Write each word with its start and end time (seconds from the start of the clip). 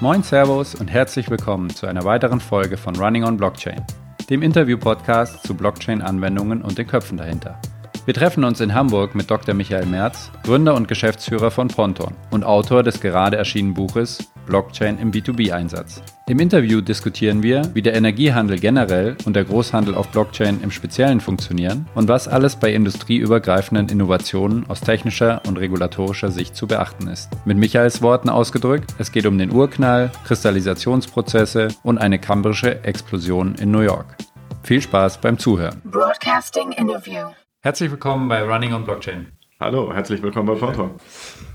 Moin 0.00 0.22
Servus 0.22 0.76
und 0.76 0.86
herzlich 0.86 1.28
willkommen 1.28 1.70
zu 1.70 1.88
einer 1.88 2.04
weiteren 2.04 2.38
Folge 2.38 2.76
von 2.76 2.94
Running 2.94 3.24
on 3.24 3.36
Blockchain, 3.36 3.84
dem 4.30 4.42
Interview-Podcast 4.42 5.42
zu 5.44 5.56
Blockchain-Anwendungen 5.56 6.62
und 6.62 6.78
den 6.78 6.86
Köpfen 6.86 7.18
dahinter. 7.18 7.60
Wir 8.08 8.14
treffen 8.14 8.42
uns 8.42 8.62
in 8.62 8.72
Hamburg 8.72 9.14
mit 9.14 9.30
Dr. 9.30 9.54
Michael 9.54 9.84
Merz, 9.84 10.30
Gründer 10.42 10.74
und 10.74 10.88
Geschäftsführer 10.88 11.50
von 11.50 11.68
Ponton 11.68 12.14
und 12.30 12.42
Autor 12.42 12.82
des 12.82 13.02
gerade 13.02 13.36
erschienenen 13.36 13.74
Buches 13.74 14.32
Blockchain 14.46 14.98
im 14.98 15.12
B2B-Einsatz. 15.12 16.00
Im 16.26 16.38
Interview 16.38 16.80
diskutieren 16.80 17.42
wir, 17.42 17.70
wie 17.74 17.82
der 17.82 17.94
Energiehandel 17.94 18.58
generell 18.58 19.14
und 19.26 19.36
der 19.36 19.44
Großhandel 19.44 19.94
auf 19.94 20.08
Blockchain 20.08 20.62
im 20.62 20.70
Speziellen 20.70 21.20
funktionieren 21.20 21.86
und 21.94 22.08
was 22.08 22.28
alles 22.28 22.56
bei 22.56 22.72
industrieübergreifenden 22.72 23.90
Innovationen 23.90 24.64
aus 24.70 24.80
technischer 24.80 25.42
und 25.46 25.58
regulatorischer 25.58 26.30
Sicht 26.30 26.56
zu 26.56 26.66
beachten 26.66 27.08
ist. 27.08 27.28
Mit 27.44 27.58
Michaels 27.58 28.00
Worten 28.00 28.30
ausgedrückt, 28.30 28.94
es 28.96 29.12
geht 29.12 29.26
um 29.26 29.36
den 29.36 29.52
Urknall, 29.52 30.10
Kristallisationsprozesse 30.24 31.68
und 31.82 31.98
eine 31.98 32.18
kambrische 32.18 32.84
Explosion 32.84 33.54
in 33.56 33.70
New 33.70 33.80
York. 33.80 34.16
Viel 34.62 34.80
Spaß 34.80 35.20
beim 35.20 35.38
Zuhören. 35.38 35.82
Broadcasting 35.84 36.72
Interview. 36.72 37.26
Herzlich 37.68 37.90
willkommen 37.90 38.28
bei 38.28 38.42
Running 38.42 38.72
on 38.72 38.84
Blockchain. 38.84 39.26
Hallo, 39.60 39.92
herzlich 39.92 40.22
willkommen 40.22 40.46
bei 40.46 40.54
Ponton. 40.54 40.92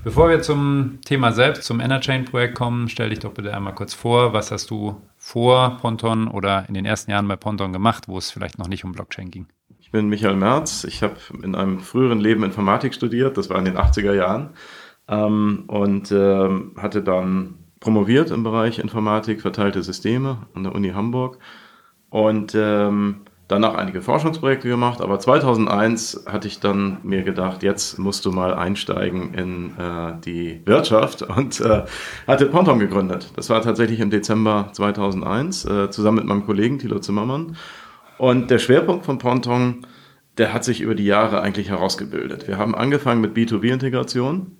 Bevor 0.04 0.28
wir 0.28 0.42
zum 0.42 1.00
Thema 1.04 1.32
selbst, 1.32 1.64
zum 1.64 1.80
Enerchain-Projekt 1.80 2.54
kommen, 2.54 2.88
stell 2.88 3.10
dich 3.10 3.18
doch 3.18 3.32
bitte 3.32 3.52
einmal 3.52 3.74
kurz 3.74 3.94
vor. 3.94 4.32
Was 4.32 4.52
hast 4.52 4.70
du 4.70 5.02
vor 5.16 5.76
Ponton 5.80 6.28
oder 6.28 6.66
in 6.68 6.74
den 6.74 6.84
ersten 6.84 7.10
Jahren 7.10 7.26
bei 7.26 7.34
Ponton 7.34 7.72
gemacht, 7.72 8.06
wo 8.06 8.16
es 8.16 8.30
vielleicht 8.30 8.60
noch 8.60 8.68
nicht 8.68 8.84
um 8.84 8.92
Blockchain 8.92 9.32
ging? 9.32 9.48
Ich 9.80 9.90
bin 9.90 10.08
Michael 10.08 10.36
Merz. 10.36 10.84
Ich 10.84 11.02
habe 11.02 11.16
in 11.42 11.56
einem 11.56 11.80
früheren 11.80 12.20
Leben 12.20 12.44
Informatik 12.44 12.94
studiert. 12.94 13.36
Das 13.36 13.50
war 13.50 13.58
in 13.58 13.64
den 13.64 13.76
80er 13.76 14.14
Jahren. 14.14 14.50
Ähm, 15.08 15.64
und 15.66 16.12
ähm, 16.12 16.76
hatte 16.76 17.02
dann 17.02 17.56
promoviert 17.80 18.30
im 18.30 18.44
Bereich 18.44 18.78
Informatik, 18.78 19.40
verteilte 19.40 19.82
Systeme 19.82 20.46
an 20.54 20.62
der 20.62 20.76
Uni 20.76 20.90
Hamburg. 20.90 21.40
Und 22.08 22.54
ähm, 22.54 23.22
danach 23.48 23.74
einige 23.74 24.00
Forschungsprojekte 24.00 24.68
gemacht, 24.68 25.00
aber 25.00 25.18
2001 25.18 26.24
hatte 26.26 26.48
ich 26.48 26.60
dann 26.60 26.98
mir 27.02 27.22
gedacht, 27.22 27.62
jetzt 27.62 27.98
musst 27.98 28.24
du 28.24 28.32
mal 28.32 28.54
einsteigen 28.54 29.34
in 29.34 29.78
äh, 29.78 30.14
die 30.24 30.62
Wirtschaft 30.64 31.22
und 31.22 31.60
äh, 31.60 31.84
hatte 32.26 32.46
Ponton 32.46 32.78
gegründet. 32.78 33.32
Das 33.36 33.50
war 33.50 33.60
tatsächlich 33.62 34.00
im 34.00 34.10
Dezember 34.10 34.70
2001 34.72 35.64
äh, 35.64 35.90
zusammen 35.90 36.18
mit 36.18 36.26
meinem 36.26 36.46
Kollegen 36.46 36.78
Thilo 36.78 36.98
Zimmermann. 36.98 37.56
Und 38.16 38.50
der 38.50 38.58
Schwerpunkt 38.58 39.04
von 39.04 39.18
Ponton, 39.18 39.86
der 40.38 40.52
hat 40.52 40.64
sich 40.64 40.80
über 40.80 40.94
die 40.94 41.04
Jahre 41.04 41.42
eigentlich 41.42 41.68
herausgebildet. 41.68 42.48
Wir 42.48 42.58
haben 42.58 42.74
angefangen 42.74 43.20
mit 43.20 43.36
B2B-Integration. 43.36 44.56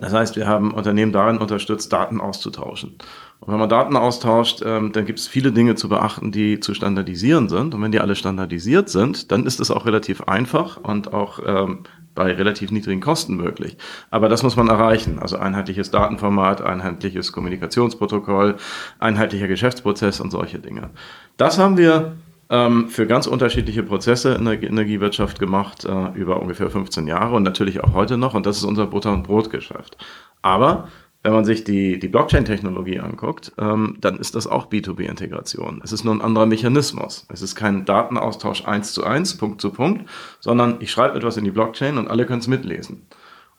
Das 0.00 0.12
heißt, 0.12 0.36
wir 0.36 0.46
haben 0.46 0.72
Unternehmen 0.72 1.12
darin 1.12 1.38
unterstützt, 1.38 1.92
Daten 1.92 2.20
auszutauschen. 2.20 2.96
Und 3.40 3.52
wenn 3.52 3.58
man 3.58 3.68
Daten 3.68 3.96
austauscht, 3.96 4.62
ähm, 4.64 4.92
dann 4.92 5.06
gibt 5.06 5.18
es 5.18 5.28
viele 5.28 5.52
Dinge 5.52 5.74
zu 5.74 5.88
beachten, 5.88 6.32
die 6.32 6.60
zu 6.60 6.74
standardisieren 6.74 7.48
sind. 7.48 7.74
Und 7.74 7.82
wenn 7.82 7.92
die 7.92 8.00
alle 8.00 8.16
standardisiert 8.16 8.88
sind, 8.88 9.32
dann 9.32 9.46
ist 9.46 9.60
es 9.60 9.70
auch 9.70 9.86
relativ 9.86 10.22
einfach 10.22 10.76
und 10.76 11.12
auch 11.12 11.40
ähm, 11.44 11.84
bei 12.14 12.32
relativ 12.32 12.72
niedrigen 12.72 13.00
Kosten 13.00 13.36
möglich. 13.36 13.76
Aber 14.10 14.28
das 14.28 14.42
muss 14.42 14.56
man 14.56 14.68
erreichen. 14.68 15.20
Also 15.20 15.36
einheitliches 15.38 15.92
Datenformat, 15.92 16.60
einheitliches 16.62 17.32
Kommunikationsprotokoll, 17.32 18.56
einheitlicher 18.98 19.46
Geschäftsprozess 19.46 20.20
und 20.20 20.32
solche 20.32 20.58
Dinge. 20.58 20.90
Das 21.36 21.58
haben 21.58 21.76
wir 21.76 22.16
ähm, 22.50 22.88
für 22.88 23.06
ganz 23.06 23.26
unterschiedliche 23.26 23.82
Prozesse 23.82 24.34
in 24.34 24.44
der 24.44 24.62
Energiewirtschaft 24.62 25.38
gemacht, 25.38 25.84
äh, 25.84 26.12
über 26.14 26.40
ungefähr 26.40 26.70
15 26.70 27.06
Jahre 27.06 27.36
und 27.36 27.42
natürlich 27.42 27.82
auch 27.82 27.92
heute 27.92 28.16
noch. 28.16 28.34
Und 28.34 28.46
das 28.46 28.56
ist 28.56 28.64
unser 28.64 28.86
Butter- 28.86 29.12
und 29.12 29.24
Brotgeschäft. 29.24 29.96
Aber 30.42 30.88
wenn 31.22 31.32
man 31.32 31.44
sich 31.44 31.64
die, 31.64 31.98
die 31.98 32.08
Blockchain-Technologie 32.08 33.00
anguckt, 33.00 33.52
ähm, 33.58 33.98
dann 34.00 34.18
ist 34.18 34.34
das 34.34 34.46
auch 34.46 34.70
B2B-Integration. 34.70 35.80
Es 35.84 35.92
ist 35.92 36.04
nur 36.04 36.14
ein 36.14 36.22
anderer 36.22 36.46
Mechanismus. 36.46 37.26
Es 37.28 37.42
ist 37.42 37.56
kein 37.56 37.84
Datenaustausch 37.84 38.64
eins 38.66 38.92
zu 38.92 39.04
eins, 39.04 39.36
Punkt 39.36 39.60
zu 39.60 39.70
Punkt, 39.70 40.08
sondern 40.40 40.76
ich 40.80 40.90
schreibe 40.90 41.16
etwas 41.16 41.36
in 41.36 41.44
die 41.44 41.50
Blockchain 41.50 41.98
und 41.98 42.08
alle 42.08 42.24
können 42.24 42.40
es 42.40 42.46
mitlesen. 42.46 43.06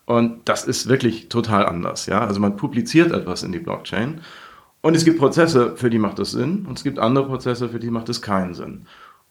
Und 0.06 0.48
das 0.48 0.64
ist 0.64 0.88
wirklich 0.88 1.28
total 1.28 1.66
anders. 1.66 2.06
Ja? 2.06 2.20
Also 2.26 2.40
man 2.40 2.56
publiziert 2.56 3.12
etwas 3.12 3.42
in 3.42 3.52
die 3.52 3.60
Blockchain 3.60 4.22
und 4.82 4.96
es 4.96 5.04
gibt 5.04 5.18
Prozesse, 5.18 5.76
für 5.76 5.90
die 5.90 5.98
macht 5.98 6.18
es 6.18 6.32
Sinn 6.32 6.66
und 6.68 6.78
es 6.78 6.84
gibt 6.84 6.98
andere 6.98 7.26
Prozesse, 7.26 7.68
für 7.68 7.78
die 7.78 7.90
macht 7.90 8.08
es 8.08 8.22
keinen 8.22 8.54
Sinn. 8.54 8.86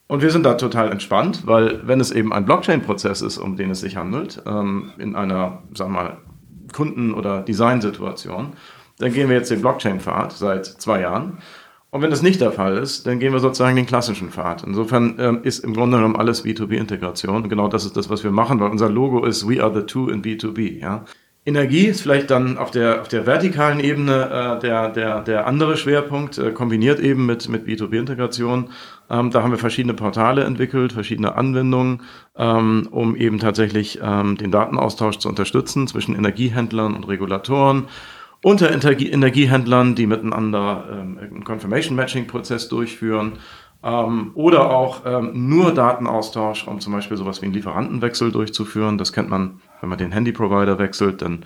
Und 0.08 0.22
wir 0.24 0.32
sind 0.32 0.44
da 0.44 0.56
total 0.56 0.92
entspannt, 0.92 1.46
weil 1.46 1.88
wenn 1.88 2.00
es 2.00 2.12
eben 2.12 2.34
ein 2.34 2.46
Blockchain-Prozess 2.46 3.22
ist, 3.22 3.38
um 3.38 3.56
den 3.58 3.70
es 3.70 3.82
sich 3.82 3.96
handelt, 3.96 4.42
ähm, 4.48 4.92
in 4.98 5.16
einer, 5.16 5.62
sagen 5.76 5.94
wir 5.94 6.02
mal, 6.02 6.18
Kunden- 6.74 7.14
oder 7.14 7.42
Designsituation, 7.42 8.54
dann 8.98 9.14
gehen 9.14 9.30
wir 9.30 9.36
jetzt 9.36 9.52
den 9.52 9.62
Blockchain-Pfad 9.62 10.32
seit 10.32 10.66
zwei 10.66 11.02
Jahren. 11.02 11.38
Und 11.92 12.02
wenn 12.02 12.12
das 12.12 12.22
nicht 12.22 12.42
der 12.42 12.52
Fall 12.52 12.78
ist, 12.78 13.08
dann 13.08 13.20
gehen 13.20 13.34
wir 13.34 13.40
sozusagen 13.40 13.76
den 13.76 13.88
klassischen 13.88 14.30
Pfad. 14.30 14.64
Insofern 14.64 15.16
ähm, 15.18 15.40
ist 15.44 15.64
im 15.64 15.74
Grunde 15.74 15.98
genommen 15.98 16.16
alles 16.16 16.46
B2B-Integration. 16.46 17.36
Und 17.38 17.50
genau 17.50 17.68
das 17.68 17.86
ist 17.86 17.98
das, 17.98 18.10
was 18.10 18.24
wir 18.24 18.32
machen, 18.32 18.60
weil 18.60 18.70
unser 18.70 18.90
Logo 18.90 19.26
ist 19.26 19.48
We 19.48 19.64
are 19.64 19.74
the 19.74 19.86
two 19.86 20.10
in 20.10 20.22
B2B. 20.22 20.80
Ja? 20.80 21.06
Energie 21.46 21.86
ist 21.86 22.02
vielleicht 22.02 22.30
dann 22.30 22.58
auf 22.58 22.70
der, 22.70 23.02
auf 23.02 23.08
der 23.08 23.26
vertikalen 23.26 23.80
Ebene 23.80 24.58
äh, 24.58 24.60
der, 24.60 24.90
der, 24.90 25.22
der 25.22 25.48
andere 25.48 25.78
Schwerpunkt, 25.78 26.38
äh, 26.38 26.52
kombiniert 26.52 27.00
eben 27.00 27.26
mit, 27.26 27.48
mit 27.48 27.66
B2B-Integration. 27.66 28.70
Ähm, 29.10 29.32
da 29.32 29.42
haben 29.42 29.52
wir 29.52 29.58
verschiedene 29.58 29.94
Portale 29.94 30.44
entwickelt, 30.44 30.94
verschiedene 30.94 31.36
Anwendungen, 31.36 32.02
ähm, 32.38 32.88
um 32.92 33.16
eben 33.16 33.40
tatsächlich 33.40 34.00
ähm, 34.04 34.38
den 34.38 34.52
Datenaustausch 34.52 35.18
zu 35.18 35.30
unterstützen 35.30 35.88
zwischen 35.88 36.14
Energiehändlern 36.14 36.94
und 36.94 37.08
Regulatoren. 37.08 37.88
Unter 38.42 38.72
Energiehändlern, 38.72 39.96
die 39.96 40.08
miteinander 40.08 40.86
ähm, 40.92 41.18
einen 41.20 41.44
Confirmation 41.44 41.96
Matching 41.96 42.28
Prozess 42.28 42.70
durchführen, 42.70 43.34
ähm, 43.84 44.32
oder 44.36 44.72
auch 44.72 45.06
ähm, 45.06 45.50
nur 45.50 45.74
Datenaustausch, 45.74 46.68
um 46.68 46.80
zum 46.80 46.94
Beispiel 46.94 47.18
sowas 47.18 47.42
wie 47.42 47.46
einen 47.46 47.54
Lieferantenwechsel 47.54 48.32
durchzuführen. 48.32 48.98
Das 48.98 49.14
kennt 49.14 49.30
man, 49.30 49.62
wenn 49.82 49.90
man 49.90 49.98
den 49.98 50.12
Handy-Provider 50.12 50.80
wechselt, 50.80 51.22
dann 51.22 51.46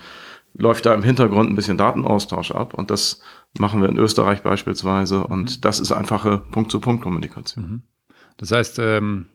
läuft 0.53 0.85
da 0.85 0.93
im 0.93 1.03
Hintergrund 1.03 1.49
ein 1.49 1.55
bisschen 1.55 1.77
Datenaustausch 1.77 2.51
ab. 2.51 2.73
Und 2.73 2.91
das 2.91 3.21
machen 3.57 3.81
wir 3.81 3.89
in 3.89 3.97
Österreich 3.97 4.43
beispielsweise. 4.43 5.25
Und 5.25 5.57
mhm. 5.57 5.61
das 5.61 5.79
ist 5.79 5.91
einfache 5.91 6.39
Punkt-zu-Punkt-Kommunikation. 6.51 7.65
Mhm. 7.65 7.81
Das 8.37 8.51
heißt, 8.51 8.79
ähm, 8.79 9.27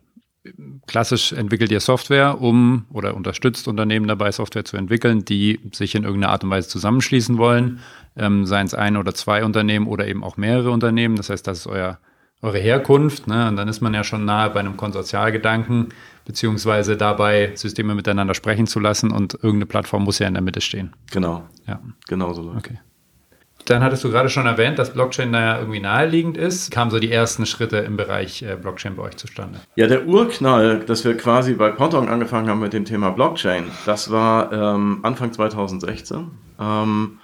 klassisch 0.87 1.33
entwickelt 1.33 1.71
ihr 1.71 1.81
Software, 1.81 2.41
um 2.41 2.87
oder 2.91 3.15
unterstützt 3.15 3.69
Unternehmen 3.69 4.09
dabei, 4.09 4.33
Software 4.33 4.65
zu 4.65 4.77
entwickeln, 4.77 5.25
die 5.25 5.61
sich 5.73 5.95
in 5.95 6.05
irgendeiner 6.05 6.33
Art 6.33 6.45
und 6.45 6.51
Weise 6.51 6.69
zusammenschließen 6.69 7.39
wollen, 7.39 7.81
ähm, 8.17 8.47
seien 8.47 8.67
es 8.67 8.75
ein 8.75 8.97
oder 8.97 9.15
zwei 9.15 9.45
Unternehmen 9.45 9.87
oder 9.87 10.07
eben 10.07 10.25
auch 10.25 10.37
mehrere 10.37 10.71
Unternehmen. 10.71 11.17
Das 11.17 11.31
heißt, 11.31 11.47
das 11.47 11.61
ist 11.61 11.67
euer 11.67 11.99
eure 12.43 12.59
Herkunft. 12.59 13.27
Ne? 13.27 13.49
Und 13.49 13.57
dann 13.57 13.69
ist 13.69 13.81
man 13.81 13.95
ja 13.95 14.05
schon 14.05 14.25
nahe 14.25 14.51
bei 14.51 14.61
einem 14.61 14.77
Konsortialgedanken, 14.77 15.89
beziehungsweise 16.25 16.97
dabei 16.97 17.53
Systeme 17.55 17.95
miteinander 17.95 18.35
sprechen 18.35 18.67
zu 18.67 18.81
lassen 18.81 19.11
und 19.11 19.35
irgendeine 19.35 19.67
Plattform 19.67 20.05
muss 20.05 20.19
ja 20.19 20.29
in 20.29 20.35
der 20.35 20.43
Mitte 20.43 20.61
stehen. 20.61 20.93
Genau. 21.11 21.47
Ja. 21.67 21.81
Genau 22.07 22.33
so. 22.33 22.55
Okay. 22.57 22.79
Dann 23.65 23.83
hattest 23.83 24.03
du 24.03 24.11
gerade 24.11 24.31
schon 24.31 24.47
erwähnt, 24.47 24.79
dass 24.79 24.95
Blockchain 24.95 25.31
da 25.31 25.41
ja 25.41 25.59
irgendwie 25.59 25.81
naheliegend 25.81 26.39
ist. 26.39 26.71
Kamen 26.71 26.91
so 26.91 26.99
die 26.99 27.13
ersten 27.13 27.45
Schritte 27.45 27.79
im 27.79 27.99
Bereich 27.99 28.43
äh, 28.43 28.57
Blockchain 28.57 28.97
bei 28.97 29.03
euch 29.03 29.17
zustande? 29.17 29.61
Ja, 29.77 29.87
der 29.87 30.07
Urknall, 30.07 30.81
dass 30.81 31.05
wir 31.05 31.17
quasi 31.17 31.53
bei 31.53 31.71
Ponton 31.71 32.09
angefangen 32.09 32.49
haben 32.49 32.61
mit 32.61 32.73
dem 32.73 32.87
Thema 32.87 33.11
Blockchain, 33.11 33.65
das 33.85 34.11
war 34.11 34.53
ähm, 34.53 35.01
Anfang 35.03 35.33
2016. 35.33 36.31
Ähm, 36.59 37.19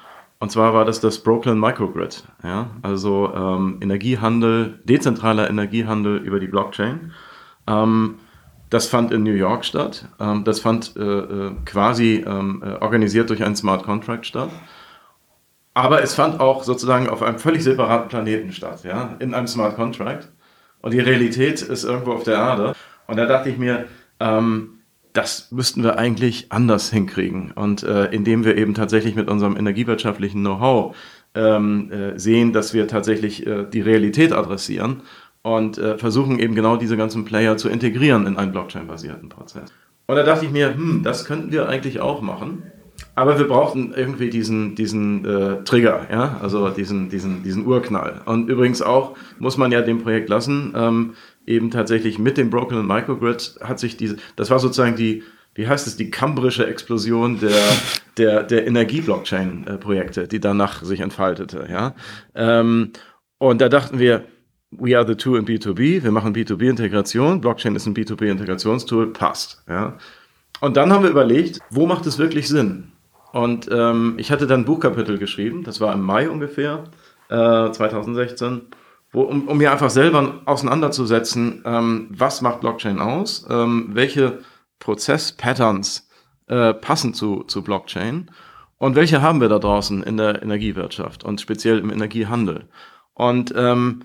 und 0.44 0.50
zwar 0.50 0.75
war 0.75 0.84
das 0.84 1.00
das 1.00 1.21
Brooklyn 1.21 1.59
Microgrid, 1.59 2.22
ja, 2.43 2.69
also 2.82 3.32
ähm, 3.34 3.78
Energiehandel, 3.81 4.78
dezentraler 4.84 5.49
Energiehandel 5.49 6.19
über 6.19 6.38
die 6.38 6.49
Blockchain. 6.49 7.12
Ähm, 7.66 8.16
das 8.69 8.87
fand 8.87 9.10
in 9.10 9.22
New 9.22 9.33
York 9.33 9.65
statt. 9.65 10.06
Ähm, 10.21 10.44
das 10.44 10.60
fand 10.60 10.99
äh, 10.99 11.00
äh, 11.00 11.53
quasi 11.65 12.22
ähm, 12.27 12.62
äh, 12.62 12.75
organisiert 12.75 13.31
durch 13.31 13.43
einen 13.43 13.56
Smart 13.56 13.84
Contract 13.84 14.27
statt. 14.27 14.50
Aber 15.72 16.03
es 16.03 16.15
fand 16.15 16.41
auch 16.41 16.62
sozusagen 16.62 17.09
auf 17.09 17.22
einem 17.22 17.38
völlig 17.38 17.65
separaten 17.65 18.09
Planeten 18.09 18.53
statt, 18.53 18.84
ja, 18.84 19.16
in 19.21 19.33
einem 19.33 19.47
Smart 19.47 19.77
Contract. 19.77 20.30
Und 20.83 20.92
die 20.92 21.01
Realität 21.01 21.63
ist 21.63 21.84
irgendwo 21.84 22.13
auf 22.13 22.24
der 22.24 22.34
Erde. 22.34 22.74
Und 23.07 23.16
da 23.16 23.24
dachte 23.24 23.48
ich 23.48 23.57
mir, 23.57 23.86
ähm, 24.21 24.80
das 25.15 25.51
müssten 25.53 25.83
wir 25.83 25.97
eigentlich 25.97 26.47
anders 26.51 26.91
hinkriegen. 26.91 27.53
Und 27.53 27.83
äh, 27.84 28.07
indem 28.07 28.45
wir 28.45 28.59
eben 28.59 28.75
tatsächlich 28.75 29.15
mit 29.15 29.31
unserem 29.31 29.57
energiewirtschaftlichen 29.57 30.41
Know-how 30.41 30.95
ähm, 31.34 31.91
äh, 31.91 32.19
sehen, 32.19 32.53
dass 32.53 32.75
wir 32.75 32.89
tatsächlich 32.89 33.47
äh, 33.47 33.65
die 33.65 33.81
Realität 33.81 34.33
adressieren 34.33 35.03
und 35.43 35.78
äh, 35.78 35.97
versuchen 35.99 36.39
eben 36.41 36.55
genau 36.55 36.77
diese 36.77 36.97
ganzen 36.97 37.25
Player 37.25 37.57
zu 37.57 37.69
integrieren 37.69 38.27
in 38.27 38.37
einen 38.37 38.53
Blockchain-basierten 38.53 39.28
Prozess. 39.28 39.72
Und 40.07 40.16
da 40.16 40.25
dachte 40.25 40.47
ich 40.47 40.51
mir, 40.51 40.75
hm, 40.75 41.03
das 41.05 41.25
könnten 41.25 41.53
wir 41.53 41.69
eigentlich 41.69 42.01
auch 42.01 42.21
machen. 42.21 42.65
Aber 43.16 43.39
wir 43.39 43.47
brauchten 43.47 43.93
irgendwie 43.97 44.31
diesen, 44.31 44.75
diesen 44.75 45.25
äh, 45.25 45.63
Trigger, 45.65 46.07
ja, 46.11 46.39
also 46.43 46.71
diesen, 46.71 47.09
diesen, 47.09 47.43
diesen 47.43 47.66
Urknall. 47.66 48.22
Und 48.25 48.49
übrigens 48.49 48.83
auch, 48.83 49.16
muss 49.39 49.57
man 49.57 49.71
ja 49.71 49.83
dem 49.83 50.03
Projekt 50.03 50.28
lassen, 50.28 50.72
ähm, 50.77 51.15
eben 51.46 51.70
tatsächlich 51.70 52.18
mit 52.18 52.36
dem 52.36 52.50
Broken 52.50 52.86
Microgrid 52.86 53.56
hat 53.62 53.78
sich 53.78 53.96
diese, 53.96 54.16
das 54.36 54.50
war 54.50 54.58
sozusagen 54.58 54.96
die, 54.96 55.22
wie 55.54 55.68
heißt 55.68 55.86
es, 55.86 55.96
die 55.96 56.10
kambrische 56.10 56.66
Explosion 56.66 57.38
der, 57.41 57.62
der, 58.16 58.42
der 58.42 58.66
Energie-Blockchain-Projekte, 58.66 60.28
die 60.28 60.41
danach 60.41 60.82
sich 60.82 61.00
entfaltete. 61.00 61.66
Ja? 61.70 61.94
Ähm, 62.34 62.92
und 63.38 63.60
da 63.60 63.68
dachten 63.68 63.98
wir, 63.98 64.24
we 64.70 64.96
are 64.96 65.06
the 65.06 65.14
two 65.14 65.36
in 65.36 65.44
B2B, 65.44 66.02
wir 66.02 66.10
machen 66.10 66.34
B2B-Integration, 66.34 67.41
Blockchain 67.41 67.76
ist 67.76 67.86
ein 67.86 67.94
B2B-Integrationstool, 67.94 69.12
passt. 69.12 69.62
Ja? 69.68 69.98
Und 70.60 70.76
dann 70.76 70.92
haben 70.92 71.04
wir 71.04 71.10
überlegt, 71.10 71.60
wo 71.70 71.86
macht 71.86 72.06
es 72.06 72.18
wirklich 72.18 72.48
Sinn? 72.48 72.92
Und 73.32 73.68
ähm, 73.70 74.14
ich 74.16 74.30
hatte 74.30 74.46
dann 74.46 74.60
ein 74.60 74.64
Buchkapitel 74.64 75.18
geschrieben, 75.18 75.64
das 75.64 75.80
war 75.80 75.92
im 75.92 76.02
Mai 76.02 76.28
ungefähr, 76.30 76.84
äh, 77.28 77.70
2016, 77.70 78.62
wo, 79.15 79.22
um, 79.22 79.49
um 79.49 79.57
mir 79.57 79.72
einfach 79.72 79.91
selber 79.91 80.43
auseinanderzusetzen, 80.45 81.63
ähm, 81.65 82.09
was 82.11 82.43
macht 82.43 82.61
Blockchain 82.61 82.99
aus, 82.99 83.47
ähm, 83.49 83.91
welche 83.93 84.41
Prozesspatterns 84.81 86.09
äh, 86.49 86.75
passen 86.75 87.15
zu, 87.15 87.45
zu 87.45 87.63
Blockchain 87.63 88.31
und 88.77 88.97
welche 88.97 89.22
haben 89.22 89.41
wir 89.41 89.49
da 89.49 89.59
draußen 89.59 90.03
in 90.03 90.16
der 90.16 90.43
Energiewirtschaft 90.43 91.25
und 91.25 91.41
speziell 91.41 91.78
im 91.78 91.91
Energiehandel. 91.91 92.69
Und 93.15 93.55
ähm, 93.57 94.01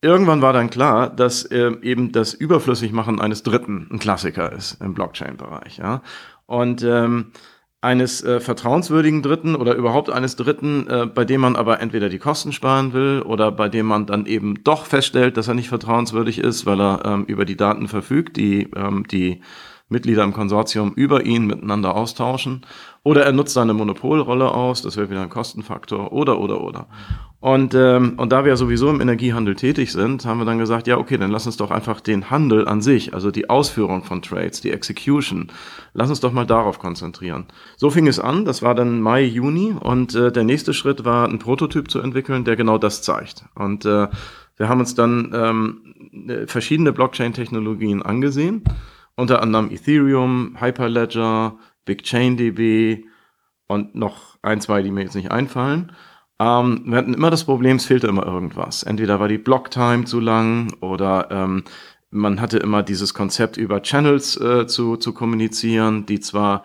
irgendwann 0.00 0.42
war 0.42 0.52
dann 0.52 0.70
klar, 0.70 1.10
dass 1.10 1.44
äh, 1.44 1.72
eben 1.82 2.12
das 2.12 2.32
Überflüssigmachen 2.32 3.20
eines 3.20 3.42
Dritten 3.42 3.88
ein 3.90 3.98
Klassiker 3.98 4.52
ist 4.52 4.80
im 4.80 4.94
Blockchain-Bereich. 4.94 5.78
Ja? 5.78 6.02
Und 6.46 6.84
ähm, 6.84 7.32
eines 7.80 8.24
äh, 8.24 8.40
vertrauenswürdigen 8.40 9.22
Dritten 9.22 9.54
oder 9.54 9.74
überhaupt 9.74 10.10
eines 10.10 10.36
Dritten, 10.36 10.88
äh, 10.88 11.06
bei 11.06 11.24
dem 11.24 11.40
man 11.40 11.56
aber 11.56 11.80
entweder 11.80 12.08
die 12.08 12.18
Kosten 12.18 12.52
sparen 12.52 12.92
will 12.92 13.22
oder 13.22 13.52
bei 13.52 13.68
dem 13.68 13.86
man 13.86 14.06
dann 14.06 14.26
eben 14.26 14.62
doch 14.64 14.86
feststellt, 14.86 15.36
dass 15.36 15.48
er 15.48 15.54
nicht 15.54 15.68
vertrauenswürdig 15.68 16.38
ist, 16.38 16.66
weil 16.66 16.80
er 16.80 17.02
ähm, 17.04 17.24
über 17.24 17.44
die 17.44 17.56
Daten 17.56 17.86
verfügt, 17.86 18.36
die 18.36 18.70
ähm, 18.74 19.06
die 19.10 19.40
Mitglieder 19.88 20.24
im 20.24 20.32
Konsortium 20.32 20.92
über 20.94 21.24
ihn 21.24 21.46
miteinander 21.46 21.94
austauschen. 21.94 22.66
Oder 23.04 23.24
er 23.24 23.32
nutzt 23.32 23.54
seine 23.54 23.72
Monopolrolle 23.72 24.50
aus, 24.50 24.82
das 24.82 24.96
wäre 24.96 25.10
wieder 25.10 25.22
ein 25.22 25.30
Kostenfaktor, 25.30 26.12
oder, 26.12 26.40
oder, 26.40 26.60
oder. 26.60 26.88
Und, 27.38 27.74
ähm, 27.74 28.14
und 28.16 28.32
da 28.32 28.42
wir 28.42 28.50
ja 28.50 28.56
sowieso 28.56 28.90
im 28.90 29.00
Energiehandel 29.00 29.54
tätig 29.54 29.92
sind, 29.92 30.26
haben 30.26 30.38
wir 30.38 30.44
dann 30.44 30.58
gesagt, 30.58 30.88
ja, 30.88 30.98
okay, 30.98 31.16
dann 31.16 31.30
lass 31.30 31.46
uns 31.46 31.56
doch 31.56 31.70
einfach 31.70 32.00
den 32.00 32.30
Handel 32.30 32.66
an 32.66 32.82
sich, 32.82 33.14
also 33.14 33.30
die 33.30 33.48
Ausführung 33.48 34.02
von 34.02 34.22
Trades, 34.22 34.60
die 34.60 34.72
Execution, 34.72 35.52
lass 35.92 36.10
uns 36.10 36.18
doch 36.18 36.32
mal 36.32 36.46
darauf 36.46 36.80
konzentrieren. 36.80 37.46
So 37.76 37.90
fing 37.90 38.08
es 38.08 38.18
an, 38.18 38.44
das 38.44 38.62
war 38.62 38.74
dann 38.74 39.00
Mai, 39.00 39.22
Juni 39.22 39.72
und 39.78 40.16
äh, 40.16 40.32
der 40.32 40.42
nächste 40.42 40.74
Schritt 40.74 41.04
war, 41.04 41.28
ein 41.28 41.38
Prototyp 41.38 41.88
zu 41.88 42.00
entwickeln, 42.00 42.44
der 42.44 42.56
genau 42.56 42.78
das 42.78 43.02
zeigt. 43.02 43.44
Und 43.54 43.84
äh, 43.84 44.08
wir 44.56 44.68
haben 44.68 44.80
uns 44.80 44.96
dann 44.96 45.30
ähm, 45.32 46.46
verschiedene 46.48 46.92
Blockchain-Technologien 46.92 48.02
angesehen 48.02 48.64
unter 49.16 49.42
anderem 49.42 49.70
Ethereum, 49.70 50.56
Hyperledger, 50.60 51.58
BigChainDB 51.84 53.04
und 53.66 53.94
noch 53.94 54.38
ein, 54.42 54.60
zwei, 54.60 54.82
die 54.82 54.90
mir 54.90 55.02
jetzt 55.02 55.16
nicht 55.16 55.30
einfallen. 55.30 55.92
Ähm, 56.38 56.82
wir 56.86 56.98
hatten 56.98 57.14
immer 57.14 57.30
das 57.30 57.44
Problem, 57.44 57.76
es 57.76 57.86
fehlte 57.86 58.06
immer 58.06 58.26
irgendwas. 58.26 58.82
Entweder 58.82 59.18
war 59.20 59.28
die 59.28 59.38
Blocktime 59.38 60.04
zu 60.04 60.20
lang 60.20 60.72
oder 60.80 61.28
ähm, 61.30 61.64
man 62.10 62.40
hatte 62.40 62.58
immer 62.58 62.82
dieses 62.82 63.14
Konzept 63.14 63.56
über 63.56 63.82
Channels 63.82 64.40
äh, 64.40 64.66
zu, 64.66 64.96
zu 64.96 65.12
kommunizieren, 65.12 66.06
die 66.06 66.20
zwar 66.20 66.64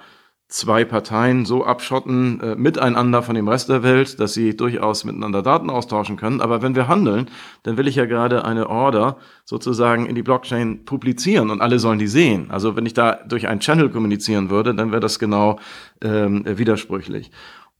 zwei 0.52 0.84
Parteien 0.84 1.46
so 1.46 1.66
abschotten 1.66 2.40
äh, 2.42 2.56
miteinander 2.56 3.24
von 3.24 3.36
dem 3.36 3.48
Rest 3.48 3.70
der 3.70 3.84
Welt, 3.84 4.20
dass 4.20 4.34
sie 4.34 4.56
durchaus 4.56 5.06
miteinander 5.06 5.42
Daten 5.42 5.70
austauschen 5.70 6.18
können. 6.18 6.42
Aber 6.42 6.62
wenn 6.62 6.76
wir 6.76 6.88
handeln, 6.88 7.30
dann 7.64 7.78
will 7.78 7.88
ich 7.88 7.96
ja 7.96 8.06
gerade 8.06 8.44
eine 8.44 8.70
Order 8.70 9.18
sozusagen 9.46 10.06
in 10.06 10.16
die 10.16 10.24
Blockchain 10.24 10.84
publizieren 10.84 11.50
und 11.50 11.62
alle 11.62 11.80
sollen 11.80 12.00
die 12.00 12.08
sehen. 12.08 12.52
Also 12.52 12.76
wenn 12.76 12.86
ich 12.86 12.94
da 12.94 13.14
durch 13.28 13.48
einen 13.48 13.62
Channel 13.62 13.90
kommunizieren 13.90 14.50
würde, 14.50 14.76
dann 14.76 14.92
wäre 14.92 15.00
das 15.00 15.20
genau 15.20 15.58
ähm, 16.04 16.44
widersprüchlich. 16.46 17.32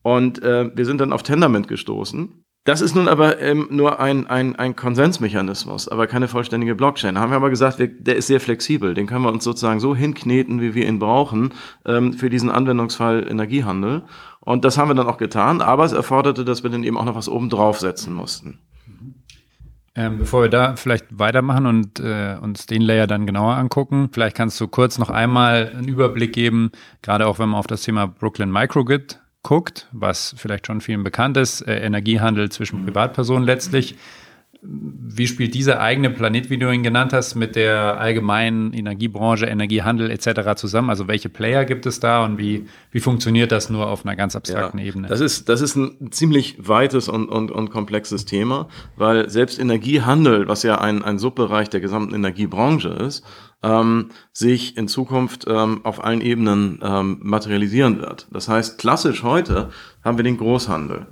Und 0.02 0.42
äh, 0.42 0.72
wir 0.74 0.86
sind 0.86 1.02
dann 1.02 1.14
auf 1.14 1.24
Tendermint 1.24 1.68
gestoßen 1.68 2.46
das 2.64 2.82
ist 2.82 2.96
nun 2.96 3.08
aber 3.08 3.40
ähm, 3.40 3.68
nur 3.72 4.00
ein, 4.00 4.28
ein, 4.28 4.56
ein 4.56 4.76
Konsensmechanismus, 4.76 5.88
aber 5.88 6.06
keine 6.06 6.28
vollständige 6.28 6.76
Blockchain. 6.76 7.18
Haben 7.18 7.32
wir 7.32 7.38
aber 7.38 7.50
gesagt, 7.50 7.80
wir, 7.80 7.88
der 7.88 8.18
ist 8.18 8.28
sehr 8.28 8.40
flexibel. 8.40 8.94
Den 8.94 9.08
können 9.08 9.24
wir 9.24 9.32
uns 9.32 9.44
sozusagen 9.44 9.80
so 9.80 9.96
hinkneten, 9.96 10.62
wie 10.62 10.76
wir 10.76 10.88
ihn 10.88 11.00
brauchen, 11.00 11.54
ähm, 11.86 12.14
für 12.14 12.30
diesen 12.30 12.52
Anwendungsfall 12.52 13.28
Energiehandel. 13.28 14.04
Und 14.42 14.64
das 14.64 14.78
haben 14.78 14.90
wir 14.90 14.96
dann 14.96 15.08
auch 15.08 15.18
getan, 15.18 15.62
aber 15.62 15.86
es 15.86 15.92
erforderte, 15.92 16.46
dass 16.46 16.62
wir 16.62 16.70
dann 16.70 16.84
eben 16.84 16.98
auch 16.98 17.06
noch 17.06 17.16
was 17.16 17.30
oben 17.30 17.50
draufsetzen 17.50 18.14
mussten. 18.14 18.60
Ähm, 19.94 20.20
bevor 20.20 20.44
wir 20.44 20.50
da 20.50 20.76
vielleicht 20.76 21.08
weitermachen 21.10 21.66
und 21.66 22.00
äh, 22.00 22.38
uns 22.42 22.66
den 22.66 22.82
Layer 22.82 23.08
dann 23.08 23.26
genauer 23.26 23.56
angucken, 23.56 24.10
vielleicht 24.12 24.38
kannst 24.38 24.62
du 24.62 24.68
kurz 24.68 24.98
noch 24.98 25.10
einmal 25.10 25.74
einen 25.76 25.88
Überblick 25.88 26.32
geben, 26.32 26.72
gerade 27.02 27.28
auch 27.28 27.40
wenn 27.40 27.50
man 27.50 27.60
auf 27.60 27.68
das 27.68 27.82
Thema 27.82 28.08
Brooklyn 28.08 28.52
Microgrid 28.52 29.21
guckt, 29.44 29.88
was 29.92 30.36
vielleicht 30.38 30.68
schon 30.68 30.82
vielen 30.82 31.04
bekannt 31.04 31.38
ist, 31.38 31.62
äh, 31.62 31.80
Energiehandel 31.80 32.50
zwischen 32.50 32.82
mhm. 32.82 32.86
Privatpersonen 32.88 33.46
letztlich. 33.46 33.96
Wie 34.64 35.26
spielt 35.26 35.56
dieser 35.56 35.82
eigene 35.82 36.12
Planet, 36.12 36.52
wie 36.52 36.60
du 36.60 36.72
ihn 36.72 36.84
genannt 36.84 37.14
hast, 37.14 37.34
mit 37.34 37.56
der 37.56 38.00
allgemeinen 38.00 38.74
Energiebranche, 38.74 39.48
Energiehandel 39.48 40.12
etc. 40.12 40.54
zusammen? 40.56 40.92
Also 40.92 41.08
welche 41.08 41.30
Player 41.30 41.66
gibt 41.66 41.88
es 41.88 42.00
da 42.00 42.24
und 42.24 42.38
wie, 42.38 42.68
wie 42.92 43.00
funktioniert 43.00 43.52
das 43.52 43.72
nur 43.72 43.88
auf 43.90 44.06
einer 44.06 44.16
ganz 44.16 44.36
abstrakten 44.36 44.78
ja, 44.78 44.86
Ebene? 44.86 45.08
Das 45.08 45.20
ist, 45.20 45.50
das 45.50 45.62
ist 45.62 45.76
ein 45.76 46.12
ziemlich 46.12 46.58
weites 46.60 47.10
und, 47.10 47.28
und, 47.28 47.50
und 47.50 47.72
komplexes 47.72 48.26
Thema, 48.26 48.68
weil 48.98 49.32
selbst 49.32 49.60
Energiehandel, 49.60 50.48
was 50.48 50.62
ja 50.62 50.80
ein, 50.80 51.02
ein 51.02 51.18
Subbereich 51.18 51.72
der 51.72 51.80
gesamten 51.80 52.14
Energiebranche 52.14 52.90
ist, 52.90 53.26
ähm, 53.64 54.10
sich 54.34 54.78
in 54.78 54.88
Zukunft 54.88 55.46
ähm, 55.48 55.82
auf 55.84 56.04
allen 56.04 56.22
Ebenen 56.22 56.80
ähm, 56.82 57.20
materialisieren 57.22 58.00
wird. 58.00 58.28
Das 58.32 58.48
heißt, 58.48 58.78
klassisch 58.78 59.24
heute 59.24 59.70
haben 60.04 60.18
wir 60.18 60.24
den 60.24 60.38
Großhandel. 60.38 61.08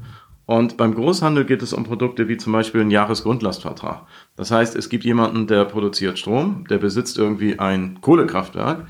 Und 0.45 0.77
beim 0.77 0.95
Großhandel 0.95 1.45
geht 1.45 1.61
es 1.61 1.73
um 1.73 1.83
Produkte 1.83 2.27
wie 2.27 2.37
zum 2.37 2.53
Beispiel 2.53 2.81
ein 2.81 2.89
Jahresgrundlastvertrag. 2.89 4.07
Das 4.35 4.49
heißt, 4.49 4.75
es 4.75 4.89
gibt 4.89 5.05
jemanden, 5.05 5.45
der 5.45 5.65
produziert 5.65 6.17
Strom, 6.17 6.65
der 6.67 6.79
besitzt 6.79 7.19
irgendwie 7.19 7.59
ein 7.59 8.01
Kohlekraftwerk 8.01 8.87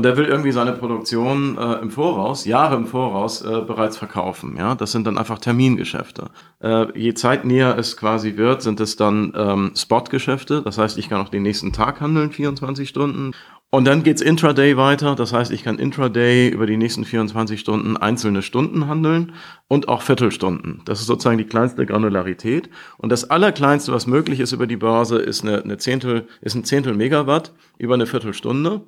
und 0.00 0.04
der 0.04 0.16
will 0.16 0.24
irgendwie 0.24 0.50
seine 0.50 0.72
Produktion 0.72 1.58
äh, 1.58 1.74
im 1.82 1.90
Voraus, 1.90 2.46
Jahre 2.46 2.76
im 2.76 2.86
Voraus 2.86 3.42
äh, 3.42 3.60
bereits 3.60 3.98
verkaufen. 3.98 4.56
Ja, 4.56 4.74
das 4.74 4.92
sind 4.92 5.06
dann 5.06 5.18
einfach 5.18 5.38
Termingeschäfte. 5.38 6.30
Äh, 6.62 6.98
je 6.98 7.12
zeitnäher 7.12 7.76
es 7.76 7.98
quasi 7.98 8.38
wird, 8.38 8.62
sind 8.62 8.80
es 8.80 8.96
dann 8.96 9.34
ähm, 9.36 9.72
Spotgeschäfte. 9.76 10.62
Das 10.62 10.78
heißt, 10.78 10.96
ich 10.96 11.10
kann 11.10 11.20
auch 11.20 11.28
den 11.28 11.42
nächsten 11.42 11.74
Tag 11.74 12.00
handeln, 12.00 12.32
24 12.32 12.88
Stunden. 12.88 13.32
Und 13.68 13.84
dann 13.84 14.02
geht's 14.02 14.22
Intraday 14.22 14.78
weiter. 14.78 15.14
Das 15.16 15.34
heißt, 15.34 15.50
ich 15.50 15.64
kann 15.64 15.78
Intraday 15.78 16.48
über 16.48 16.64
die 16.64 16.78
nächsten 16.78 17.04
24 17.04 17.60
Stunden 17.60 17.98
einzelne 17.98 18.40
Stunden 18.40 18.88
handeln 18.88 19.34
und 19.68 19.86
auch 19.88 20.00
Viertelstunden. 20.00 20.80
Das 20.86 21.00
ist 21.00 21.08
sozusagen 21.08 21.36
die 21.36 21.44
kleinste 21.44 21.84
Granularität. 21.84 22.70
Und 22.96 23.12
das 23.12 23.28
allerkleinste, 23.28 23.92
was 23.92 24.06
möglich 24.06 24.40
ist 24.40 24.52
über 24.52 24.66
die 24.66 24.78
Börse, 24.78 25.18
ist 25.18 25.42
eine, 25.42 25.62
eine 25.62 25.76
Zehntel, 25.76 26.26
ist 26.40 26.54
ein 26.54 26.64
Zehntel 26.64 26.94
Megawatt 26.94 27.52
über 27.76 27.92
eine 27.92 28.06
Viertelstunde. 28.06 28.80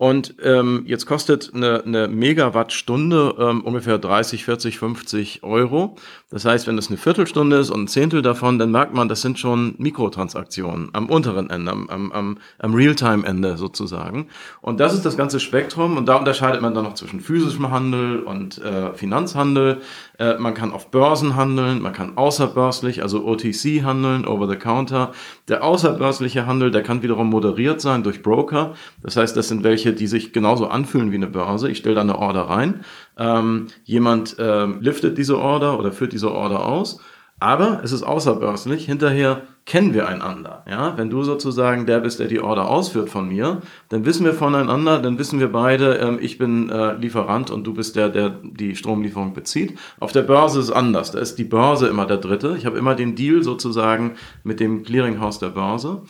Und 0.00 0.36
ähm, 0.42 0.84
jetzt 0.86 1.04
kostet 1.04 1.52
eine, 1.54 1.84
eine 1.84 2.08
Megawattstunde 2.08 3.34
ähm, 3.38 3.60
ungefähr 3.60 3.98
30, 3.98 4.46
40, 4.46 4.78
50 4.78 5.42
Euro. 5.42 5.94
Das 6.30 6.46
heißt, 6.46 6.66
wenn 6.66 6.76
das 6.76 6.88
eine 6.88 6.96
Viertelstunde 6.96 7.58
ist 7.58 7.68
und 7.68 7.82
ein 7.82 7.88
Zehntel 7.88 8.22
davon, 8.22 8.58
dann 8.58 8.70
merkt 8.70 8.94
man, 8.94 9.10
das 9.10 9.20
sind 9.20 9.38
schon 9.38 9.74
Mikrotransaktionen 9.76 10.88
am 10.94 11.10
unteren 11.10 11.50
Ende, 11.50 11.70
am, 11.70 11.90
am, 11.90 12.12
am, 12.12 12.38
am 12.58 12.74
Realtime-Ende 12.74 13.58
sozusagen. 13.58 14.28
Und 14.62 14.80
das 14.80 14.94
ist 14.94 15.04
das 15.04 15.18
ganze 15.18 15.38
Spektrum. 15.38 15.98
Und 15.98 16.06
da 16.08 16.16
unterscheidet 16.16 16.62
man 16.62 16.72
dann 16.72 16.84
noch 16.84 16.94
zwischen 16.94 17.20
physischem 17.20 17.70
Handel 17.70 18.20
und 18.20 18.56
äh, 18.56 18.94
Finanzhandel. 18.94 19.82
Äh, 20.18 20.38
man 20.38 20.54
kann 20.54 20.72
auf 20.72 20.90
Börsen 20.90 21.36
handeln, 21.36 21.82
man 21.82 21.92
kann 21.92 22.16
außerbörslich, 22.16 23.02
also 23.02 23.26
OTC 23.26 23.82
handeln, 23.82 24.26
over 24.26 24.48
the 24.48 24.56
counter. 24.56 25.12
Der 25.48 25.64
außerbörsliche 25.64 26.46
Handel, 26.46 26.70
der 26.70 26.82
kann 26.82 27.02
wiederum 27.02 27.28
moderiert 27.28 27.80
sein 27.80 28.02
durch 28.02 28.22
Broker. 28.22 28.74
Das 29.02 29.16
heißt, 29.16 29.36
das 29.36 29.48
sind 29.48 29.64
welche, 29.64 29.89
die 29.98 30.06
sich 30.06 30.32
genauso 30.32 30.68
anfühlen 30.68 31.10
wie 31.10 31.16
eine 31.16 31.26
Börse. 31.26 31.70
Ich 31.70 31.78
stelle 31.78 31.96
da 31.96 32.02
eine 32.02 32.18
Order 32.18 32.42
rein. 32.42 32.84
Ähm, 33.18 33.66
jemand 33.84 34.36
ähm, 34.38 34.78
liftet 34.80 35.18
diese 35.18 35.38
Order 35.38 35.78
oder 35.78 35.90
führt 35.90 36.12
diese 36.12 36.30
Order 36.30 36.64
aus 36.64 37.00
aber 37.40 37.80
es 37.82 37.90
ist 37.90 38.02
außerbörslich. 38.02 38.84
Hinterher 38.84 39.42
kennen 39.64 39.94
wir 39.94 40.06
einander. 40.06 40.62
Ja, 40.68 40.98
wenn 40.98 41.08
du 41.08 41.22
sozusagen 41.22 41.86
der 41.86 42.00
bist, 42.00 42.20
der 42.20 42.28
die 42.28 42.40
Order 42.40 42.68
ausführt 42.68 43.08
von 43.08 43.28
mir, 43.28 43.62
dann 43.88 44.04
wissen 44.04 44.26
wir 44.26 44.34
voneinander, 44.34 44.98
dann 44.98 45.18
wissen 45.18 45.40
wir 45.40 45.50
beide, 45.50 45.94
ähm, 45.96 46.18
ich 46.20 46.36
bin 46.36 46.68
äh, 46.68 46.94
Lieferant 46.96 47.50
und 47.50 47.64
du 47.64 47.72
bist 47.72 47.96
der, 47.96 48.10
der 48.10 48.28
die 48.42 48.76
Stromlieferung 48.76 49.32
bezieht. 49.32 49.78
Auf 49.98 50.12
der 50.12 50.22
Börse 50.22 50.60
ist 50.60 50.66
es 50.66 50.72
anders. 50.72 51.12
Da 51.12 51.18
ist 51.18 51.36
die 51.36 51.44
Börse 51.44 51.88
immer 51.88 52.04
der 52.04 52.18
Dritte. 52.18 52.56
Ich 52.58 52.66
habe 52.66 52.78
immer 52.78 52.94
den 52.94 53.16
Deal 53.16 53.42
sozusagen 53.42 54.16
mit 54.44 54.60
dem 54.60 54.82
Clearinghouse 54.82 55.38
der 55.38 55.48
Börse. 55.48 56.02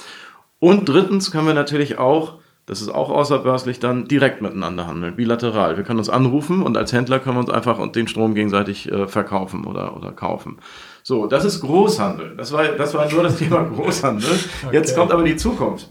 Und 0.58 0.88
drittens 0.88 1.30
können 1.30 1.46
wir 1.46 1.54
natürlich 1.54 1.98
auch 1.98 2.39
das 2.66 2.80
ist 2.80 2.88
auch 2.88 3.10
außerbörslich 3.10 3.80
dann 3.80 4.06
direkt 4.06 4.42
miteinander 4.42 4.86
handeln, 4.86 5.16
bilateral. 5.16 5.76
Wir 5.76 5.84
können 5.84 5.98
uns 5.98 6.08
anrufen 6.08 6.62
und 6.62 6.76
als 6.76 6.92
Händler 6.92 7.18
können 7.18 7.36
wir 7.36 7.40
uns 7.40 7.50
einfach 7.50 7.84
den 7.90 8.06
Strom 8.06 8.34
gegenseitig 8.34 8.90
äh, 8.90 9.08
verkaufen 9.08 9.64
oder, 9.64 9.96
oder 9.96 10.12
kaufen. 10.12 10.58
So, 11.02 11.26
das 11.26 11.44
ist 11.44 11.60
Großhandel. 11.60 12.36
Das 12.36 12.52
war, 12.52 12.64
das 12.68 12.94
war 12.94 13.10
nur 13.10 13.22
das 13.22 13.36
Thema 13.38 13.64
Großhandel. 13.64 14.30
Okay. 14.66 14.76
Jetzt 14.76 14.94
kommt 14.94 15.12
aber 15.12 15.24
die 15.24 15.36
Zukunft. 15.36 15.90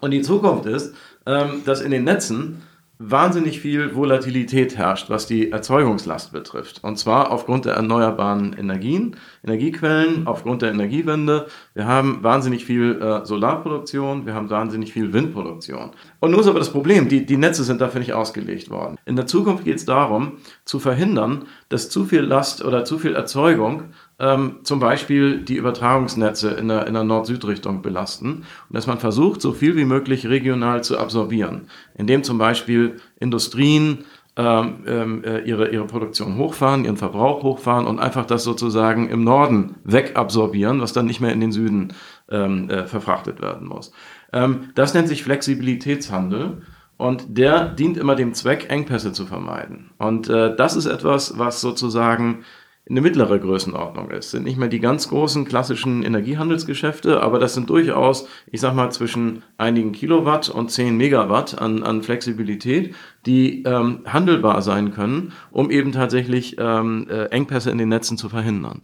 Und 0.00 0.12
die 0.12 0.22
Zukunft 0.22 0.66
ist, 0.66 0.94
ähm, 1.26 1.62
dass 1.64 1.80
in 1.80 1.90
den 1.90 2.04
Netzen 2.04 2.62
wahnsinnig 2.98 3.60
viel 3.60 3.94
Volatilität 3.94 4.76
herrscht, 4.76 5.08
was 5.08 5.26
die 5.26 5.52
Erzeugungslast 5.52 6.32
betrifft. 6.32 6.82
Und 6.82 6.98
zwar 6.98 7.30
aufgrund 7.30 7.64
der 7.64 7.74
erneuerbaren 7.74 8.54
Energien, 8.54 9.16
Energiequellen, 9.44 10.26
aufgrund 10.26 10.62
der 10.62 10.72
Energiewende. 10.72 11.46
Wir 11.74 11.86
haben 11.86 12.22
wahnsinnig 12.22 12.64
viel 12.64 13.00
äh, 13.00 13.24
Solarproduktion, 13.24 14.26
wir 14.26 14.34
haben 14.34 14.50
wahnsinnig 14.50 14.92
viel 14.92 15.12
Windproduktion. 15.12 15.92
Und 16.18 16.32
nun 16.32 16.40
ist 16.40 16.48
aber 16.48 16.58
das 16.58 16.72
Problem, 16.72 17.08
die, 17.08 17.24
die 17.24 17.36
Netze 17.36 17.62
sind 17.62 17.80
dafür 17.80 18.00
nicht 18.00 18.14
ausgelegt 18.14 18.68
worden. 18.68 18.96
In 19.06 19.14
der 19.14 19.26
Zukunft 19.26 19.64
geht 19.64 19.76
es 19.76 19.84
darum, 19.84 20.38
zu 20.64 20.80
verhindern, 20.80 21.44
dass 21.68 21.90
zu 21.90 22.04
viel 22.04 22.22
Last 22.22 22.64
oder 22.64 22.84
zu 22.84 22.98
viel 22.98 23.14
Erzeugung 23.14 23.84
ähm, 24.18 24.60
zum 24.64 24.80
Beispiel 24.80 25.38
die 25.42 25.56
Übertragungsnetze 25.56 26.50
in 26.50 26.68
der, 26.68 26.86
in 26.86 26.94
der 26.94 27.04
Nord-Süd-Richtung 27.04 27.82
belasten 27.82 28.28
und 28.28 28.44
dass 28.70 28.86
man 28.86 28.98
versucht, 28.98 29.40
so 29.40 29.52
viel 29.52 29.76
wie 29.76 29.84
möglich 29.84 30.26
regional 30.26 30.82
zu 30.82 30.98
absorbieren, 30.98 31.68
indem 31.94 32.24
zum 32.24 32.38
Beispiel 32.38 32.96
Industrien 33.20 34.04
ähm, 34.36 34.84
ähm, 34.86 35.24
äh, 35.24 35.40
ihre, 35.40 35.70
ihre 35.70 35.86
Produktion 35.86 36.36
hochfahren, 36.36 36.84
ihren 36.84 36.96
Verbrauch 36.96 37.42
hochfahren 37.42 37.86
und 37.86 37.98
einfach 37.98 38.24
das 38.24 38.44
sozusagen 38.44 39.08
im 39.08 39.24
Norden 39.24 39.74
wegabsorbieren, 39.82 40.80
was 40.80 40.92
dann 40.92 41.06
nicht 41.06 41.20
mehr 41.20 41.32
in 41.32 41.40
den 41.40 41.50
Süden 41.50 41.92
ähm, 42.30 42.70
äh, 42.70 42.86
verfrachtet 42.86 43.42
werden 43.42 43.66
muss. 43.66 43.92
Ähm, 44.32 44.70
das 44.76 44.94
nennt 44.94 45.08
sich 45.08 45.24
Flexibilitätshandel. 45.24 46.62
Und 46.96 47.38
der 47.38 47.68
dient 47.68 47.96
immer 47.96 48.16
dem 48.16 48.34
Zweck, 48.34 48.66
Engpässe 48.70 49.12
zu 49.12 49.24
vermeiden. 49.24 49.90
Und 49.98 50.28
äh, 50.28 50.54
das 50.56 50.74
ist 50.74 50.86
etwas, 50.86 51.38
was 51.38 51.60
sozusagen 51.60 52.44
eine 52.88 53.00
mittlere 53.00 53.38
Größenordnung 53.38 54.10
ist. 54.10 54.30
Sind 54.30 54.44
nicht 54.44 54.58
mehr 54.58 54.68
die 54.68 54.80
ganz 54.80 55.08
großen 55.08 55.44
klassischen 55.44 56.02
Energiehandelsgeschäfte, 56.02 57.22
aber 57.22 57.38
das 57.38 57.54
sind 57.54 57.68
durchaus, 57.70 58.28
ich 58.50 58.60
sag 58.60 58.74
mal, 58.74 58.90
zwischen 58.90 59.42
einigen 59.58 59.92
Kilowatt 59.92 60.48
und 60.48 60.70
10 60.70 60.96
Megawatt 60.96 61.60
an, 61.60 61.82
an 61.82 62.02
Flexibilität, 62.02 62.94
die 63.26 63.62
ähm, 63.64 64.00
handelbar 64.06 64.62
sein 64.62 64.92
können, 64.92 65.32
um 65.50 65.70
eben 65.70 65.92
tatsächlich 65.92 66.56
ähm, 66.58 67.06
äh, 67.10 67.26
Engpässe 67.26 67.70
in 67.70 67.78
den 67.78 67.90
Netzen 67.90 68.16
zu 68.16 68.28
verhindern. 68.28 68.82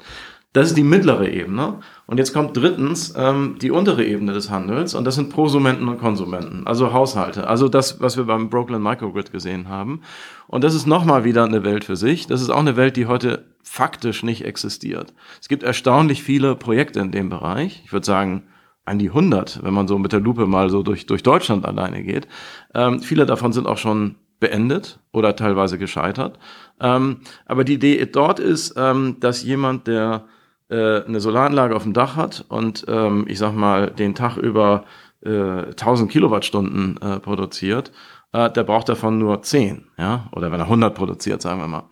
Das 0.55 0.69
ist 0.69 0.77
die 0.77 0.85
mittlere 0.85 1.29
Ebene. 1.29 1.81
Und 2.07 2.19
jetzt 2.19 2.33
kommt 2.33 2.57
drittens 2.57 3.13
ähm, 3.17 3.57
die 3.61 3.73
untere 3.73 4.05
Ebene 4.05 4.33
des 4.33 4.51
Handels 4.51 4.95
und 4.95 5.05
das 5.05 5.17
sind 5.17 5.29
Prosumenten 5.31 5.89
und 5.89 5.99
Konsumenten, 5.99 6.65
also 6.65 6.93
Haushalte. 6.93 7.49
Also 7.49 7.69
das, 7.69 8.01
was 8.01 8.17
wir 8.17 8.25
beim 8.25 8.51
Brooklyn 8.51 8.81
Microgrid 8.81 9.33
gesehen 9.33 9.69
haben. 9.69 10.03
Und 10.47 10.63
das 10.63 10.75
ist 10.75 10.87
nochmal 10.87 11.25
wieder 11.25 11.45
eine 11.45 11.65
Welt 11.65 11.83
für 11.83 11.97
sich. 11.97 12.29
Das 12.29 12.41
ist 12.41 12.51
auch 12.51 12.61
eine 12.61 12.77
Welt, 12.77 12.97
die 12.97 13.07
heute 13.07 13.45
faktisch 13.65 14.23
nicht 14.23 14.45
existiert. 14.45 15.13
Es 15.41 15.49
gibt 15.49 15.65
erstaunlich 15.65 16.23
viele 16.23 16.55
Projekte 16.55 17.01
in 17.01 17.11
dem 17.11 17.31
Bereich. 17.31 17.83
Ich 17.85 17.93
würde 17.93 18.07
sagen, 18.07 18.45
an 18.85 19.01
die 19.01 19.09
100, 19.09 19.65
wenn 19.65 19.75
man 19.75 19.89
so 19.89 19.99
mit 19.99 20.13
der 20.13 20.21
Lupe 20.21 20.47
mal 20.47 20.71
so 20.71 20.85
durch, 20.85 21.07
durch 21.07 21.25
Deutschland 21.25 21.67
alleine 21.67 22.05
geht. 22.05 22.29
Ähm, 22.75 23.01
viele 23.01 23.27
davon 23.27 23.53
sind 23.53 23.67
auch 23.67 23.79
schon 23.79 24.15
beendet 24.39 25.01
oder 25.11 25.35
teilweise 25.35 25.79
gescheitert. 25.79 26.39
Ähm, 26.81 27.23
aber 27.47 27.65
die 27.65 27.75
Idee 27.75 28.07
dort 28.07 28.39
ist, 28.39 28.75
ähm, 28.77 29.17
dass 29.19 29.43
jemand, 29.43 29.89
der 29.89 30.27
eine 30.71 31.21
Solaranlage 31.21 31.77
auf 31.77 31.83
dem 31.83 31.93
Dach 31.93 32.17
hat 32.17 32.45
und 32.49 32.87
ähm, 32.89 33.27
ich 33.29 33.39
sag 33.39 33.55
mal 33.55 33.91
den 33.91 34.15
Tag 34.15 34.37
über 34.39 34.85
äh, 35.25 35.31
1000 35.31 36.11
Kilowattstunden 36.11 36.99
äh, 37.01 37.21
produziert, 37.21 37.93
äh, 38.33 38.51
der 38.51 38.65
braucht 38.65 38.89
davon 38.89 39.19
nur 39.19 39.43
10, 39.43 39.87
ja, 39.99 40.29
oder 40.33 40.53
wenn 40.53 40.61
er 40.61 40.67
100 40.67 40.95
produziert, 40.95 41.43
sagen 41.43 41.61
wir 41.61 41.69
mal. 41.69 41.85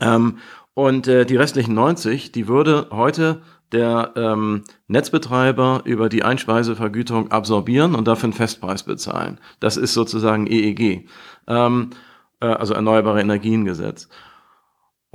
Ähm, 0.00 0.38
und 0.74 1.08
äh, 1.08 1.24
die 1.24 1.36
restlichen 1.36 1.74
90, 1.74 2.32
die 2.32 2.48
würde 2.48 2.88
heute 2.90 3.42
der 3.72 4.12
ähm, 4.14 4.62
Netzbetreiber 4.86 5.82
über 5.84 6.08
die 6.08 6.22
Einspeisevergütung 6.22 7.32
absorbieren 7.32 7.94
und 7.94 8.06
dafür 8.06 8.24
einen 8.24 8.32
Festpreis 8.32 8.84
bezahlen. 8.84 9.40
Das 9.58 9.76
ist 9.76 9.94
sozusagen 9.94 10.46
EEG, 10.46 11.08
ähm, 11.48 11.90
äh, 12.40 12.46
also 12.46 12.74
Erneuerbare 12.74 13.20
Energiengesetz. 13.20 14.08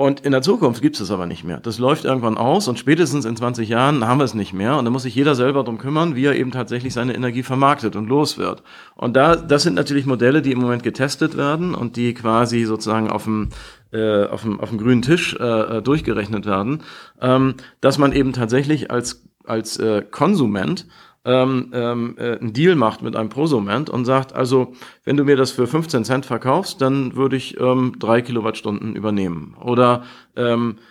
Und 0.01 0.21
in 0.21 0.31
der 0.31 0.41
Zukunft 0.41 0.81
gibt 0.81 0.95
es 0.95 0.99
das 0.99 1.11
aber 1.11 1.27
nicht 1.27 1.43
mehr. 1.43 1.59
Das 1.59 1.77
läuft 1.77 2.05
irgendwann 2.05 2.35
aus 2.35 2.67
und 2.67 2.79
spätestens 2.79 3.23
in 3.23 3.35
20 3.35 3.69
Jahren 3.69 4.07
haben 4.07 4.19
wir 4.19 4.23
es 4.23 4.33
nicht 4.33 4.51
mehr. 4.51 4.75
Und 4.77 4.85
da 4.85 4.89
muss 4.89 5.03
sich 5.03 5.13
jeder 5.13 5.35
selber 5.35 5.63
darum 5.63 5.77
kümmern, 5.77 6.15
wie 6.15 6.25
er 6.25 6.35
eben 6.35 6.49
tatsächlich 6.49 6.91
seine 6.91 7.13
Energie 7.13 7.43
vermarktet 7.43 7.95
und 7.95 8.07
los 8.07 8.39
wird. 8.39 8.63
Und 8.95 9.15
da, 9.15 9.35
das 9.35 9.61
sind 9.61 9.75
natürlich 9.75 10.07
Modelle, 10.07 10.41
die 10.41 10.53
im 10.53 10.59
Moment 10.59 10.81
getestet 10.81 11.37
werden 11.37 11.75
und 11.75 11.97
die 11.97 12.15
quasi 12.15 12.63
sozusagen 12.63 13.11
auf 13.11 13.25
dem, 13.25 13.49
äh, 13.93 14.25
auf 14.25 14.41
dem, 14.41 14.59
auf 14.59 14.69
dem 14.69 14.79
grünen 14.79 15.03
Tisch 15.03 15.35
äh, 15.35 15.83
durchgerechnet 15.83 16.47
werden, 16.47 16.81
ähm, 17.21 17.53
dass 17.79 17.99
man 17.99 18.11
eben 18.11 18.33
tatsächlich 18.33 18.89
als, 18.89 19.23
als 19.45 19.77
äh, 19.77 20.01
Konsument 20.01 20.87
ähm, 21.25 21.71
ähm, 21.73 22.15
äh, 22.17 22.37
einen 22.37 22.53
Deal 22.53 22.75
macht 22.75 23.01
mit 23.01 23.15
einem 23.15 23.29
Prosument 23.29 23.89
und 23.89 24.05
sagt, 24.05 24.33
also 24.33 24.73
wenn 25.03 25.17
du 25.17 25.23
mir 25.23 25.35
das 25.35 25.51
für 25.51 25.67
15 25.67 26.03
Cent 26.03 26.25
verkaufst, 26.25 26.81
dann 26.81 27.15
würde 27.15 27.35
ich 27.35 27.59
ähm, 27.59 27.93
drei 27.99 28.21
Kilowattstunden 28.21 28.95
übernehmen. 28.95 29.55
Oder 29.61 30.03
ähm, 30.35 30.41
äh, 30.41 30.45
ähm, 30.51 30.77
äh, 30.77 30.90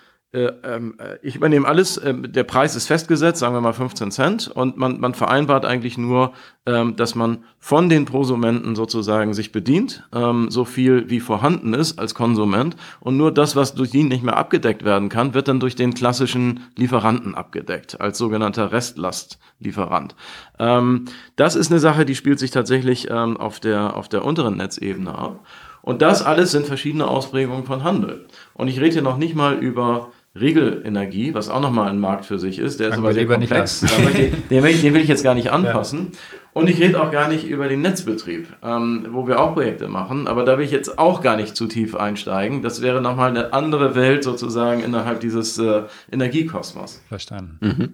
ich 1.23 1.35
übernehme 1.35 1.67
alles, 1.67 1.97
äh, 1.97 2.15
der 2.15 2.45
Preis 2.45 2.77
ist 2.77 2.87
festgesetzt, 2.87 3.41
sagen 3.41 3.55
wir 3.55 3.61
mal 3.61 3.73
15 3.73 4.13
Cent, 4.13 4.49
und 4.49 4.77
man, 4.77 5.01
man 5.01 5.13
vereinbart 5.13 5.65
eigentlich 5.65 5.99
nur, 5.99 6.33
ähm, 6.67 6.95
dass 6.95 7.17
man 7.17 7.45
von 7.59 7.89
den 7.89 8.05
Prosumenten 8.05 8.77
sozusagen 8.77 9.35
sich 9.35 9.51
bedient, 9.51 10.05
ähm, 10.15 10.49
so 10.49 10.65
viel 10.65 11.11
wie 11.11 11.19
vorhanden 11.19 11.75
ist 11.75 11.99
als 11.99 12.15
Konsument, 12.15 12.77
und 13.01 13.17
nur 13.17 13.33
das, 13.33 13.57
was 13.57 13.75
durch 13.75 13.93
ihn 13.93 14.07
nicht 14.07 14.23
mehr 14.23 14.37
abgedeckt 14.37 14.85
werden 14.85 15.09
kann, 15.09 15.35
wird 15.35 15.49
dann 15.49 15.59
durch 15.59 15.75
den 15.75 15.95
klassischen 15.95 16.61
Lieferanten 16.77 17.35
abgedeckt, 17.35 18.01
als 18.01 18.17
sogenannter 18.17 18.71
Restlastlieferant. 18.71 20.15
Ähm, 20.61 21.07
das 21.35 21.57
ist 21.57 21.73
eine 21.73 21.81
Sache, 21.81 22.05
die 22.05 22.15
spielt 22.15 22.39
sich 22.39 22.53
tatsächlich 22.53 23.11
ähm, 23.11 23.37
auf, 23.37 23.59
der, 23.59 23.97
auf 23.97 24.09
der 24.09 24.25
unteren 24.25 24.59
Netzebene 24.59 25.13
ab. 25.13 25.45
Und 25.83 26.03
das 26.03 26.23
alles 26.23 26.53
sind 26.53 26.67
verschiedene 26.67 27.09
Ausprägungen 27.09 27.65
von 27.65 27.83
Handel. 27.85 28.27
Und 28.55 28.69
ich 28.69 28.79
rede 28.81 28.93
hier 28.93 29.03
noch 29.03 29.17
nicht 29.17 29.35
mal 29.35 29.55
über 29.55 30.13
Regelenergie, 30.35 31.35
was 31.35 31.49
auch 31.49 31.61
nochmal 31.61 31.89
ein 31.89 31.99
Markt 31.99 32.25
für 32.25 32.39
sich 32.39 32.61
ist. 32.61 32.79
Der 32.79 32.91
ist 32.91 32.99
aber 32.99 33.13
sehr 33.13 33.27
komplex. 33.27 33.81
Den, 33.81 34.43
den, 34.49 34.63
will 34.63 34.71
ich, 34.71 34.81
den 34.81 34.95
will 34.95 35.01
ich 35.01 35.09
jetzt 35.09 35.25
gar 35.25 35.35
nicht 35.35 35.51
anpassen. 35.51 36.09
Ja. 36.13 36.19
Und 36.53 36.69
ich 36.69 36.81
rede 36.81 37.01
auch 37.01 37.11
gar 37.11 37.29
nicht 37.29 37.47
über 37.47 37.69
den 37.69 37.81
Netzbetrieb, 37.81 38.49
ähm, 38.63 39.09
wo 39.11 39.27
wir 39.27 39.41
auch 39.41 39.55
Projekte 39.55 39.89
machen. 39.89 40.29
Aber 40.29 40.45
da 40.45 40.57
will 40.57 40.65
ich 40.65 40.71
jetzt 40.71 40.99
auch 40.99 41.21
gar 41.21 41.37
nicht 41.37 41.57
zu 41.57 41.67
tief 41.67 41.97
einsteigen. 41.97 42.63
Das 42.63 42.81
wäre 42.81 43.01
nochmal 43.01 43.31
eine 43.31 43.53
andere 43.53 43.95
Welt 43.95 44.23
sozusagen 44.23 44.83
innerhalb 44.83 45.21
dieses 45.21 45.59
äh, 45.59 45.83
Energiekosmos. 46.13 47.03
Verstanden. 47.09 47.59
Mhm. 47.61 47.93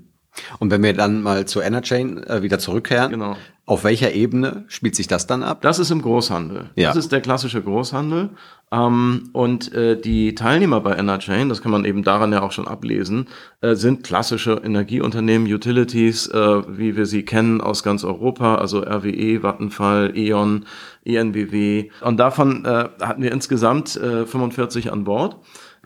Und 0.59 0.71
wenn 0.71 0.83
wir 0.83 0.93
dann 0.93 1.23
mal 1.23 1.47
zur 1.47 1.65
Enerchain 1.65 2.23
äh, 2.25 2.43
wieder 2.43 2.59
zurückkehren, 2.59 3.13
genau. 3.13 3.37
auf 3.65 3.85
welcher 3.85 4.13
Ebene 4.13 4.65
spielt 4.69 4.95
sich 4.95 5.07
das 5.07 5.27
dann 5.27 5.43
ab? 5.43 5.63
Das 5.63 5.79
ist 5.79 5.91
im 5.91 6.03
Großhandel. 6.03 6.71
Ja. 6.75 6.89
Das 6.89 6.97
ist 6.97 7.13
der 7.13 7.21
klassische 7.21 7.63
Großhandel. 7.63 8.31
Ähm, 8.73 9.31
und 9.33 9.73
äh, 9.73 10.01
die 10.01 10.35
Teilnehmer 10.35 10.81
bei 10.81 10.97
Enerchain, 10.97 11.49
das 11.49 11.63
kann 11.63 11.71
man 11.71 11.85
eben 11.85 12.03
daran 12.03 12.33
ja 12.33 12.43
auch 12.43 12.51
schon 12.51 12.67
ablesen, 12.67 13.29
äh, 13.61 13.77
sind 13.77 14.03
klassische 14.03 14.61
Energieunternehmen, 14.65 15.53
Utilities, 15.53 16.27
äh, 16.29 16.63
wie 16.77 16.97
wir 16.97 17.07
sie 17.07 17.25
kennen 17.25 17.61
aus 17.61 17.85
ganz 17.85 18.03
Europa, 18.03 18.57
also 18.57 18.81
RWE, 18.81 19.43
Vattenfall, 19.43 20.13
E.ON, 20.17 20.67
ENBW. 21.05 21.91
Und 22.01 22.17
davon 22.19 22.65
äh, 22.65 22.89
hatten 23.01 23.23
wir 23.23 23.31
insgesamt 23.31 23.91
45 23.91 24.87
äh, 24.87 24.91
an 24.91 25.05
Bord 25.05 25.37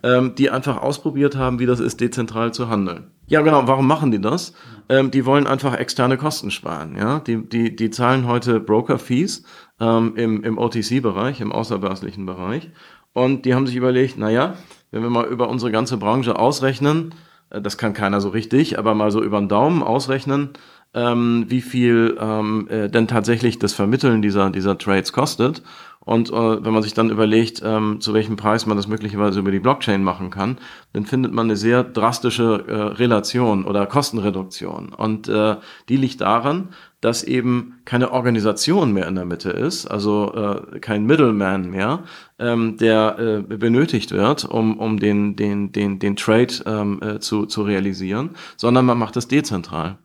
ähm, 0.03 0.35
die 0.35 0.51
einfach 0.51 0.79
ausprobiert 0.79 1.37
haben, 1.37 1.59
wie 1.59 1.67
das 1.67 1.81
ist, 1.81 2.01
dezentral 2.01 2.53
zu 2.53 2.69
handeln. 2.69 3.11
Ja, 3.27 3.43
genau. 3.43 3.67
Warum 3.67 3.87
machen 3.87 4.11
die 4.11 4.21
das? 4.21 4.55
Ähm, 4.89 5.11
die 5.11 5.25
wollen 5.25 5.47
einfach 5.47 5.75
externe 5.75 6.17
Kosten 6.17 6.51
sparen. 6.51 6.97
Ja, 6.97 7.21
die 7.21 7.49
die 7.49 7.77
die 7.77 7.91
zahlen 7.91 8.27
heute 8.27 8.61
Broker-Fees 8.61 9.45
ähm, 9.81 10.15
im 10.17 10.45
im 10.45 10.59
OTC-Bereich, 10.59 11.41
im 11.41 11.53
außerbörslichen 11.53 12.27
Bereich, 12.27 12.71
und 13.13 13.45
die 13.45 13.55
haben 13.55 13.67
sich 13.67 13.77
überlegt, 13.77 14.15
na 14.19 14.31
ja, 14.31 14.55
wenn 14.91 15.03
wir 15.03 15.11
mal 15.11 15.27
über 15.27 15.49
unsere 15.49 15.73
ganze 15.73 15.97
Branche 15.97 16.39
ausrechnen, 16.39 17.15
äh, 17.51 17.61
das 17.61 17.79
kann 17.79 17.93
keiner 17.93 18.21
so 18.21 18.29
richtig, 18.29 18.79
aber 18.79 18.95
mal 18.95 19.11
so 19.11 19.23
über 19.23 19.39
den 19.39 19.49
Daumen 19.49 19.83
ausrechnen, 19.83 20.51
ähm, 20.95 21.47
wie 21.49 21.61
viel 21.61 22.17
ähm, 22.21 22.69
äh, 22.69 22.89
denn 22.89 23.09
tatsächlich 23.09 23.59
das 23.59 23.73
Vermitteln 23.73 24.23
dieser 24.23 24.51
dieser 24.51 24.77
Trades 24.77 25.13
kostet 25.13 25.63
und 26.01 26.31
äh, 26.31 26.65
wenn 26.65 26.73
man 26.73 26.83
sich 26.83 26.95
dann 26.95 27.11
überlegt, 27.11 27.63
ähm, 27.65 28.01
zu 28.01 28.15
welchem 28.15 28.37
Preis 28.37 28.65
man 28.65 28.77
das 28.77 28.89
möglicherweise 28.89 29.39
über 29.39 29.51
die 29.51 29.61
Blockchain 29.61 30.03
machen 30.03 30.31
kann, 30.31 30.59
dann 30.95 31.05
findet 31.05 31.33
man 31.33 31.47
eine 31.47 31.57
sehr 31.57 31.85
drastische 31.85 32.65
äh, 32.67 32.75
Relation 32.75 33.65
oder 33.67 33.87
Kostenreduktion. 33.87 34.95
Und 34.95 35.29
äh, 35.29 35.57
die 35.91 35.99
liegt 35.99 36.23
daran, 36.23 36.71
dass 37.01 37.23
eben 37.23 37.81
keine 37.85 38.13
Organisation 38.13 38.93
mehr 38.93 39.09
in 39.09 39.15
der 39.15 39.25
Mitte 39.25 39.51
ist, 39.51 39.87
also 39.87 40.33
äh, 40.35 40.81
kein 40.81 41.07
Middleman 41.07 41.71
mehr, 41.71 42.01
ähm, 42.39 42.77
der 42.77 43.19
äh, 43.19 43.57
benötigt 43.57 44.13
wird, 44.13 44.45
um, 44.45 44.79
um 44.79 45.01
den, 45.01 45.37
den, 45.37 45.73
den, 45.73 45.99
den 45.99 46.17
Trade 46.17 46.55
ähm, 46.67 47.01
äh, 47.03 47.19
zu, 47.19 47.47
zu 47.47 47.63
realisieren, 47.63 48.31
sondern 48.57 48.85
man 48.85 48.99
macht 48.99 49.17
es 49.17 49.29
dezentral. 49.29 49.97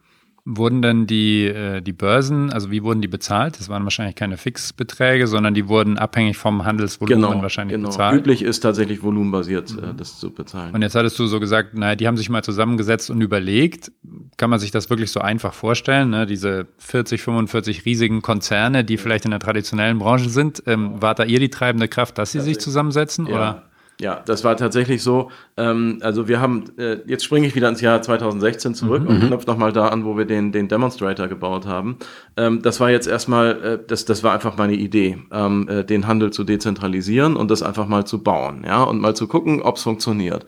Wurden 0.47 0.83
denn 0.83 1.07
die, 1.07 1.45
äh, 1.45 1.81
die 1.81 1.91
Börsen, 1.91 2.53
also 2.53 2.69
wie 2.69 2.83
wurden 2.83 3.01
die 3.01 3.07
bezahlt? 3.07 3.57
Das 3.57 3.67
waren 3.67 3.83
wahrscheinlich 3.83 4.13
keine 4.13 4.37
Fixbeträge, 4.37 5.25
sondern 5.25 5.55
die 5.55 5.67
wurden 5.67 5.97
abhängig 5.97 6.37
vom 6.37 6.63
Handelsvolumen 6.63 7.29
genau, 7.31 7.41
wahrscheinlich 7.41 7.75
genau. 7.75 7.89
bezahlt. 7.89 8.19
Üblich 8.19 8.43
ist 8.43 8.59
tatsächlich 8.59 9.01
volumenbasiert, 9.01 9.71
äh, 9.71 9.87
mhm. 9.87 9.97
das 9.97 10.19
zu 10.19 10.29
bezahlen. 10.29 10.75
Und 10.75 10.83
jetzt 10.83 10.93
hattest 10.93 11.17
du 11.17 11.25
so 11.25 11.39
gesagt, 11.39 11.73
naja, 11.73 11.95
die 11.95 12.07
haben 12.07 12.15
sich 12.15 12.29
mal 12.29 12.43
zusammengesetzt 12.43 13.09
und 13.09 13.21
überlegt. 13.21 13.91
kann 14.37 14.51
man 14.51 14.59
sich 14.59 14.69
das 14.69 14.91
wirklich 14.91 15.09
so 15.09 15.19
einfach 15.19 15.55
vorstellen? 15.55 16.11
Ne? 16.11 16.27
Diese 16.27 16.67
40, 16.77 17.23
45 17.23 17.83
riesigen 17.85 18.21
Konzerne, 18.21 18.83
die 18.83 18.97
vielleicht 18.97 19.25
in 19.25 19.31
der 19.31 19.39
traditionellen 19.39 19.97
Branche 19.97 20.29
sind, 20.29 20.61
ähm, 20.67 21.01
war 21.01 21.15
da 21.15 21.23
ihr 21.23 21.39
die 21.39 21.49
treibende 21.49 21.87
Kraft, 21.87 22.19
dass 22.19 22.33
sie 22.33 22.41
sich 22.41 22.59
zusammensetzen? 22.59 23.25
Ja. 23.25 23.33
Oder? 23.33 23.63
Ja, 24.01 24.21
das 24.25 24.43
war 24.43 24.57
tatsächlich 24.57 25.01
so. 25.01 25.31
Ähm, 25.55 25.99
also 26.01 26.27
wir 26.27 26.41
haben, 26.41 26.65
äh, 26.77 26.97
jetzt 27.07 27.23
springe 27.23 27.47
ich 27.47 27.55
wieder 27.55 27.69
ins 27.69 27.79
Jahr 27.79 28.01
2016 28.01 28.75
zurück 28.75 29.03
mhm. 29.03 29.07
und 29.07 29.23
mhm. 29.23 29.27
knüpfe 29.27 29.47
nochmal 29.47 29.71
da 29.71 29.87
an, 29.87 30.03
wo 30.03 30.17
wir 30.17 30.25
den, 30.25 30.51
den 30.51 30.67
Demonstrator 30.67 31.27
gebaut 31.27 31.65
haben. 31.65 31.97
Ähm, 32.35 32.61
das 32.61 32.79
war 32.81 32.89
jetzt 32.89 33.07
erstmal, 33.07 33.63
äh, 33.63 33.79
das, 33.87 34.03
das 34.03 34.23
war 34.23 34.33
einfach 34.33 34.57
meine 34.57 34.73
Idee, 34.73 35.17
ähm, 35.31 35.69
äh, 35.69 35.83
den 35.85 36.07
Handel 36.07 36.31
zu 36.31 36.43
dezentralisieren 36.43 37.37
und 37.37 37.49
das 37.49 37.63
einfach 37.63 37.87
mal 37.87 38.05
zu 38.05 38.21
bauen, 38.21 38.65
ja, 38.65 38.83
und 38.83 38.99
mal 38.99 39.15
zu 39.15 39.27
gucken, 39.27 39.61
ob 39.61 39.77
es 39.77 39.83
funktioniert. 39.83 40.45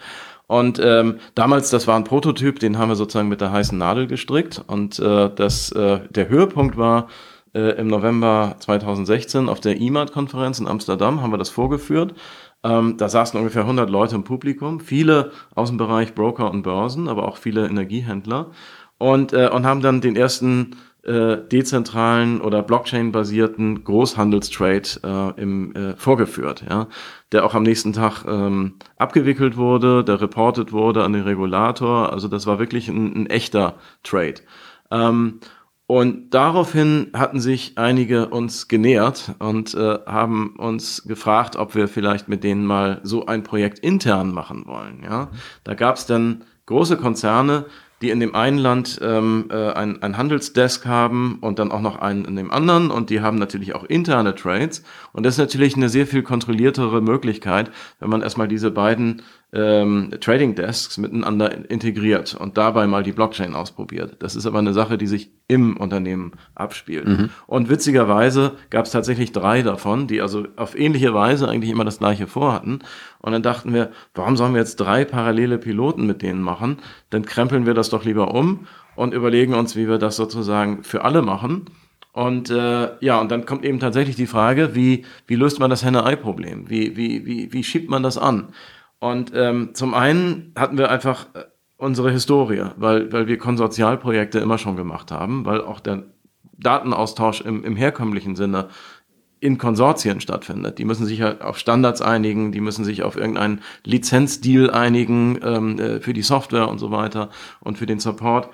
Und 0.48 0.80
ähm, 0.82 1.20
damals, 1.36 1.70
das 1.70 1.88
war 1.88 1.98
ein 1.98 2.06
Prototyp, 2.06 2.60
den 2.60 2.78
haben 2.78 2.90
wir 2.90 2.96
sozusagen 2.96 3.28
mit 3.28 3.42
der 3.42 3.52
heißen 3.52 3.78
Nadel 3.78 4.08
gestrickt. 4.08 4.64
Und 4.66 4.98
äh, 4.98 5.30
das, 5.34 5.72
äh, 5.74 6.00
der 6.10 6.30
Höhepunkt 6.30 6.78
war 6.78 7.08
äh, 7.54 7.78
im 7.78 7.88
November 7.88 8.56
2016 8.60 9.50
auf 9.50 9.60
der 9.60 9.78
IMAT-Konferenz 9.78 10.60
in 10.60 10.68
Amsterdam, 10.68 11.22
haben 11.22 11.32
wir 11.32 11.38
das 11.38 11.50
vorgeführt. 11.50 12.14
Ähm, 12.68 12.98
da 12.98 13.08
saßen 13.08 13.40
ungefähr 13.40 13.62
100 13.62 13.90
Leute 13.90 14.16
im 14.16 14.24
Publikum, 14.24 14.80
viele 14.80 15.32
aus 15.56 15.70
dem 15.70 15.78
Bereich 15.78 16.14
Broker 16.14 16.52
und 16.52 16.64
Börsen, 16.64 17.08
aber 17.08 17.28
auch 17.28 17.38
viele 17.38 17.68
Energiehändler 17.68 18.52
und, 18.98 19.32
äh, 19.32 19.50
und 19.50 19.66
haben 19.66 19.82
dann 19.82 20.02
den 20.02 20.16
ersten 20.16 20.76
äh, 21.04 21.38
dezentralen 21.38 22.42
oder 22.42 22.62
Blockchain-basierten 22.64 23.86
Großhandelstrade 23.86 24.90
äh, 25.04 25.42
im, 25.42 25.74
äh, 25.76 25.96
vorgeführt, 25.96 26.66
ja, 26.70 26.88
der 27.32 27.46
auch 27.46 27.56
am 27.56 27.64
nächsten 27.64 27.94
Tag 27.94 28.26
ähm, 28.28 28.74
abgewickelt 28.98 29.56
wurde, 29.56 30.04
der 30.04 30.20
reported 30.20 30.74
wurde 30.74 31.04
an 31.06 31.14
den 31.14 31.24
Regulator. 31.24 32.12
Also 32.12 32.28
das 32.28 32.46
war 32.48 32.60
wirklich 32.60 32.90
ein, 32.90 33.16
ein 33.16 33.28
echter 33.28 33.76
Trade. 34.04 34.42
Ähm, 34.92 35.40
und 35.88 36.32
daraufhin 36.32 37.12
hatten 37.14 37.40
sich 37.40 37.78
einige 37.78 38.28
uns 38.28 38.68
genähert 38.68 39.32
und 39.40 39.74
äh, 39.74 40.00
haben 40.06 40.56
uns 40.58 41.04
gefragt, 41.08 41.56
ob 41.56 41.76
wir 41.76 41.88
vielleicht 41.88 42.28
mit 42.28 42.44
denen 42.44 42.66
mal 42.66 43.00
so 43.04 43.26
ein 43.26 43.44
Projekt 43.44 43.80
intern 43.80 44.34
machen 44.34 44.66
wollen. 44.68 45.02
Ja, 45.04 45.30
da 45.64 45.76
gab 45.76 45.96
es 45.96 46.06
dann 46.06 46.44
große 46.66 46.98
Konzerne, 46.98 47.66
die 48.02 48.10
in 48.10 48.20
dem 48.20 48.36
einen 48.36 48.58
Land 48.58 49.00
ähm, 49.02 49.46
äh, 49.50 49.72
ein, 49.72 50.04
ein 50.04 50.18
Handelsdesk 50.18 50.86
haben 50.86 51.38
und 51.40 51.58
dann 51.58 51.72
auch 51.72 51.82
noch 51.82 52.00
einen 52.00 52.26
in 52.26 52.36
dem 52.36 52.52
anderen 52.52 52.92
und 52.92 53.10
die 53.10 53.22
haben 53.22 53.38
natürlich 53.38 53.74
auch 53.74 53.86
interne 53.86 54.36
Trades 54.36 54.84
und 55.14 55.26
das 55.26 55.36
ist 55.36 55.40
natürlich 55.40 55.76
eine 55.76 55.90
sehr 55.90 56.06
viel 56.06 56.22
kontrolliertere 56.22 57.02
Möglichkeit, 57.02 57.72
wenn 58.00 58.10
man 58.10 58.22
erstmal 58.22 58.48
diese 58.48 58.72
beiden 58.72 59.24
ähm, 59.54 60.12
Trading 60.20 60.56
Desks 60.56 60.98
miteinander 60.98 61.70
integriert 61.70 62.36
und 62.36 62.58
dabei 62.58 62.86
mal 62.86 63.04
die 63.04 63.14
Blockchain 63.14 63.56
ausprobiert. 63.56 64.18
Das 64.20 64.36
ist 64.36 64.46
aber 64.46 64.60
eine 64.60 64.74
Sache, 64.74 64.98
die 64.98 65.08
sich 65.08 65.32
im 65.48 65.78
Unternehmen 65.78 66.34
abspielt. 66.54 67.08
Mhm. 67.08 67.30
Und 67.46 67.70
witzigerweise 67.70 68.54
gab 68.70 68.86
es 68.86 68.92
tatsächlich 68.92 69.32
drei 69.32 69.62
davon, 69.62 70.08
die 70.08 70.22
also 70.22 70.46
auf 70.58 70.78
ähnliche 70.78 71.14
Weise 71.14 71.48
eigentlich 71.48 71.72
immer 71.72 71.86
das 71.86 72.00
gleiche 72.00 72.28
vorhatten. 72.28 72.80
Und 73.20 73.32
dann 73.32 73.44
dachten 73.44 73.74
wir, 73.74 73.92
warum 74.14 74.36
sollen 74.36 74.54
wir 74.54 74.60
jetzt 74.60 74.78
drei 74.78 75.06
parallele 75.06 75.58
Piloten 75.58 76.06
mit 76.06 76.22
denen 76.22 76.42
machen? 76.42 76.80
Dann 77.10 77.26
krempeln 77.26 77.66
wir 77.66 77.74
das 77.74 77.90
doch 77.90 78.04
lieber 78.04 78.34
um 78.34 78.68
und 78.96 79.14
überlegen 79.14 79.54
uns, 79.54 79.78
wie 79.78 79.88
wir 79.88 79.98
das 79.98 80.18
sozusagen 80.18 80.84
für 80.84 81.06
alle 81.06 81.22
machen. 81.22 81.66
Und 82.12 82.50
äh, 82.50 82.90
ja, 83.00 83.22
und 83.22 83.30
dann 83.32 83.46
kommt 83.46 83.64
eben 83.64 83.80
tatsächlich 83.80 84.16
die 84.16 84.26
Frage, 84.26 84.74
wie, 84.74 85.06
wie 85.28 85.36
löst 85.36 85.60
man 85.60 85.70
das 85.70 85.86
Henne-Ei-Problem? 85.86 86.68
Wie, 86.68 86.98
wie, 86.98 87.26
wie, 87.28 87.54
wie 87.54 87.64
schiebt 87.64 87.92
man 87.92 88.02
das 88.02 88.18
an? 88.18 88.50
Und 89.00 89.32
ähm, 89.36 89.72
zum 89.74 89.94
einen 89.94 90.54
hatten 90.58 90.78
wir 90.78 90.90
einfach 90.90 91.28
äh, 91.34 91.44
unsere 91.78 92.12
Historie, 92.12 92.66
weil, 92.78 93.12
weil 93.12 93.28
wir 93.28 93.38
Konsortialprojekte 93.38 94.40
immer 94.40 94.58
schon 94.58 94.76
gemacht 94.76 95.12
haben, 95.12 95.46
weil 95.46 95.62
auch 95.62 95.80
der 95.80 96.04
Datenaustausch 96.58 97.42
im, 97.42 97.64
im 97.64 97.76
herkömmlichen 97.76 98.36
Sinne 98.36 98.70
in 99.40 99.60
Konsortien 99.60 100.20
stattfindet. 100.20 100.80
Die 100.80 100.86
müssen 100.86 101.06
sich 101.06 101.22
halt 101.22 101.42
auf 101.42 101.60
Standards 101.60 102.02
einigen, 102.02 102.52
die 102.52 102.62
müssen 102.62 102.84
sich 102.84 103.04
auf 103.04 103.16
irgendeinen 103.16 103.62
Lizenzdeal 103.84 104.72
einigen 104.72 105.40
ähm, 105.44 105.80
äh, 105.80 106.00
für 106.00 106.14
die 106.14 106.24
Software 106.24 106.68
und 106.68 106.80
so 106.80 106.90
weiter 106.90 107.30
und 107.60 107.78
für 107.78 107.86
den 107.86 108.00
Support. 108.00 108.50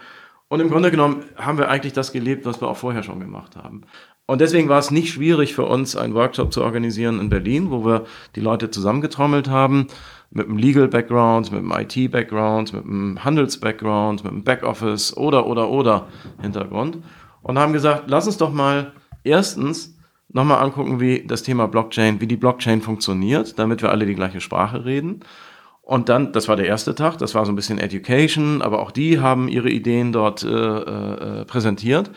Und 0.49 0.59
im 0.59 0.69
Grunde 0.69 0.91
genommen 0.91 1.23
haben 1.37 1.57
wir 1.57 1.69
eigentlich 1.69 1.93
das 1.93 2.11
gelebt, 2.11 2.45
was 2.45 2.61
wir 2.61 2.67
auch 2.67 2.77
vorher 2.77 3.01
schon 3.01 3.21
gemacht 3.21 3.55
haben. 3.55 3.83
Und 4.25 4.39
deswegen 4.39 4.69
war 4.69 4.79
es 4.79 4.91
nicht 4.91 5.13
schwierig 5.13 5.53
für 5.53 5.65
uns, 5.65 5.95
einen 5.95 6.13
Workshop 6.13 6.53
zu 6.53 6.63
organisieren 6.63 7.19
in 7.19 7.29
Berlin, 7.29 7.71
wo 7.71 7.85
wir 7.85 8.05
die 8.35 8.41
Leute 8.41 8.69
zusammengetrommelt 8.69 9.49
haben 9.49 9.87
mit 10.33 10.47
einem 10.47 10.57
Legal 10.57 10.87
Background, 10.87 11.51
mit 11.51 11.59
einem 11.59 11.71
IT 11.71 12.11
Background, 12.11 12.73
mit 12.73 12.83
einem 12.83 13.23
Handels 13.23 13.59
Background, 13.59 14.23
mit 14.23 14.33
einem 14.33 14.43
Backoffice 14.43 15.15
oder 15.15 15.45
oder 15.45 15.69
oder 15.69 16.07
Hintergrund 16.41 16.97
und 17.43 17.59
haben 17.59 17.73
gesagt, 17.73 18.05
lass 18.07 18.25
uns 18.25 18.37
doch 18.37 18.51
mal 18.51 18.93
erstens 19.23 19.95
nochmal 20.29 20.63
angucken, 20.63 20.99
wie 20.99 21.25
das 21.25 21.43
Thema 21.43 21.67
Blockchain, 21.67 22.19
wie 22.19 22.27
die 22.27 22.37
Blockchain 22.37 22.81
funktioniert, 22.81 23.59
damit 23.59 23.81
wir 23.83 23.91
alle 23.91 24.05
die 24.05 24.15
gleiche 24.15 24.41
Sprache 24.41 24.83
reden. 24.83 25.19
Und 25.83 26.09
dann, 26.09 26.31
das 26.31 26.47
war 26.47 26.55
der 26.55 26.65
erste 26.65 26.95
Tag, 26.95 27.17
das 27.17 27.35
war 27.35 27.45
so 27.45 27.51
ein 27.51 27.55
bisschen 27.55 27.77
Education, 27.77 28.61
aber 28.61 28.79
auch 28.79 28.89
die 28.91 29.19
haben 29.19 29.47
ihre 29.49 29.69
Ideen 29.69 30.13
dort 30.13 30.41
äh, 30.43 30.47
äh, 30.47 31.45
präsentiert. 31.45 32.09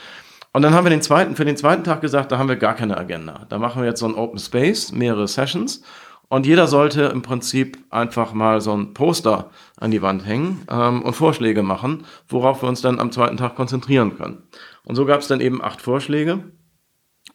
Und 0.52 0.62
dann 0.62 0.72
haben 0.72 0.86
wir 0.86 0.90
den 0.90 1.02
zweiten, 1.02 1.36
für 1.36 1.44
den 1.44 1.56
zweiten 1.56 1.84
Tag 1.84 2.00
gesagt, 2.00 2.32
da 2.32 2.38
haben 2.38 2.48
wir 2.48 2.56
gar 2.56 2.74
keine 2.74 2.96
Agenda. 2.96 3.44
Da 3.50 3.58
machen 3.58 3.82
wir 3.82 3.88
jetzt 3.88 4.00
so 4.00 4.06
ein 4.06 4.14
Open 4.14 4.38
Space, 4.38 4.92
mehrere 4.92 5.28
Sessions 5.28 5.82
und 6.28 6.46
jeder 6.46 6.66
sollte 6.66 7.02
im 7.04 7.22
Prinzip 7.22 7.78
einfach 7.90 8.32
mal 8.32 8.60
so 8.60 8.72
ein 8.76 8.94
Poster 8.94 9.50
an 9.76 9.90
die 9.90 10.02
Wand 10.02 10.26
hängen 10.26 10.62
ähm, 10.70 11.02
und 11.02 11.14
Vorschläge 11.14 11.62
machen, 11.62 12.04
worauf 12.28 12.62
wir 12.62 12.68
uns 12.68 12.80
dann 12.80 12.98
am 12.98 13.12
zweiten 13.12 13.36
Tag 13.36 13.54
konzentrieren 13.54 14.16
können. 14.16 14.42
Und 14.84 14.96
so 14.96 15.04
gab 15.04 15.20
es 15.20 15.28
dann 15.28 15.40
eben 15.40 15.62
acht 15.62 15.80
Vorschläge. 15.80 16.44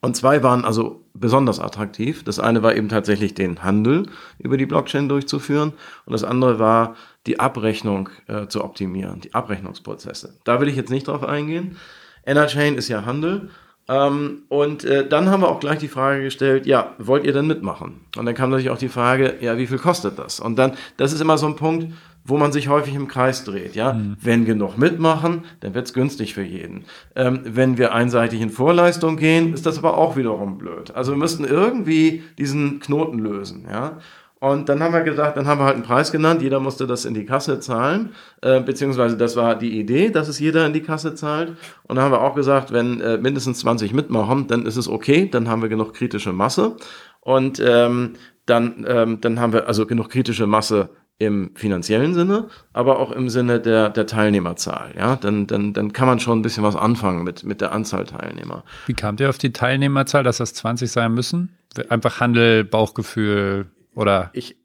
Und 0.01 0.15
zwei 0.15 0.41
waren 0.41 0.65
also 0.65 1.06
besonders 1.13 1.60
attraktiv. 1.60 2.23
Das 2.23 2.39
eine 2.39 2.63
war 2.63 2.75
eben 2.75 2.89
tatsächlich 2.89 3.34
den 3.34 3.63
Handel 3.63 4.08
über 4.39 4.58
die 4.58 4.65
Blockchain 4.65 5.08
durchzuführen 5.08 5.73
und 6.06 6.13
das 6.13 6.23
andere 6.23 6.60
war 6.60 6.95
die 7.27 7.39
Abrechnung 7.39 8.10
äh, 8.27 8.47
zu 8.47 8.63
optimieren, 8.63 9.21
die 9.21 9.34
Abrechnungsprozesse. 9.34 10.39
Da 10.43 10.60
will 10.60 10.67
ich 10.67 10.75
jetzt 10.75 10.89
nicht 10.89 11.08
drauf 11.08 11.23
eingehen. 11.23 11.77
Enerchain 12.25 12.75
ist 12.75 12.88
ja 12.88 13.06
Handel 13.06 13.49
ähm, 13.91 14.43
und 14.47 14.86
äh, 14.86 15.06
dann 15.06 15.30
haben 15.30 15.41
wir 15.41 15.49
auch 15.49 15.60
gleich 15.60 15.80
die 15.80 15.89
Frage 15.89 16.23
gestellt, 16.23 16.65
ja, 16.65 16.93
wollt 16.97 17.25
ihr 17.25 17.34
denn 17.34 17.45
mitmachen? 17.45 17.99
Und 18.15 18.25
dann 18.25 18.36
kam 18.36 18.49
natürlich 18.49 18.69
auch 18.69 18.77
die 18.77 18.88
Frage, 18.88 19.36
ja, 19.41 19.58
wie 19.58 19.67
viel 19.67 19.80
kostet 19.80 20.17
das? 20.17 20.39
Und 20.39 20.56
dann, 20.56 20.73
das 20.95 21.12
ist 21.12 21.19
immer 21.19 21.38
so 21.38 21.45
ein 21.47 21.58
Punkt, 21.58 21.91
wo 22.23 22.38
man 22.38 22.54
sich 22.54 22.69
häufig 22.69 22.95
im 22.95 23.10
Kreis 23.10 23.43
dreht. 23.43 23.75
Ja, 23.75 23.93
mhm. 23.93 24.15
wenn 24.21 24.45
genug 24.45 24.77
mitmachen, 24.77 25.43
dann 25.60 25.73
wird's 25.73 25.93
günstig 25.93 26.34
für 26.34 26.43
jeden. 26.43 26.86
Ähm, 27.17 27.41
wenn 27.43 27.77
wir 27.77 27.93
einseitig 27.93 28.39
in 28.39 28.49
Vorleistung 28.49 29.17
gehen, 29.17 29.54
ist 29.54 29.65
das 29.65 29.80
aber 29.80 29.97
auch 29.97 30.15
wiederum 30.15 30.58
blöd. 30.58 30.91
Also 30.95 31.12
wir 31.12 31.17
müssten 31.17 31.43
irgendwie 31.43 32.23
diesen 32.38 32.80
Knoten 32.80 33.19
lösen. 33.19 33.65
Ja, 33.69 33.97
und 34.41 34.69
dann 34.69 34.82
haben 34.82 34.91
wir 34.91 35.01
gesagt, 35.01 35.38
dann 35.38 35.45
haben 35.45 35.62
wir 35.62 35.65
halt 35.65 35.75
einen 35.75 35.84
Preis 35.84 36.12
genannt, 36.12 36.41
jeder 36.41 36.60
musste 36.60 36.88
das 36.88 37.06
in 37.06 37.13
die 37.13 37.25
Kasse 37.25 37.60
zahlen, 37.60 38.10
äh, 38.41 38.60
beziehungsweise 38.60 39.15
das 39.15 39.36
war 39.36 39.56
die 39.56 39.80
Idee, 39.80 40.10
dass 40.10 40.27
es 40.27 40.39
jeder 40.39 40.65
in 40.65 40.73
die 40.73 40.82
Kasse 40.82 41.13
zahlt. 41.13 41.49
Und 41.84 41.95
dann 41.95 42.06
haben 42.06 42.12
wir 42.12 42.21
auch 42.21 42.34
gesagt, 42.34 42.73
wenn 42.73 42.99
äh, 43.01 43.19
mindestens 43.19 43.60
20 43.60 43.93
mitmachen, 43.93 44.47
dann 44.47 44.65
ist 44.65 44.77
es 44.77 44.88
okay, 44.88 45.30
dann 45.30 45.47
haben 45.47 45.62
wir 45.62 45.69
genug 45.69 45.93
kritische 45.93 46.34
Masse. 46.34 46.75
Und 47.19 47.62
ähm, 47.63 48.13
dann, 48.47 48.84
ähm, 48.88 49.21
dann 49.21 49.39
haben 49.39 49.54
wir 49.54 49.67
also 49.67 49.86
genug 49.86 50.10
kritische 50.10 50.47
Masse 50.47 50.89
im 51.19 51.51
finanziellen 51.54 52.15
Sinne, 52.15 52.47
aber 52.73 52.97
auch 52.97 53.12
im 53.12 53.30
Sinne 53.30 53.60
der, 53.60 53.89
der 53.89 54.08
Teilnehmerzahl. 54.08 54.95
Ja, 54.97 55.17
dann, 55.17 55.45
dann, 55.45 55.73
dann 55.73 55.93
kann 55.93 56.08
man 56.08 56.19
schon 56.19 56.39
ein 56.39 56.41
bisschen 56.41 56.63
was 56.63 56.75
anfangen 56.75 57.23
mit, 57.23 57.43
mit 57.43 57.62
der 57.62 57.73
Anzahl 57.73 58.06
Teilnehmer. 58.06 58.63
Wie 58.88 58.95
kamt 58.95 59.19
ihr 59.19 59.30
auf 59.30 59.38
die 59.38 59.54
Teilnehmerzahl, 59.54 60.23
dass 60.23 60.38
das 60.38 60.56
20 60.56 60.91
sein 60.91 61.13
müssen? 61.13 61.56
Einfach 61.89 62.19
Handel, 62.19 62.63
Bauchgefühl, 62.63 63.67
oder? 63.95 64.30
Ich, 64.34 64.58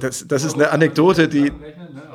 das, 0.00 0.26
das 0.26 0.44
ist 0.44 0.54
eine 0.54 0.70
Anekdote, 0.70 1.28
die, 1.28 1.52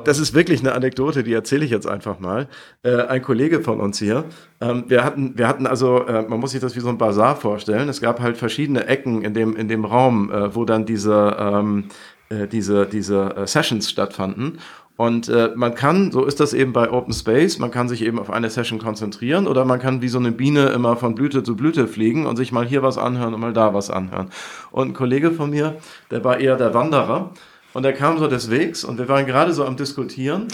das 0.04 0.18
ist 0.18 0.34
wirklich 0.34 0.60
eine 0.60 0.72
Anekdote, 0.72 1.22
die 1.22 1.32
erzähle 1.32 1.64
ich 1.64 1.70
jetzt 1.70 1.86
einfach 1.86 2.18
mal. 2.18 2.48
Äh, 2.82 3.02
ein 3.02 3.22
Kollege 3.22 3.60
von 3.60 3.80
uns 3.80 3.98
hier, 3.98 4.24
ähm, 4.60 4.84
wir 4.88 5.04
hatten, 5.04 5.38
wir 5.38 5.46
hatten 5.46 5.66
also, 5.66 6.04
äh, 6.06 6.22
man 6.22 6.40
muss 6.40 6.50
sich 6.52 6.60
das 6.60 6.74
wie 6.74 6.80
so 6.80 6.88
ein 6.88 6.98
Bazar 6.98 7.36
vorstellen. 7.36 7.88
Es 7.88 8.00
gab 8.00 8.20
halt 8.20 8.36
verschiedene 8.36 8.86
Ecken 8.86 9.22
in 9.22 9.34
dem, 9.34 9.56
in 9.56 9.68
dem 9.68 9.84
Raum, 9.84 10.32
äh, 10.32 10.54
wo 10.54 10.64
dann 10.64 10.84
diese, 10.84 11.36
ähm, 11.38 11.84
äh, 12.28 12.46
diese, 12.46 12.86
diese 12.86 13.36
äh, 13.36 13.46
Sessions 13.46 13.90
stattfanden. 13.90 14.58
Und 15.00 15.30
äh, 15.30 15.50
man 15.54 15.74
kann, 15.74 16.12
so 16.12 16.26
ist 16.26 16.40
das 16.40 16.52
eben 16.52 16.74
bei 16.74 16.90
Open 16.90 17.14
Space, 17.14 17.58
man 17.58 17.70
kann 17.70 17.88
sich 17.88 18.02
eben 18.02 18.18
auf 18.18 18.28
eine 18.28 18.50
Session 18.50 18.78
konzentrieren 18.78 19.46
oder 19.46 19.64
man 19.64 19.80
kann 19.80 20.02
wie 20.02 20.08
so 20.08 20.18
eine 20.18 20.30
Biene 20.30 20.66
immer 20.66 20.94
von 20.94 21.14
Blüte 21.14 21.42
zu 21.42 21.56
Blüte 21.56 21.88
fliegen 21.88 22.26
und 22.26 22.36
sich 22.36 22.52
mal 22.52 22.66
hier 22.66 22.82
was 22.82 22.98
anhören 22.98 23.32
und 23.32 23.40
mal 23.40 23.54
da 23.54 23.72
was 23.72 23.88
anhören. 23.88 24.28
Und 24.70 24.88
ein 24.88 24.92
Kollege 24.92 25.30
von 25.30 25.48
mir, 25.48 25.76
der 26.10 26.22
war 26.22 26.38
eher 26.38 26.56
der 26.56 26.74
Wanderer 26.74 27.30
und 27.72 27.82
der 27.82 27.94
kam 27.94 28.18
so 28.18 28.26
des 28.26 28.50
Wegs 28.50 28.84
und 28.84 28.98
wir 28.98 29.08
waren 29.08 29.24
gerade 29.24 29.54
so 29.54 29.64
am 29.64 29.78
Diskutieren 29.78 30.48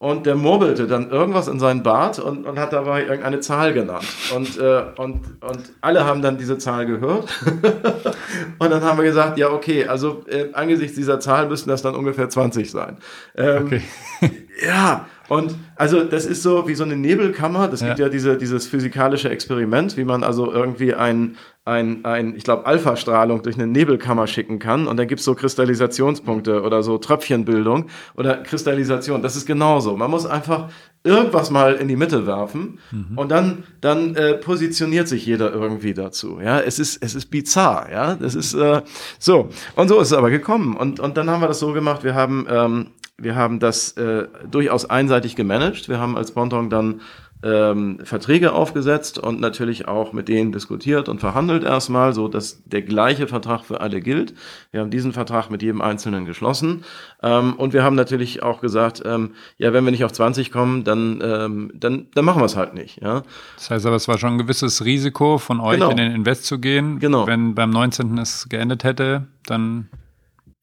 und 0.00 0.26
der 0.26 0.36
murmelte 0.36 0.86
dann 0.86 1.10
irgendwas 1.10 1.48
in 1.48 1.58
seinen 1.58 1.82
Bart 1.82 2.20
und, 2.20 2.46
und 2.46 2.58
hat 2.58 2.72
dabei 2.72 3.02
irgendeine 3.02 3.40
Zahl 3.40 3.72
genannt. 3.72 4.06
Und, 4.32 4.56
äh, 4.56 4.84
und, 4.96 5.42
und 5.42 5.72
alle 5.80 6.04
haben 6.04 6.22
dann 6.22 6.38
diese 6.38 6.56
Zahl 6.56 6.86
gehört. 6.86 7.28
und 8.60 8.70
dann 8.70 8.82
haben 8.82 8.96
wir 8.96 9.04
gesagt, 9.04 9.38
ja, 9.38 9.50
okay, 9.50 9.88
also 9.88 10.24
äh, 10.28 10.52
angesichts 10.52 10.94
dieser 10.94 11.18
Zahl 11.18 11.48
müssten 11.48 11.68
das 11.68 11.82
dann 11.82 11.96
ungefähr 11.96 12.28
20 12.28 12.70
sein. 12.70 12.98
Ähm, 13.36 13.66
okay. 13.66 13.82
ja, 14.64 15.06
Und 15.28 15.56
also 15.76 16.04
das 16.04 16.26
ist 16.26 16.42
so 16.42 16.68
wie 16.68 16.74
so 16.74 16.84
eine 16.84 16.96
Nebelkammer. 16.96 17.68
Das 17.68 17.80
ja. 17.80 17.88
gibt 17.88 17.98
ja 17.98 18.08
diese, 18.08 18.38
dieses 18.38 18.66
physikalische 18.66 19.28
Experiment, 19.30 19.96
wie 19.96 20.04
man 20.04 20.22
also 20.22 20.50
irgendwie 20.50 20.94
ein, 20.94 21.36
ein, 21.68 22.04
ein 22.04 22.34
ich 22.34 22.44
glaube, 22.44 22.66
Alpha-Strahlung 22.66 23.42
durch 23.42 23.56
eine 23.56 23.66
Nebelkammer 23.66 24.26
schicken 24.26 24.58
kann. 24.58 24.86
Und 24.86 24.96
dann 24.96 25.06
gibt's 25.06 25.24
so 25.24 25.34
Kristallisationspunkte 25.34 26.62
oder 26.62 26.82
so 26.82 26.98
Tröpfchenbildung 26.98 27.86
oder 28.16 28.38
Kristallisation. 28.38 29.22
Das 29.22 29.36
ist 29.36 29.46
genauso. 29.46 29.96
Man 29.96 30.10
muss 30.10 30.26
einfach 30.26 30.70
irgendwas 31.04 31.50
mal 31.50 31.74
in 31.74 31.86
die 31.86 31.96
Mitte 31.96 32.26
werfen 32.26 32.78
mhm. 32.90 33.16
und 33.16 33.30
dann, 33.30 33.64
dann 33.80 34.16
äh, 34.16 34.34
positioniert 34.34 35.06
sich 35.08 35.24
jeder 35.26 35.52
irgendwie 35.52 35.94
dazu. 35.94 36.40
Ja, 36.42 36.58
es 36.58 36.78
ist, 36.78 37.02
es 37.02 37.14
ist 37.14 37.26
bizarr. 37.26 37.88
Ja, 37.92 38.14
das 38.14 38.34
ist 38.34 38.54
äh, 38.54 38.82
so. 39.18 39.50
Und 39.76 39.88
so 39.88 40.00
ist 40.00 40.08
es 40.08 40.12
aber 40.14 40.30
gekommen. 40.30 40.76
Und, 40.76 40.98
und 41.00 41.16
dann 41.16 41.30
haben 41.30 41.40
wir 41.40 41.48
das 41.48 41.60
so 41.60 41.72
gemacht. 41.72 42.02
Wir 42.02 42.14
haben 42.14 42.46
ähm, 42.50 42.86
wir 43.20 43.34
haben 43.34 43.58
das 43.58 43.92
äh, 43.96 44.28
durchaus 44.48 44.88
einseitig 44.88 45.34
gemanagt. 45.34 45.88
Wir 45.88 45.98
haben 45.98 46.16
als 46.16 46.30
Ponton 46.30 46.70
dann 46.70 47.00
ähm, 47.42 48.00
Verträge 48.02 48.52
aufgesetzt 48.52 49.18
und 49.18 49.40
natürlich 49.40 49.86
auch 49.86 50.12
mit 50.12 50.28
denen 50.28 50.52
diskutiert 50.52 51.08
und 51.08 51.20
verhandelt 51.20 51.62
erstmal, 51.64 52.12
so 52.12 52.28
dass 52.28 52.62
der 52.64 52.82
gleiche 52.82 53.26
Vertrag 53.28 53.64
für 53.64 53.80
alle 53.80 54.00
gilt. 54.00 54.34
Wir 54.70 54.80
haben 54.80 54.90
diesen 54.90 55.12
Vertrag 55.12 55.50
mit 55.50 55.62
jedem 55.62 55.80
Einzelnen 55.80 56.24
geschlossen 56.24 56.84
ähm, 57.22 57.54
und 57.54 57.72
wir 57.72 57.84
haben 57.84 57.96
natürlich 57.96 58.42
auch 58.42 58.60
gesagt, 58.60 59.02
ähm, 59.04 59.34
ja, 59.56 59.72
wenn 59.72 59.84
wir 59.84 59.92
nicht 59.92 60.04
auf 60.04 60.12
20 60.12 60.50
kommen, 60.50 60.84
dann 60.84 61.20
ähm, 61.22 61.72
dann 61.74 62.06
dann 62.14 62.24
machen 62.24 62.40
wir 62.40 62.46
es 62.46 62.56
halt 62.56 62.74
nicht. 62.74 63.00
Ja. 63.02 63.22
Das 63.56 63.70
heißt 63.70 63.86
aber, 63.86 63.96
es 63.96 64.08
war 64.08 64.18
schon 64.18 64.32
ein 64.32 64.38
gewisses 64.38 64.84
Risiko 64.84 65.38
von 65.38 65.60
euch 65.60 65.78
genau. 65.78 65.90
in 65.90 65.96
den 65.96 66.12
Invest 66.12 66.44
zu 66.44 66.58
gehen. 66.58 66.98
Genau. 66.98 67.26
Wenn 67.26 67.54
beim 67.54 67.70
19. 67.70 68.18
es 68.18 68.48
geendet 68.48 68.84
hätte, 68.84 69.26
dann 69.46 69.88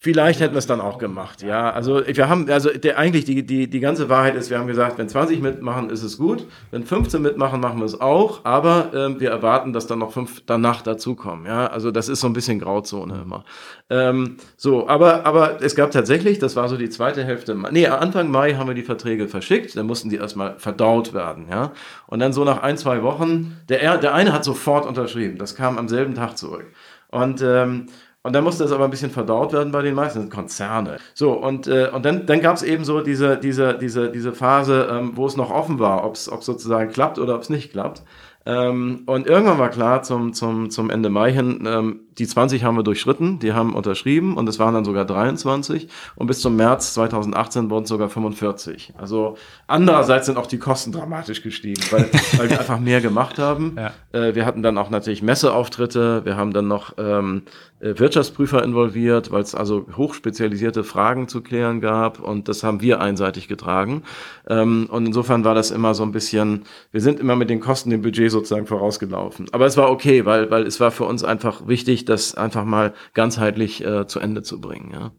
Vielleicht 0.05 0.39
hätten 0.39 0.53
wir 0.53 0.59
es 0.59 0.67
dann 0.67 0.81
auch 0.81 0.99
gemacht, 0.99 1.41
ja. 1.41 1.71
Also 1.71 1.99
wir 2.05 2.29
haben, 2.29 2.47
also 2.51 2.69
der, 2.69 2.99
eigentlich 2.99 3.25
die, 3.25 3.43
die, 3.43 3.67
die 3.67 3.79
ganze 3.79 4.07
Wahrheit 4.07 4.35
ist, 4.35 4.51
wir 4.51 4.59
haben 4.59 4.67
gesagt, 4.67 4.99
wenn 4.99 5.09
20 5.09 5.41
mitmachen, 5.41 5.89
ist 5.89 6.03
es 6.03 6.19
gut. 6.19 6.45
Wenn 6.69 6.83
15 6.83 7.19
mitmachen, 7.19 7.59
machen 7.59 7.79
wir 7.79 7.85
es 7.85 7.99
auch. 7.99 8.45
Aber 8.45 8.91
ähm, 8.93 9.19
wir 9.19 9.31
erwarten, 9.31 9.73
dass 9.73 9.87
dann 9.87 9.97
noch 9.97 10.11
fünf 10.11 10.43
danach 10.45 10.83
dazukommen, 10.83 11.47
ja. 11.47 11.65
Also 11.65 11.89
das 11.89 12.07
ist 12.07 12.19
so 12.19 12.27
ein 12.27 12.33
bisschen 12.33 12.59
Grauzone 12.59 13.19
immer. 13.23 13.45
Ähm, 13.89 14.37
so, 14.57 14.87
aber, 14.87 15.25
aber 15.25 15.63
es 15.63 15.75
gab 15.75 15.89
tatsächlich, 15.89 16.37
das 16.37 16.55
war 16.55 16.69
so 16.69 16.77
die 16.77 16.91
zweite 16.91 17.23
Hälfte, 17.23 17.57
nee, 17.71 17.87
Anfang 17.87 18.29
Mai 18.29 18.53
haben 18.53 18.67
wir 18.67 18.75
die 18.75 18.83
Verträge 18.83 19.27
verschickt, 19.27 19.75
dann 19.75 19.87
mussten 19.87 20.11
die 20.11 20.17
erstmal 20.17 20.59
verdaut 20.59 21.15
werden, 21.15 21.47
ja. 21.49 21.71
Und 22.05 22.19
dann 22.19 22.31
so 22.31 22.43
nach 22.43 22.61
ein, 22.61 22.77
zwei 22.77 23.01
Wochen, 23.01 23.57
der, 23.69 23.97
der 23.97 24.13
eine 24.13 24.33
hat 24.33 24.43
sofort 24.43 24.85
unterschrieben, 24.85 25.39
das 25.39 25.55
kam 25.55 25.79
am 25.79 25.87
selben 25.87 26.13
Tag 26.13 26.37
zurück. 26.37 26.67
Und 27.09 27.41
ähm, 27.41 27.87
und 28.25 28.33
dann 28.33 28.43
musste 28.43 28.63
das 28.63 28.71
aber 28.71 28.85
ein 28.85 28.89
bisschen 28.89 29.11
verdaut 29.11 29.53
werden 29.53 29.71
bei 29.71 29.83
den 29.83 29.93
meisten 29.93 30.31
Konzerne. 30.31 30.97
So, 31.13 31.33
und, 31.33 31.67
äh, 31.67 31.89
und 31.93 32.03
dann, 32.03 32.25
dann 32.25 32.41
gab 32.41 32.55
es 32.55 32.63
eben 32.63 32.83
so 32.83 33.01
diese, 33.01 33.37
diese, 33.37 33.77
diese, 33.77 34.09
diese 34.09 34.33
Phase, 34.33 34.87
ähm, 34.89 35.11
wo 35.13 35.27
es 35.27 35.37
noch 35.37 35.51
offen 35.51 35.77
war, 35.77 36.03
ob 36.03 36.15
es 36.15 36.25
sozusagen 36.25 36.91
klappt 36.91 37.19
oder 37.19 37.35
ob 37.35 37.41
es 37.41 37.51
nicht 37.51 37.71
klappt. 37.71 38.01
Ähm, 38.47 39.03
und 39.05 39.27
irgendwann 39.27 39.59
war 39.59 39.69
klar 39.69 40.01
zum, 40.01 40.33
zum, 40.33 40.71
zum 40.71 40.89
Ende 40.89 41.11
Mai 41.11 41.33
hin, 41.33 41.65
ähm, 41.67 41.99
die 42.17 42.27
20 42.27 42.63
haben 42.63 42.75
wir 42.77 42.83
durchschritten, 42.83 43.39
die 43.39 43.53
haben 43.53 43.75
unterschrieben 43.75 44.37
und 44.37 44.47
es 44.47 44.59
waren 44.59 44.73
dann 44.73 44.85
sogar 44.85 45.05
23 45.05 45.87
und 46.15 46.27
bis 46.27 46.39
zum 46.39 46.55
März 46.55 46.93
2018 46.93 47.69
wurden 47.69 47.83
es 47.83 47.89
sogar 47.89 48.09
45. 48.09 48.93
Also 48.97 49.37
andererseits 49.67 50.25
sind 50.27 50.37
auch 50.37 50.47
die 50.47 50.57
Kosten 50.57 50.91
dramatisch 50.91 51.41
gestiegen, 51.41 51.81
weil, 51.91 52.09
weil 52.37 52.49
wir 52.49 52.59
einfach 52.59 52.79
mehr 52.79 53.01
gemacht 53.01 53.37
haben. 53.37 53.77
Ja. 53.77 53.93
Äh, 54.19 54.35
wir 54.35 54.45
hatten 54.45 54.63
dann 54.63 54.77
auch 54.77 54.89
natürlich 54.89 55.21
Messeauftritte, 55.21 56.23
wir 56.25 56.37
haben 56.37 56.53
dann 56.53 56.67
noch 56.67 56.93
ähm, 56.97 57.43
äh, 57.81 57.99
Wirtschaftsprüfer 57.99 58.63
involviert, 58.63 59.31
weil 59.31 59.41
es 59.41 59.53
also 59.53 59.85
hochspezialisierte 59.97 60.85
Fragen 60.85 61.27
zu 61.27 61.41
klären 61.41 61.81
gab 61.81 62.19
und 62.19 62.47
das 62.47 62.63
haben 62.63 62.81
wir 62.81 63.01
einseitig 63.01 63.49
getragen. 63.49 64.03
Ähm, 64.49 64.87
und 64.89 65.05
insofern 65.05 65.43
war 65.43 65.53
das 65.53 65.71
immer 65.71 65.93
so 65.93 66.03
ein 66.03 66.13
bisschen, 66.13 66.63
wir 66.91 67.01
sind 67.01 67.19
immer 67.19 67.35
mit 67.35 67.49
den 67.49 67.59
Kosten 67.59 67.89
dem 67.89 68.01
Budget 68.01 68.31
sozusagen 68.31 68.65
vorausgelaufen. 68.65 69.47
Aber 69.51 69.65
es 69.65 69.75
war 69.75 69.91
okay, 69.91 70.25
weil, 70.25 70.49
weil 70.51 70.65
es 70.65 70.79
war 70.79 70.91
für 70.91 71.03
uns 71.03 71.23
einfach 71.23 71.67
wichtig, 71.67 72.04
das 72.05 72.35
einfach 72.35 72.65
mal 72.65 72.93
ganzheitlich 73.13 73.83
äh, 73.83 74.07
zu 74.07 74.19
Ende 74.19 74.43
zu 74.43 74.61
bringen. 74.61 74.91
Ja. 74.93 75.11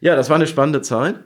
ja, 0.00 0.16
das 0.16 0.28
war 0.28 0.36
eine 0.36 0.46
spannende 0.46 0.82
Zeit. 0.82 1.16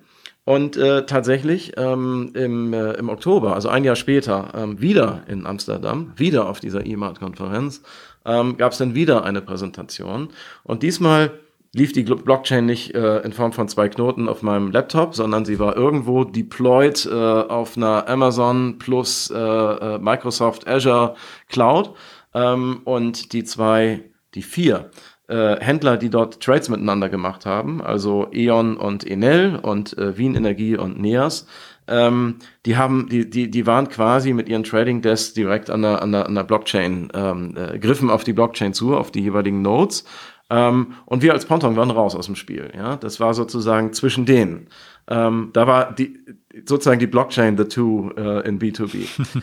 Und 0.44 0.76
äh, 0.76 1.06
tatsächlich 1.06 1.74
ähm, 1.76 2.32
im, 2.34 2.72
äh, 2.72 2.94
im 2.94 3.08
Oktober, 3.08 3.54
also 3.54 3.68
ein 3.68 3.84
Jahr 3.84 3.94
später, 3.94 4.52
ähm, 4.56 4.80
wieder 4.80 5.22
in 5.28 5.46
Amsterdam, 5.46 6.12
wieder 6.16 6.48
auf 6.48 6.58
dieser 6.58 6.84
E-Mart-Konferenz, 6.84 7.82
ähm, 8.24 8.56
gab 8.56 8.72
es 8.72 8.78
dann 8.78 8.96
wieder 8.96 9.24
eine 9.24 9.40
Präsentation. 9.40 10.30
Und 10.64 10.82
diesmal 10.82 11.30
lief 11.74 11.92
die 11.92 12.02
Blockchain 12.02 12.66
nicht 12.66 12.94
äh, 12.94 13.20
in 13.20 13.32
Form 13.32 13.52
von 13.52 13.68
zwei 13.68 13.88
Knoten 13.88 14.28
auf 14.28 14.42
meinem 14.42 14.70
Laptop, 14.70 15.14
sondern 15.14 15.44
sie 15.44 15.58
war 15.58 15.76
irgendwo 15.76 16.24
deployed 16.24 17.06
äh, 17.06 17.14
auf 17.14 17.76
einer 17.76 18.08
Amazon 18.08 18.78
plus 18.78 19.30
äh, 19.30 19.38
äh, 19.38 19.98
Microsoft 19.98 20.66
Azure 20.66 21.14
Cloud. 21.48 21.94
Ähm, 22.34 22.80
und 22.84 23.32
die 23.32 23.44
zwei, 23.44 24.04
die 24.35 24.42
vier 24.42 24.90
äh, 25.29 25.57
Händler, 25.61 25.97
die 25.97 26.11
dort 26.11 26.42
Trades 26.42 26.68
miteinander 26.68 27.09
gemacht 27.09 27.47
haben, 27.47 27.81
also 27.81 28.29
E.ON 28.33 28.77
und 28.77 29.07
Enel 29.07 29.57
und 29.57 29.97
äh, 29.99 30.16
Wien 30.18 30.35
Energie 30.35 30.77
und 30.77 31.01
Neas, 31.01 31.47
ähm, 31.88 32.37
die 32.64 32.77
haben, 32.77 33.09
die, 33.09 33.29
die, 33.29 33.51
die 33.51 33.66
waren 33.66 33.88
quasi 33.88 34.33
mit 34.33 34.49
ihren 34.49 34.64
Trading 34.64 35.03
Desks 35.03 35.35
direkt 35.35 35.68
an 35.71 35.83
der, 35.83 36.03
an 36.03 36.12
der, 36.12 36.27
an 36.27 36.35
der 36.35 36.45
Blockchain, 36.45 37.09
ähm, 37.14 37.55
äh, 37.57 37.79
griffen 37.79 38.11
auf 38.11 38.25
die 38.25 38.33
Blockchain 38.33 38.73
zu, 38.73 38.97
auf 38.97 39.11
die 39.11 39.21
jeweiligen 39.23 39.62
Nodes. 39.62 40.05
Ähm, 40.49 40.95
und 41.07 41.23
wir 41.23 41.33
als 41.33 41.47
Ponton 41.47 41.77
waren 41.77 41.90
raus 41.90 42.14
aus 42.14 42.27
dem 42.27 42.37
Spiel. 42.37 42.71
Ja, 42.77 42.97
das 42.97 43.21
war 43.21 43.35
sozusagen 43.35 43.92
zwischen 43.92 44.27
denen. 44.27 44.68
Ähm, 45.09 45.51
da 45.53 45.66
war 45.66 45.92
die, 45.92 46.18
sozusagen 46.64 47.01
die 47.01 47.07
Blockchain 47.07 47.57
the 47.57 47.64
two 47.64 48.11
äh, 48.16 48.47
in 48.47 48.59
B2B. 48.59 49.09
Eigentlich 49.25 49.42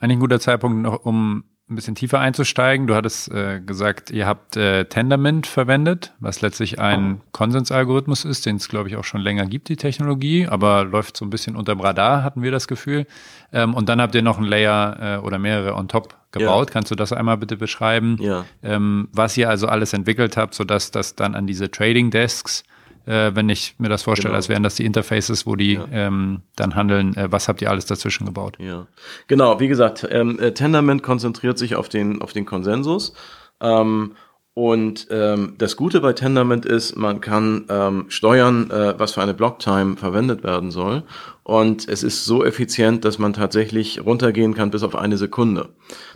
ein 0.00 0.20
guter 0.20 0.38
Zeitpunkt 0.38 0.82
noch, 0.82 1.04
um 1.04 1.44
ein 1.70 1.76
bisschen 1.76 1.94
tiefer 1.94 2.18
einzusteigen. 2.18 2.86
Du 2.86 2.94
hattest 2.94 3.30
äh, 3.30 3.60
gesagt, 3.60 4.10
ihr 4.10 4.26
habt 4.26 4.56
äh, 4.56 4.84
Tendermint 4.86 5.46
verwendet, 5.46 6.12
was 6.18 6.40
letztlich 6.40 6.80
ein 6.80 7.20
Konsensalgorithmus 7.32 8.24
ist, 8.24 8.44
den 8.46 8.56
es, 8.56 8.68
glaube 8.68 8.88
ich, 8.88 8.96
auch 8.96 9.04
schon 9.04 9.20
länger 9.20 9.46
gibt, 9.46 9.68
die 9.68 9.76
Technologie, 9.76 10.46
aber 10.46 10.84
läuft 10.84 11.16
so 11.16 11.24
ein 11.24 11.30
bisschen 11.30 11.56
unterm 11.56 11.80
Radar, 11.80 12.24
hatten 12.24 12.42
wir 12.42 12.50
das 12.50 12.66
Gefühl. 12.66 13.06
Ähm, 13.52 13.74
und 13.74 13.88
dann 13.88 14.00
habt 14.00 14.14
ihr 14.14 14.22
noch 14.22 14.38
ein 14.38 14.44
Layer 14.44 15.18
äh, 15.18 15.24
oder 15.24 15.38
mehrere 15.38 15.74
on 15.74 15.88
top 15.88 16.16
gebaut. 16.32 16.70
Ja. 16.70 16.72
Kannst 16.72 16.90
du 16.90 16.94
das 16.94 17.12
einmal 17.12 17.36
bitte 17.36 17.56
beschreiben? 17.56 18.16
Ja. 18.20 18.44
Ähm, 18.62 19.08
was 19.12 19.36
ihr 19.36 19.48
also 19.48 19.66
alles 19.68 19.92
entwickelt 19.92 20.36
habt, 20.36 20.54
sodass 20.54 20.90
das 20.90 21.14
dann 21.14 21.34
an 21.34 21.46
diese 21.46 21.70
Trading 21.70 22.10
Desks 22.10 22.64
äh, 23.06 23.34
wenn 23.34 23.48
ich 23.48 23.74
mir 23.78 23.88
das 23.88 24.02
vorstelle, 24.02 24.30
genau. 24.30 24.36
als 24.36 24.48
wären 24.48 24.62
das 24.62 24.74
die 24.74 24.84
Interfaces, 24.84 25.46
wo 25.46 25.56
die 25.56 25.74
ja. 25.74 25.86
ähm, 25.92 26.42
dann 26.56 26.74
handeln. 26.74 27.16
Äh, 27.16 27.30
was 27.30 27.48
habt 27.48 27.62
ihr 27.62 27.70
alles 27.70 27.86
dazwischen 27.86 28.26
gebaut? 28.26 28.56
Ja, 28.58 28.86
genau. 29.26 29.60
Wie 29.60 29.68
gesagt, 29.68 30.06
ähm, 30.10 30.38
äh, 30.38 30.52
Tendermint 30.52 31.02
konzentriert 31.02 31.58
sich 31.58 31.76
auf 31.76 31.88
den 31.88 32.22
auf 32.22 32.32
den 32.32 32.46
Konsensus. 32.46 33.12
Ähm, 33.60 34.14
und 34.54 35.06
ähm, 35.10 35.54
das 35.58 35.76
Gute 35.76 36.00
bei 36.00 36.12
Tendermint 36.12 36.66
ist, 36.66 36.96
man 36.96 37.20
kann 37.20 37.66
ähm, 37.68 38.06
steuern, 38.08 38.70
äh, 38.70 38.98
was 38.98 39.12
für 39.12 39.22
eine 39.22 39.32
Blocktime 39.32 39.96
verwendet 39.96 40.42
werden 40.42 40.70
soll. 40.70 41.04
Und 41.42 41.88
es 41.88 42.02
ist 42.02 42.24
so 42.24 42.44
effizient, 42.44 43.04
dass 43.04 43.18
man 43.18 43.32
tatsächlich 43.32 44.04
runtergehen 44.04 44.54
kann 44.54 44.70
bis 44.70 44.82
auf 44.82 44.94
eine 44.94 45.16
Sekunde. 45.16 45.70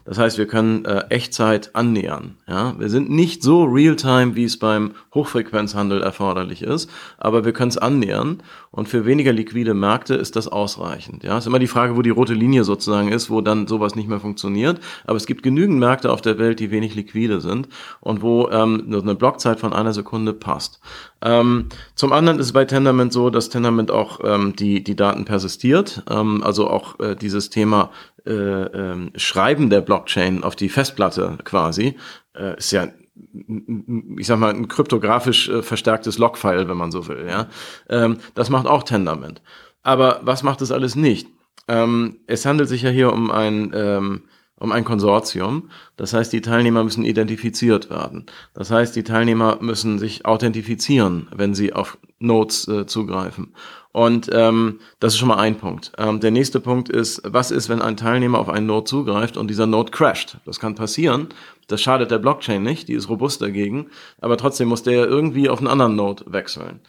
Das 0.04 0.18
heißt, 0.18 0.36
wir 0.36 0.46
können 0.46 0.84
äh, 0.84 1.06
Echtzeit 1.08 1.74
annähern. 1.74 2.36
Ja? 2.46 2.78
Wir 2.78 2.90
sind 2.90 3.10
nicht 3.10 3.42
so 3.42 3.64
real-time, 3.64 4.36
wie 4.36 4.44
es 4.44 4.58
beim 4.58 4.92
Hochfrequenzhandel 5.14 6.02
erforderlich 6.02 6.62
ist, 6.62 6.90
aber 7.16 7.44
wir 7.44 7.52
können 7.52 7.70
es 7.70 7.78
annähern. 7.78 8.42
Und 8.70 8.88
für 8.88 9.06
weniger 9.06 9.32
liquide 9.32 9.72
Märkte 9.72 10.14
ist 10.14 10.36
das 10.36 10.48
ausreichend. 10.48 11.24
Ja, 11.24 11.38
ist 11.38 11.46
immer 11.46 11.58
die 11.58 11.68
Frage, 11.68 11.96
wo 11.96 12.02
die 12.02 12.10
rote 12.10 12.34
Linie 12.34 12.64
sozusagen 12.64 13.10
ist, 13.10 13.30
wo 13.30 13.40
dann 13.40 13.66
sowas 13.66 13.94
nicht 13.94 14.08
mehr 14.08 14.20
funktioniert. 14.20 14.80
Aber 15.06 15.16
es 15.16 15.26
gibt 15.26 15.42
genügend 15.42 15.78
Märkte 15.78 16.12
auf 16.12 16.20
der 16.20 16.38
Welt, 16.38 16.60
die 16.60 16.70
wenig 16.70 16.94
liquide 16.94 17.40
sind 17.40 17.68
und 18.00 18.20
wo 18.20 18.48
ähm, 18.50 18.84
eine 18.88 19.14
Blockzeit 19.14 19.60
von 19.60 19.72
einer 19.72 19.92
Sekunde 19.92 20.32
passt. 20.32 20.80
Ähm, 21.24 21.70
zum 21.94 22.12
anderen 22.12 22.38
ist 22.38 22.46
es 22.46 22.52
bei 22.52 22.66
Tendermint 22.66 23.12
so, 23.12 23.30
dass 23.30 23.48
Tendermint 23.48 23.90
auch 23.90 24.20
ähm, 24.22 24.54
die, 24.54 24.84
die 24.84 24.94
Daten 24.94 25.24
persistiert. 25.24 26.04
Ähm, 26.08 26.42
also 26.44 26.68
auch 26.68 27.00
äh, 27.00 27.16
dieses 27.16 27.50
Thema 27.50 27.90
äh, 28.26 28.32
äh, 28.32 29.10
Schreiben 29.16 29.70
der 29.70 29.80
Blockchain 29.80 30.44
auf 30.44 30.54
die 30.54 30.68
Festplatte 30.68 31.38
quasi 31.44 31.96
äh, 32.34 32.56
ist 32.58 32.70
ja 32.70 32.88
ich 34.16 34.26
sag 34.26 34.38
mal, 34.38 34.52
ein 34.52 34.68
kryptografisch 34.68 35.48
äh, 35.48 35.62
verstärktes 35.62 36.18
Logfile, 36.18 36.68
wenn 36.68 36.76
man 36.76 36.90
so 36.90 37.06
will, 37.06 37.26
ja. 37.28 37.48
Ähm, 37.88 38.18
das 38.34 38.50
macht 38.50 38.66
auch 38.66 38.82
Tendermint. 38.82 39.40
Aber 39.82 40.20
was 40.22 40.42
macht 40.42 40.62
es 40.62 40.72
alles 40.72 40.96
nicht? 40.96 41.28
Ähm, 41.68 42.18
es 42.26 42.44
handelt 42.44 42.68
sich 42.68 42.82
ja 42.82 42.90
hier 42.90 43.12
um 43.12 43.30
ein, 43.30 43.72
ähm, 43.74 44.22
um 44.64 44.72
ein 44.72 44.84
Konsortium. 44.84 45.70
Das 45.96 46.12
heißt, 46.12 46.32
die 46.32 46.40
Teilnehmer 46.40 46.82
müssen 46.82 47.04
identifiziert 47.04 47.90
werden. 47.90 48.26
Das 48.54 48.70
heißt, 48.70 48.96
die 48.96 49.04
Teilnehmer 49.04 49.58
müssen 49.60 49.98
sich 49.98 50.26
authentifizieren, 50.26 51.28
wenn 51.36 51.54
sie 51.54 51.72
auf 51.72 51.98
Nodes 52.18 52.66
äh, 52.66 52.86
zugreifen. 52.86 53.54
Und 53.92 54.28
ähm, 54.32 54.80
das 54.98 55.12
ist 55.12 55.20
schon 55.20 55.28
mal 55.28 55.38
ein 55.38 55.56
Punkt. 55.56 55.92
Ähm, 55.98 56.18
der 56.18 56.32
nächste 56.32 56.58
Punkt 56.58 56.88
ist, 56.88 57.22
was 57.24 57.52
ist, 57.52 57.68
wenn 57.68 57.80
ein 57.80 57.96
Teilnehmer 57.96 58.40
auf 58.40 58.48
einen 58.48 58.66
Node 58.66 58.84
zugreift 58.84 59.36
und 59.36 59.48
dieser 59.48 59.66
Node 59.66 59.92
crasht? 59.92 60.38
Das 60.46 60.58
kann 60.58 60.74
passieren. 60.74 61.28
Das 61.68 61.80
schadet 61.80 62.10
der 62.10 62.18
Blockchain 62.18 62.62
nicht, 62.62 62.88
die 62.88 62.94
ist 62.94 63.08
robust 63.08 63.40
dagegen, 63.40 63.86
aber 64.20 64.36
trotzdem 64.36 64.68
muss 64.68 64.82
der 64.82 65.06
irgendwie 65.06 65.48
auf 65.48 65.60
einen 65.60 65.68
anderen 65.68 65.94
Node 65.94 66.24
wechseln. 66.26 66.80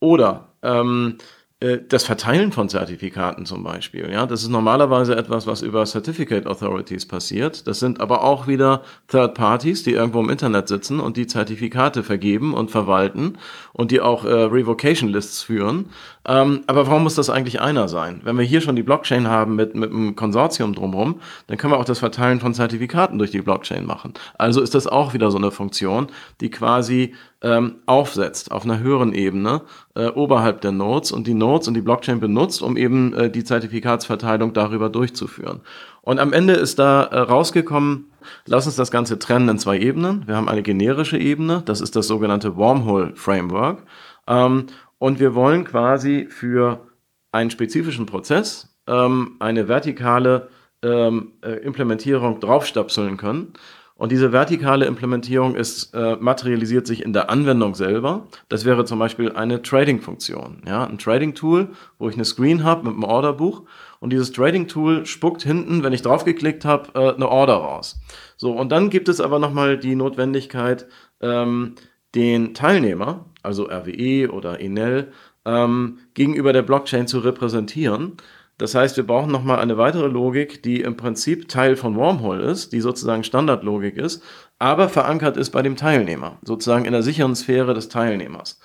Oder 0.00 0.48
ähm, 0.62 1.18
äh, 1.18 1.22
das 1.60 2.04
Verteilen 2.04 2.52
von 2.52 2.68
Zertifikaten 2.68 3.44
zum 3.44 3.64
Beispiel. 3.64 4.08
Ja, 4.12 4.26
das 4.26 4.42
ist 4.42 4.48
normalerweise 4.48 5.16
etwas, 5.16 5.48
was 5.48 5.62
über 5.62 5.86
Certificate 5.86 6.46
Authorities 6.46 7.06
passiert. 7.06 7.66
Das 7.66 7.80
sind 7.80 8.00
aber 8.00 8.22
auch 8.22 8.46
wieder 8.46 8.82
Third 9.08 9.34
Parties, 9.34 9.82
die 9.82 9.92
irgendwo 9.92 10.20
im 10.20 10.30
Internet 10.30 10.68
sitzen 10.68 11.00
und 11.00 11.16
die 11.16 11.26
Zertifikate 11.26 12.04
vergeben 12.04 12.54
und 12.54 12.70
verwalten 12.70 13.38
und 13.72 13.90
die 13.90 14.00
auch 14.00 14.24
äh, 14.24 14.28
Revocation 14.28 15.08
Lists 15.08 15.42
führen. 15.42 15.86
Ähm, 16.28 16.60
aber 16.66 16.86
warum 16.86 17.04
muss 17.04 17.14
das 17.14 17.30
eigentlich 17.30 17.62
einer 17.62 17.88
sein? 17.88 18.20
Wenn 18.22 18.36
wir 18.36 18.44
hier 18.44 18.60
schon 18.60 18.76
die 18.76 18.82
Blockchain 18.82 19.28
haben 19.28 19.56
mit, 19.56 19.74
mit 19.74 19.90
einem 19.90 20.14
Konsortium 20.14 20.74
drumherum, 20.74 21.20
dann 21.46 21.56
können 21.56 21.72
wir 21.72 21.78
auch 21.78 21.86
das 21.86 22.00
Verteilen 22.00 22.38
von 22.38 22.52
Zertifikaten 22.52 23.18
durch 23.18 23.30
die 23.30 23.40
Blockchain 23.40 23.86
machen. 23.86 24.12
Also 24.36 24.60
ist 24.60 24.74
das 24.74 24.86
auch 24.86 25.14
wieder 25.14 25.30
so 25.30 25.38
eine 25.38 25.50
Funktion, 25.50 26.08
die 26.42 26.50
quasi 26.50 27.14
ähm, 27.40 27.76
aufsetzt 27.86 28.52
auf 28.52 28.64
einer 28.64 28.78
höheren 28.78 29.14
Ebene 29.14 29.62
äh, 29.94 30.08
oberhalb 30.08 30.60
der 30.60 30.72
Nodes 30.72 31.12
und 31.12 31.26
die 31.26 31.32
Nodes 31.34 31.66
und 31.66 31.74
die 31.74 31.80
Blockchain 31.80 32.20
benutzt, 32.20 32.60
um 32.60 32.76
eben 32.76 33.14
äh, 33.14 33.30
die 33.30 33.44
Zertifikatsverteilung 33.44 34.52
darüber 34.52 34.90
durchzuführen. 34.90 35.62
Und 36.02 36.20
am 36.20 36.34
Ende 36.34 36.52
ist 36.54 36.78
da 36.78 37.04
äh, 37.04 37.20
rausgekommen, 37.20 38.10
lass 38.44 38.66
uns 38.66 38.76
das 38.76 38.90
Ganze 38.90 39.18
trennen 39.18 39.48
in 39.48 39.58
zwei 39.58 39.78
Ebenen. 39.78 40.26
Wir 40.26 40.36
haben 40.36 40.48
eine 40.48 40.62
generische 40.62 41.16
Ebene, 41.16 41.62
das 41.64 41.80
ist 41.80 41.96
das 41.96 42.06
sogenannte 42.06 42.56
Wormhole 42.56 43.12
Framework. 43.14 43.82
Ähm, 44.26 44.66
und 44.98 45.20
wir 45.20 45.34
wollen 45.34 45.64
quasi 45.64 46.26
für 46.28 46.86
einen 47.32 47.50
spezifischen 47.50 48.06
Prozess 48.06 48.76
ähm, 48.86 49.36
eine 49.38 49.68
vertikale 49.68 50.48
ähm, 50.82 51.32
äh, 51.44 51.52
Implementierung 51.64 52.40
draufstöpseln 52.40 53.16
können. 53.16 53.52
Und 53.98 54.12
diese 54.12 54.30
vertikale 54.30 54.86
Implementierung 54.86 55.56
ist, 55.56 55.92
äh, 55.92 56.14
materialisiert 56.20 56.86
sich 56.86 57.02
in 57.02 57.12
der 57.12 57.30
Anwendung 57.30 57.74
selber. 57.74 58.28
Das 58.48 58.64
wäre 58.64 58.84
zum 58.84 59.00
Beispiel 59.00 59.32
eine 59.32 59.60
Trading-Funktion. 59.60 60.62
Ja, 60.68 60.84
ein 60.84 60.98
Trading-Tool, 60.98 61.70
wo 61.98 62.08
ich 62.08 62.14
eine 62.14 62.24
Screen 62.24 62.62
habe 62.62 62.84
mit 62.84 62.94
einem 62.94 63.02
Orderbuch. 63.02 63.64
Und 63.98 64.12
dieses 64.12 64.30
Trading-Tool 64.30 65.04
spuckt 65.04 65.42
hinten, 65.42 65.82
wenn 65.82 65.92
ich 65.92 66.02
draufgeklickt 66.02 66.64
habe, 66.64 66.90
äh, 66.94 67.14
eine 67.14 67.28
Order 67.28 67.54
raus. 67.54 67.98
So, 68.36 68.52
und 68.52 68.70
dann 68.70 68.88
gibt 68.88 69.08
es 69.08 69.20
aber 69.20 69.40
nochmal 69.40 69.76
die 69.76 69.96
Notwendigkeit, 69.96 70.86
ähm, 71.20 71.74
den 72.14 72.54
Teilnehmer, 72.54 73.26
also 73.48 73.68
RWE 73.70 74.30
oder 74.30 74.60
Enel, 74.60 75.10
ähm, 75.46 75.98
gegenüber 76.12 76.52
der 76.52 76.62
Blockchain 76.62 77.06
zu 77.06 77.20
repräsentieren. 77.20 78.18
Das 78.58 78.74
heißt, 78.74 78.96
wir 78.98 79.06
brauchen 79.06 79.32
nochmal 79.32 79.58
eine 79.58 79.78
weitere 79.78 80.06
Logik, 80.06 80.62
die 80.62 80.82
im 80.82 80.96
Prinzip 80.96 81.48
Teil 81.48 81.74
von 81.76 81.96
Wormhole 81.96 82.42
ist, 82.42 82.72
die 82.72 82.80
sozusagen 82.80 83.24
Standardlogik 83.24 83.96
ist, 83.96 84.22
aber 84.58 84.88
verankert 84.88 85.36
ist 85.36 85.50
bei 85.50 85.62
dem 85.62 85.76
Teilnehmer, 85.76 86.38
sozusagen 86.42 86.84
in 86.84 86.92
der 86.92 87.02
sicheren 87.02 87.34
Sphäre 87.34 87.72
des 87.72 87.88
Teilnehmers. 87.88 88.60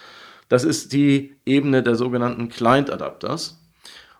Das 0.50 0.65
ist 0.65 0.91
die 0.91 1.36
Ebene 1.46 1.82
der 1.82 1.96
sogenannten 1.96 2.50
Client 2.50 2.91
Adapters. 2.91 3.62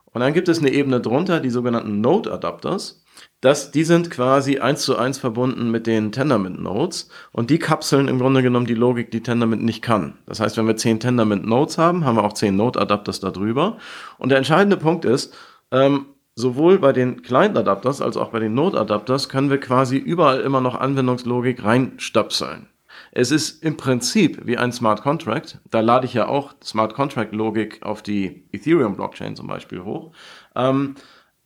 Und 0.06 0.22
dann 0.22 0.34
gibt 0.34 0.48
es 0.48 0.60
eine 0.60 0.72
Ebene 0.72 1.02
drunter, 1.02 1.42
die 1.42 1.50
sogenannten 1.50 2.00
Node 2.00 2.32
Adapters. 2.32 3.03
Das, 3.42 3.72
die 3.72 3.84
sind 3.84 4.10
quasi 4.10 4.60
eins 4.60 4.84
zu 4.84 4.98
eins 4.98 5.18
verbunden 5.18 5.70
mit 5.70 5.86
den 5.86 6.14
Tendermint 6.14 6.62
Nodes 6.62 7.10
und 7.34 7.50
die 7.50 7.60
kapseln 7.60 8.08
im 8.08 8.18
Grunde 8.18 8.42
genommen 8.42 8.66
die 8.66 8.74
Logik, 8.74 9.12
die 9.12 9.22
Tendermint 9.22 9.64
nicht 9.64 9.82
kann. 9.82 10.18
Das 10.26 10.40
heißt, 10.40 10.56
wenn 10.56 10.66
wir 10.66 10.78
zehn 10.78 11.02
Tendermint 11.02 11.46
Nodes 11.46 11.78
haben, 11.78 12.06
haben 12.06 12.16
wir 12.16 12.24
auch 12.24 12.34
zehn 12.34 12.56
Node 12.56 12.80
Adapters 12.80 13.20
darüber. 13.20 13.78
Und 14.18 14.30
der 14.30 14.38
entscheidende 14.38 14.78
Punkt 14.78 15.04
ist, 15.04 15.36
ähm, 15.72 16.06
sowohl 16.36 16.80
bei 16.80 16.94
den 16.94 17.22
Client-Adapters 17.22 18.02
als 18.02 18.16
auch 18.16 18.30
bei 18.30 18.40
den 18.40 18.54
Node-Adapters 18.54 19.28
können 19.28 19.50
wir 19.50 19.60
quasi 19.60 19.98
überall 19.98 20.40
immer 20.40 20.62
noch 20.62 20.76
Anwendungslogik 20.76 21.64
reinstöpseln. 21.64 22.68
Es 23.12 23.32
ist 23.32 23.64
im 23.64 23.78
Prinzip 23.78 24.46
wie 24.46 24.58
ein 24.58 24.72
Smart 24.72 25.02
Contract. 25.02 25.60
Da 25.70 25.82
lade 25.82 26.06
ich 26.06 26.14
ja 26.14 26.28
auch 26.28 26.56
Smart 26.64 26.94
Contract 26.94 27.34
Logik 27.34 27.84
auf 27.84 28.02
die 28.02 28.46
Ethereum 28.52 28.96
Blockchain 28.96 29.36
zum 29.36 29.48
Beispiel 29.48 29.84
hoch. 29.84 30.12
Ähm, 30.56 30.96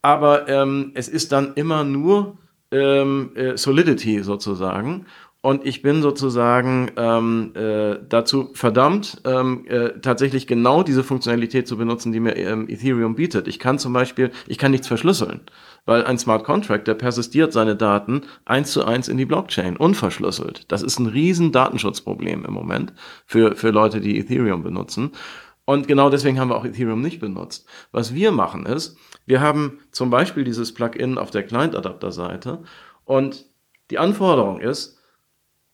aber 0.08 0.48
ähm, 0.48 0.92
es 0.94 1.10
ist 1.10 1.34
dann 1.34 1.54
immer 1.56 1.84
nur 1.84 2.38
ähm, 2.72 3.32
äh, 3.36 3.58
Solidity 3.58 4.24
sozusagen 4.24 5.06
und 5.42 5.66
ich 5.66 5.82
bin 5.82 6.02
sozusagen 6.02 6.92
ähm, 6.96 7.52
äh, 7.56 7.98
dazu 8.08 8.52
verdammt, 8.54 9.22
ähm, 9.26 9.66
äh, 9.68 10.00
tatsächlich 10.02 10.48
genau 10.48 10.82
diese 10.82 11.04
Funktionalität 11.04 11.68
zu 11.68 11.76
benutzen, 11.76 12.14
die 12.14 12.22
mir 12.22 12.38
ähm, 12.38 12.70
Ethereum 12.70 13.16
bietet. 13.16 13.50
Ich 13.50 13.60
kann 13.60 13.80
zum 13.80 13.92
Beispiel, 13.92 14.32
ich 14.48 14.58
kann 14.58 14.72
nichts 14.72 14.88
verschlüsseln, 14.88 15.42
weil 15.86 16.06
ein 16.06 16.18
Smart 16.18 16.46
Contract, 16.46 16.88
der 16.88 16.94
persistiert 16.94 17.52
seine 17.52 17.76
Daten 17.76 18.22
eins 18.46 18.72
zu 18.72 18.86
eins 18.86 19.10
in 19.10 19.18
die 19.18 19.26
Blockchain, 19.26 19.76
unverschlüsselt. 19.76 20.72
Das 20.72 20.84
ist 20.84 21.00
ein 21.00 21.08
riesen 21.08 21.52
Datenschutzproblem 21.52 22.46
im 22.46 22.54
Moment 22.54 22.94
für, 23.26 23.58
für 23.58 23.72
Leute, 23.72 24.00
die 24.00 24.18
Ethereum 24.18 24.64
benutzen. 24.64 25.12
Und 25.70 25.86
genau 25.86 26.10
deswegen 26.10 26.40
haben 26.40 26.50
wir 26.50 26.56
auch 26.56 26.64
Ethereum 26.64 27.02
nicht 27.02 27.20
benutzt. 27.20 27.68
Was 27.92 28.14
wir 28.14 28.32
machen 28.32 28.66
ist, 28.66 28.98
wir 29.26 29.42
haben 29.42 29.80
zum 29.92 30.10
Beispiel 30.10 30.46
dieses 30.46 30.74
Plugin 30.74 31.18
auf 31.18 31.30
der 31.30 31.44
Client-Adapter-Seite 31.44 32.64
und 33.04 33.46
die 33.92 33.98
Anforderung 33.98 34.62
ist, 34.62 34.98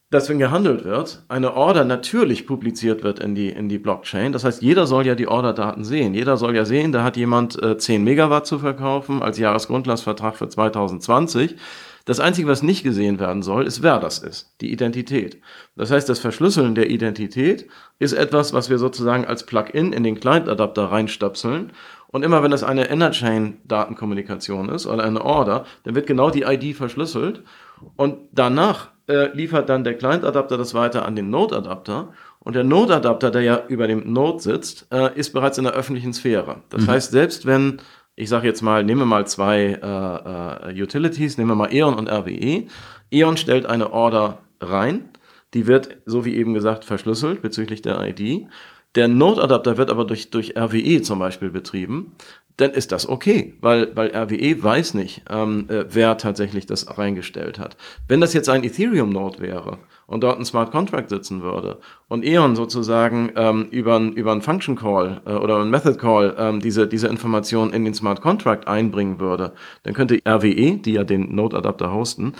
dass 0.09 0.29
wenn 0.29 0.39
gehandelt 0.39 0.83
wird, 0.83 1.23
eine 1.27 1.53
Order 1.53 1.85
natürlich 1.85 2.47
publiziert 2.47 3.03
wird 3.03 3.19
in 3.19 3.35
die, 3.35 3.49
in 3.49 3.69
die 3.69 3.77
Blockchain. 3.77 4.31
Das 4.31 4.43
heißt, 4.43 4.63
jeder 4.63 4.87
soll 4.87 5.05
ja 5.05 5.13
die 5.13 5.27
Orderdaten 5.27 5.83
sehen. 5.83 6.15
Jeder 6.15 6.37
soll 6.37 6.55
ja 6.55 6.65
sehen, 6.65 6.91
da 6.91 7.03
hat 7.03 7.15
jemand 7.15 7.61
äh, 7.61 7.77
10 7.77 8.03
Megawatt 8.03 8.47
zu 8.47 8.57
verkaufen 8.57 9.21
als 9.21 9.37
Jahresgrundlastvertrag 9.37 10.35
für 10.35 10.49
2020. 10.49 11.55
Das 12.05 12.19
Einzige, 12.19 12.49
was 12.49 12.63
nicht 12.63 12.83
gesehen 12.83 13.19
werden 13.19 13.43
soll, 13.43 13.65
ist, 13.65 13.81
wer 13.81 13.97
das 13.99 14.19
ist, 14.19 14.55
die 14.59 14.73
Identität. 14.73 15.41
Das 15.77 15.89
heißt, 15.89 16.09
das 16.09 16.19
Verschlüsseln 16.19 16.75
der 16.75 16.89
Identität 16.89 17.67
ist 17.97 18.11
etwas, 18.11 18.51
was 18.51 18.69
wir 18.69 18.77
sozusagen 18.77 19.25
als 19.25 19.45
Plugin 19.45 19.93
in 19.93 20.03
den 20.03 20.19
Client-Adapter 20.19 20.85
reinstöpseln. 20.85 21.71
Und 22.07 22.23
immer 22.23 22.43
wenn 22.43 22.51
das 22.51 22.63
eine 22.63 22.85
Innerchain-Datenkommunikation 22.85 24.69
ist 24.69 24.85
oder 24.85 25.03
eine 25.03 25.23
Order, 25.23 25.65
dann 25.83 25.95
wird 25.95 26.05
genau 26.05 26.29
die 26.29 26.43
ID 26.43 26.75
verschlüsselt. 26.75 27.43
Und 27.95 28.17
danach 28.33 28.89
äh, 29.07 29.35
liefert 29.35 29.69
dann 29.69 29.83
der 29.83 29.97
Client-Adapter 29.97 30.57
das 30.57 30.73
weiter 30.73 31.05
an 31.05 31.15
den 31.15 31.29
Node-Adapter. 31.29 32.13
Und 32.39 32.55
der 32.55 32.65
Node-Adapter, 32.65 33.31
der 33.31 33.41
ja 33.41 33.63
über 33.67 33.87
dem 33.87 34.11
Node 34.11 34.41
sitzt, 34.41 34.87
äh, 34.91 35.17
ist 35.17 35.31
bereits 35.31 35.57
in 35.57 35.63
der 35.63 35.73
öffentlichen 35.73 36.13
Sphäre. 36.13 36.57
Das 36.69 36.83
mhm. 36.83 36.87
heißt, 36.87 37.11
selbst 37.11 37.45
wenn, 37.45 37.81
ich 38.15 38.29
sage 38.29 38.47
jetzt 38.47 38.61
mal, 38.61 38.83
nehmen 38.83 39.01
wir 39.01 39.05
mal 39.05 39.25
zwei 39.27 39.79
äh, 39.81 40.69
äh, 40.71 40.81
Utilities, 40.81 41.37
nehmen 41.37 41.51
wir 41.51 41.55
mal 41.55 41.73
E.ON 41.73 41.95
und 41.95 42.09
RWE. 42.09 42.67
E.ON 43.11 43.37
stellt 43.37 43.65
eine 43.65 43.91
Order 43.91 44.39
rein, 44.59 45.09
die 45.53 45.67
wird, 45.67 45.97
so 46.05 46.25
wie 46.25 46.35
eben 46.35 46.53
gesagt, 46.53 46.85
verschlüsselt 46.85 47.41
bezüglich 47.41 47.81
der 47.81 47.99
ID. 48.01 48.47
Der 48.95 49.07
Node-Adapter 49.07 49.77
wird 49.77 49.89
aber 49.89 50.05
durch, 50.05 50.29
durch 50.29 50.55
RWE 50.55 51.01
zum 51.01 51.17
Beispiel 51.17 51.49
betrieben 51.49 52.15
dann 52.57 52.71
ist 52.71 52.91
das 52.91 53.07
okay, 53.09 53.55
weil, 53.61 53.95
weil 53.95 54.15
RWE 54.15 54.61
weiß 54.61 54.93
nicht, 54.93 55.23
ähm, 55.29 55.65
äh, 55.69 55.85
wer 55.89 56.17
tatsächlich 56.17 56.65
das 56.65 56.97
reingestellt 56.97 57.57
hat. 57.57 57.77
Wenn 58.07 58.21
das 58.21 58.33
jetzt 58.33 58.49
ein 58.49 58.63
Ethereum-Node 58.63 59.39
wäre 59.39 59.79
und 60.05 60.23
dort 60.23 60.37
ein 60.37 60.45
Smart 60.45 60.71
Contract 60.71 61.09
sitzen 61.09 61.41
würde 61.41 61.79
und 62.07 62.23
E.ON 62.23 62.55
sozusagen 62.55 63.31
ähm, 63.35 63.67
über 63.71 63.95
ein 63.95 64.13
über 64.13 64.31
ein 64.31 64.41
Function 64.41 64.75
Call 64.75 65.21
äh, 65.25 65.33
oder 65.33 65.59
ein 65.59 65.71
Method 65.71 65.97
Call 65.97 66.35
ähm, 66.37 66.59
diese, 66.59 66.87
diese 66.87 67.07
Information 67.07 67.73
in 67.73 67.85
den 67.85 67.95
Smart 67.95 68.21
Contract 68.21 68.67
einbringen 68.67 69.19
würde, 69.19 69.53
dann 69.83 69.93
könnte 69.95 70.19
RWE, 70.27 70.77
die 70.77 70.93
ja 70.93 71.03
den 71.03 71.33
Node 71.33 71.57
Adapter 71.57 71.91
hosten, 71.91 72.33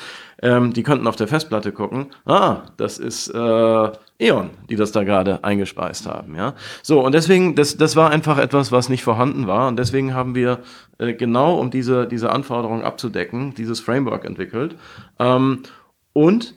ähm, 0.43 0.73
die 0.73 0.83
könnten 0.83 1.07
auf 1.07 1.15
der 1.15 1.27
Festplatte 1.27 1.71
gucken, 1.71 2.07
ah, 2.25 2.63
das 2.77 2.99
ist 2.99 3.29
äh, 3.29 3.91
E.ON, 4.23 4.49
die 4.69 4.75
das 4.75 4.91
da 4.91 5.03
gerade 5.03 5.43
eingespeist 5.43 6.07
haben. 6.07 6.35
Ja? 6.35 6.55
So, 6.81 7.03
und 7.03 7.13
deswegen, 7.13 7.55
das, 7.55 7.77
das 7.77 7.95
war 7.95 8.09
einfach 8.09 8.37
etwas, 8.37 8.71
was 8.71 8.89
nicht 8.89 9.03
vorhanden 9.03 9.47
war. 9.47 9.67
Und 9.67 9.77
deswegen 9.77 10.13
haben 10.13 10.35
wir 10.35 10.59
äh, 10.97 11.13
genau, 11.13 11.59
um 11.59 11.71
diese, 11.71 12.07
diese 12.07 12.31
Anforderungen 12.31 12.83
abzudecken, 12.83 13.53
dieses 13.55 13.79
Framework 13.79 14.25
entwickelt. 14.25 14.75
Ähm, 15.19 15.63
und 16.13 16.55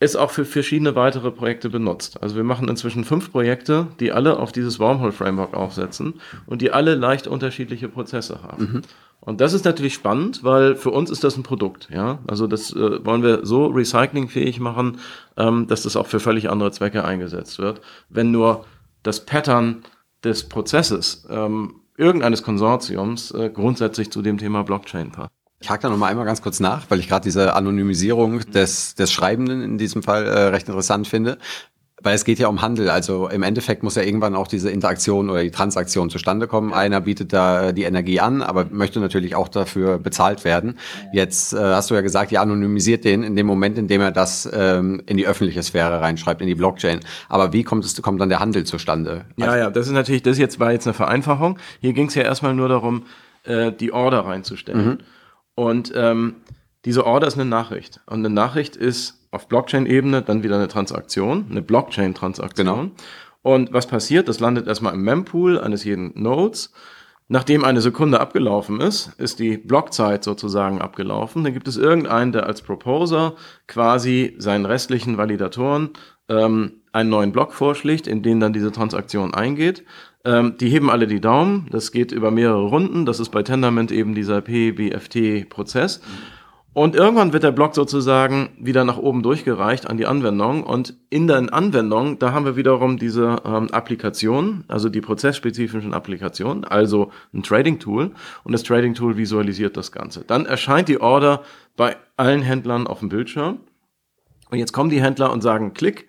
es 0.00 0.16
auch 0.16 0.30
für 0.30 0.44
verschiedene 0.44 0.94
weitere 0.96 1.30
Projekte 1.30 1.70
benutzt. 1.70 2.22
Also 2.22 2.36
wir 2.36 2.44
machen 2.44 2.68
inzwischen 2.68 3.04
fünf 3.04 3.32
Projekte, 3.32 3.86
die 4.00 4.12
alle 4.12 4.38
auf 4.38 4.52
dieses 4.52 4.78
Wormhole-Framework 4.78 5.54
aufsetzen 5.54 6.20
und 6.46 6.62
die 6.62 6.72
alle 6.72 6.94
leicht 6.94 7.26
unterschiedliche 7.26 7.88
Prozesse 7.88 8.42
haben. 8.42 8.64
Mhm. 8.64 8.82
Und 9.24 9.40
das 9.40 9.52
ist 9.52 9.64
natürlich 9.64 9.94
spannend, 9.94 10.44
weil 10.44 10.76
für 10.76 10.90
uns 10.90 11.10
ist 11.10 11.24
das 11.24 11.36
ein 11.36 11.42
Produkt. 11.42 11.88
Ja, 11.90 12.18
also 12.26 12.46
das 12.46 12.72
äh, 12.72 13.04
wollen 13.04 13.22
wir 13.22 13.44
so 13.44 13.66
recyclingfähig 13.66 14.60
machen, 14.60 14.98
ähm, 15.36 15.66
dass 15.66 15.82
das 15.82 15.96
auch 15.96 16.06
für 16.06 16.20
völlig 16.20 16.50
andere 16.50 16.72
Zwecke 16.72 17.04
eingesetzt 17.04 17.58
wird. 17.58 17.80
Wenn 18.08 18.30
nur 18.30 18.64
das 19.02 19.24
Pattern 19.24 19.82
des 20.22 20.48
Prozesses 20.48 21.26
ähm, 21.30 21.80
irgendeines 21.96 22.42
Konsortiums 22.42 23.30
äh, 23.30 23.50
grundsätzlich 23.50 24.10
zu 24.10 24.22
dem 24.22 24.38
Thema 24.38 24.62
Blockchain 24.64 25.10
passt. 25.10 25.30
Ich 25.60 25.70
hake 25.70 25.82
da 25.82 25.88
noch 25.88 25.96
mal 25.96 26.08
einmal 26.08 26.26
ganz 26.26 26.42
kurz 26.42 26.60
nach, 26.60 26.90
weil 26.90 27.00
ich 27.00 27.08
gerade 27.08 27.22
diese 27.22 27.54
Anonymisierung 27.54 28.40
des, 28.50 28.94
des 28.96 29.12
Schreibenden 29.12 29.62
in 29.62 29.78
diesem 29.78 30.02
Fall 30.02 30.26
äh, 30.26 30.42
recht 30.48 30.68
interessant 30.68 31.06
finde 31.06 31.38
Weil 32.04 32.14
es 32.14 32.24
geht 32.24 32.38
ja 32.38 32.48
um 32.48 32.60
Handel. 32.60 32.90
Also 32.90 33.28
im 33.28 33.42
Endeffekt 33.42 33.82
muss 33.82 33.94
ja 33.94 34.02
irgendwann 34.02 34.36
auch 34.36 34.46
diese 34.46 34.70
Interaktion 34.70 35.30
oder 35.30 35.42
die 35.42 35.50
Transaktion 35.50 36.10
zustande 36.10 36.46
kommen. 36.46 36.70
Ja. 36.70 36.76
Einer 36.76 37.00
bietet 37.00 37.32
da 37.32 37.72
die 37.72 37.84
Energie 37.84 38.20
an, 38.20 38.42
aber 38.42 38.66
möchte 38.70 39.00
natürlich 39.00 39.34
auch 39.34 39.48
dafür 39.48 39.98
bezahlt 39.98 40.44
werden. 40.44 40.78
Jetzt 41.14 41.54
äh, 41.54 41.56
hast 41.56 41.90
du 41.90 41.94
ja 41.94 42.02
gesagt, 42.02 42.30
ihr 42.30 42.42
anonymisiert 42.42 43.04
den 43.04 43.22
in 43.22 43.36
dem 43.36 43.46
Moment, 43.46 43.78
in 43.78 43.88
dem 43.88 44.02
er 44.02 44.12
das 44.12 44.48
ähm, 44.52 45.02
in 45.06 45.16
die 45.16 45.26
öffentliche 45.26 45.62
Sphäre 45.62 46.02
reinschreibt, 46.02 46.42
in 46.42 46.46
die 46.46 46.54
Blockchain. 46.54 47.00
Aber 47.30 47.54
wie 47.54 47.64
kommt 47.64 47.86
es 47.86 48.00
kommt 48.02 48.20
dann 48.20 48.28
der 48.28 48.40
Handel 48.40 48.64
zustande? 48.64 49.24
Ja, 49.36 49.46
also, 49.46 49.58
ja, 49.58 49.70
das 49.70 49.86
ist 49.86 49.94
natürlich, 49.94 50.22
das 50.22 50.36
jetzt 50.36 50.60
war 50.60 50.72
jetzt 50.72 50.86
eine 50.86 50.94
Vereinfachung. 50.94 51.58
Hier 51.80 51.94
ging 51.94 52.08
es 52.08 52.14
ja 52.14 52.22
erstmal 52.22 52.54
nur 52.54 52.68
darum, 52.68 53.04
äh, 53.44 53.72
die 53.72 53.92
Order 53.92 54.26
reinzustellen. 54.26 54.86
Mhm. 54.86 54.98
Und 55.54 55.92
ähm, 55.96 56.36
diese 56.84 57.06
Order 57.06 57.26
ist 57.26 57.34
eine 57.34 57.46
Nachricht. 57.46 58.00
Und 58.06 58.18
eine 58.18 58.30
Nachricht 58.30 58.76
ist 58.76 59.23
auf 59.34 59.48
Blockchain-Ebene 59.48 60.22
dann 60.22 60.42
wieder 60.42 60.56
eine 60.56 60.68
Transaktion, 60.68 61.46
eine 61.50 61.62
Blockchain-Transaktion. 61.62 62.66
Genau. 62.66 62.90
Und 63.42 63.72
was 63.72 63.86
passiert? 63.86 64.28
Das 64.28 64.40
landet 64.40 64.66
erstmal 64.66 64.94
im 64.94 65.02
Mempool 65.02 65.60
eines 65.60 65.84
jeden 65.84 66.12
Nodes. 66.20 66.72
Nachdem 67.28 67.64
eine 67.64 67.80
Sekunde 67.80 68.20
abgelaufen 68.20 68.80
ist, 68.80 69.12
ist 69.18 69.38
die 69.38 69.56
Blockzeit 69.56 70.24
sozusagen 70.24 70.80
abgelaufen. 70.80 71.42
Dann 71.42 71.54
gibt 71.54 71.68
es 71.68 71.76
irgendeinen, 71.76 72.32
der 72.32 72.46
als 72.46 72.62
Proposer 72.62 73.34
quasi 73.66 74.34
seinen 74.38 74.66
restlichen 74.66 75.16
Validatoren 75.16 75.90
ähm, 76.28 76.82
einen 76.92 77.10
neuen 77.10 77.32
Block 77.32 77.52
vorschlägt, 77.52 78.06
in 78.06 78.22
den 78.22 78.40
dann 78.40 78.52
diese 78.52 78.72
Transaktion 78.72 79.32
eingeht. 79.34 79.84
Ähm, 80.24 80.56
die 80.58 80.68
heben 80.68 80.90
alle 80.90 81.06
die 81.06 81.20
Daumen. 81.20 81.66
Das 81.70 81.92
geht 81.92 82.12
über 82.12 82.30
mehrere 82.30 82.64
Runden. 82.64 83.06
Das 83.06 83.20
ist 83.20 83.30
bei 83.30 83.42
Tendermint 83.42 83.90
eben 83.90 84.14
dieser 84.14 84.42
PBFT-Prozess. 84.42 86.02
Und 86.74 86.96
irgendwann 86.96 87.32
wird 87.32 87.44
der 87.44 87.52
Block 87.52 87.76
sozusagen 87.76 88.50
wieder 88.58 88.84
nach 88.84 88.98
oben 88.98 89.22
durchgereicht 89.22 89.88
an 89.88 89.96
die 89.96 90.06
Anwendung. 90.06 90.64
Und 90.64 90.94
in 91.08 91.28
der 91.28 91.54
Anwendung, 91.54 92.18
da 92.18 92.32
haben 92.32 92.44
wir 92.44 92.56
wiederum 92.56 92.98
diese 92.98 93.36
ähm, 93.44 93.70
Applikationen, 93.70 94.64
also 94.66 94.88
die 94.88 95.00
prozessspezifischen 95.00 95.94
Applikationen, 95.94 96.64
also 96.64 97.12
ein 97.32 97.44
Trading-Tool. 97.44 98.10
Und 98.42 98.52
das 98.52 98.64
Trading-Tool 98.64 99.16
visualisiert 99.16 99.76
das 99.76 99.92
Ganze. 99.92 100.24
Dann 100.26 100.46
erscheint 100.46 100.88
die 100.88 101.00
Order 101.00 101.44
bei 101.76 101.96
allen 102.16 102.42
Händlern 102.42 102.88
auf 102.88 102.98
dem 102.98 103.08
Bildschirm. 103.08 103.60
Und 104.50 104.58
jetzt 104.58 104.72
kommen 104.72 104.90
die 104.90 105.00
Händler 105.00 105.32
und 105.32 105.42
sagen, 105.42 105.74
klick, 105.74 106.08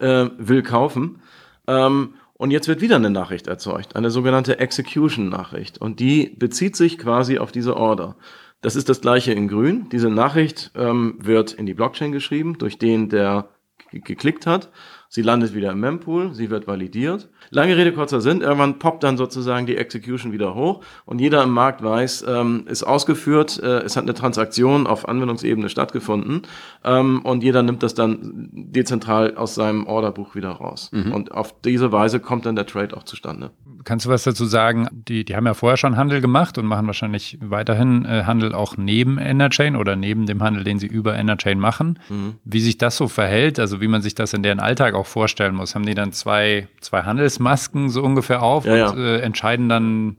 äh, 0.00 0.26
will 0.38 0.64
kaufen. 0.64 1.22
Ähm, 1.68 2.14
und 2.34 2.50
jetzt 2.50 2.66
wird 2.66 2.80
wieder 2.80 2.96
eine 2.96 3.10
Nachricht 3.10 3.46
erzeugt, 3.46 3.94
eine 3.94 4.10
sogenannte 4.10 4.58
Execution-Nachricht. 4.58 5.78
Und 5.78 6.00
die 6.00 6.34
bezieht 6.36 6.74
sich 6.74 6.98
quasi 6.98 7.38
auf 7.38 7.52
diese 7.52 7.76
Order. 7.76 8.16
Das 8.60 8.76
ist 8.76 8.88
das 8.88 9.00
gleiche 9.00 9.32
in 9.32 9.48
grün. 9.48 9.88
Diese 9.90 10.10
Nachricht 10.10 10.70
ähm, 10.74 11.16
wird 11.18 11.52
in 11.52 11.66
die 11.66 11.74
Blockchain 11.74 12.12
geschrieben, 12.12 12.58
durch 12.58 12.78
den 12.78 13.08
der 13.08 13.48
geklickt 13.92 14.46
hat. 14.46 14.70
Sie 15.08 15.22
landet 15.22 15.54
wieder 15.54 15.72
im 15.72 15.80
Mempool, 15.80 16.32
sie 16.34 16.50
wird 16.50 16.68
validiert. 16.68 17.28
Lange 17.50 17.76
Rede, 17.76 17.92
kurzer 17.92 18.20
Sinn, 18.20 18.42
irgendwann 18.42 18.78
poppt 18.78 19.02
dann 19.02 19.16
sozusagen 19.16 19.66
die 19.66 19.76
Execution 19.76 20.30
wieder 20.30 20.54
hoch 20.54 20.84
und 21.04 21.20
jeder 21.20 21.42
im 21.42 21.50
Markt 21.50 21.82
weiß, 21.82 22.24
ähm, 22.28 22.64
ist 22.68 22.84
ausgeführt, 22.84 23.60
äh, 23.60 23.80
es 23.80 23.96
hat 23.96 24.04
eine 24.04 24.14
Transaktion 24.14 24.86
auf 24.86 25.08
Anwendungsebene 25.08 25.68
stattgefunden 25.68 26.42
ähm, 26.84 27.22
und 27.24 27.42
jeder 27.42 27.64
nimmt 27.64 27.82
das 27.82 27.94
dann 27.94 28.48
dezentral 28.52 29.36
aus 29.36 29.56
seinem 29.56 29.86
Orderbuch 29.86 30.36
wieder 30.36 30.50
raus. 30.50 30.90
Mhm. 30.92 31.12
Und 31.12 31.32
auf 31.32 31.60
diese 31.62 31.90
Weise 31.90 32.20
kommt 32.20 32.46
dann 32.46 32.54
der 32.54 32.66
Trade 32.66 32.96
auch 32.96 33.02
zustande. 33.02 33.50
Kannst 33.84 34.06
du 34.06 34.10
was 34.10 34.24
dazu 34.24 34.44
sagen? 34.44 34.88
Die, 34.92 35.24
die 35.24 35.36
haben 35.36 35.46
ja 35.46 35.54
vorher 35.54 35.76
schon 35.76 35.96
Handel 35.96 36.20
gemacht 36.20 36.58
und 36.58 36.66
machen 36.66 36.86
wahrscheinlich 36.86 37.38
weiterhin 37.40 38.04
äh, 38.04 38.24
Handel 38.24 38.54
auch 38.54 38.76
neben 38.76 39.18
Enerchain 39.18 39.76
oder 39.76 39.96
neben 39.96 40.26
dem 40.26 40.42
Handel, 40.42 40.64
den 40.64 40.78
sie 40.78 40.86
über 40.86 41.16
Enerchain 41.16 41.58
machen. 41.58 41.98
Mhm. 42.08 42.34
Wie 42.44 42.60
sich 42.60 42.78
das 42.78 42.96
so 42.96 43.08
verhält, 43.08 43.58
also 43.58 43.80
wie 43.80 43.88
man 43.88 44.02
sich 44.02 44.14
das 44.14 44.32
in 44.32 44.42
deren 44.42 44.60
Alltag 44.60 44.94
auch 44.94 45.06
vorstellen 45.06 45.54
muss. 45.54 45.74
Haben 45.74 45.86
die 45.86 45.94
dann 45.94 46.12
zwei, 46.12 46.68
zwei 46.80 47.02
Handelsmasken 47.02 47.88
so 47.88 48.02
ungefähr 48.02 48.42
auf 48.42 48.64
ja, 48.66 48.90
und 48.90 48.98
ja. 48.98 49.04
Äh, 49.04 49.20
entscheiden 49.20 49.68
dann 49.68 50.16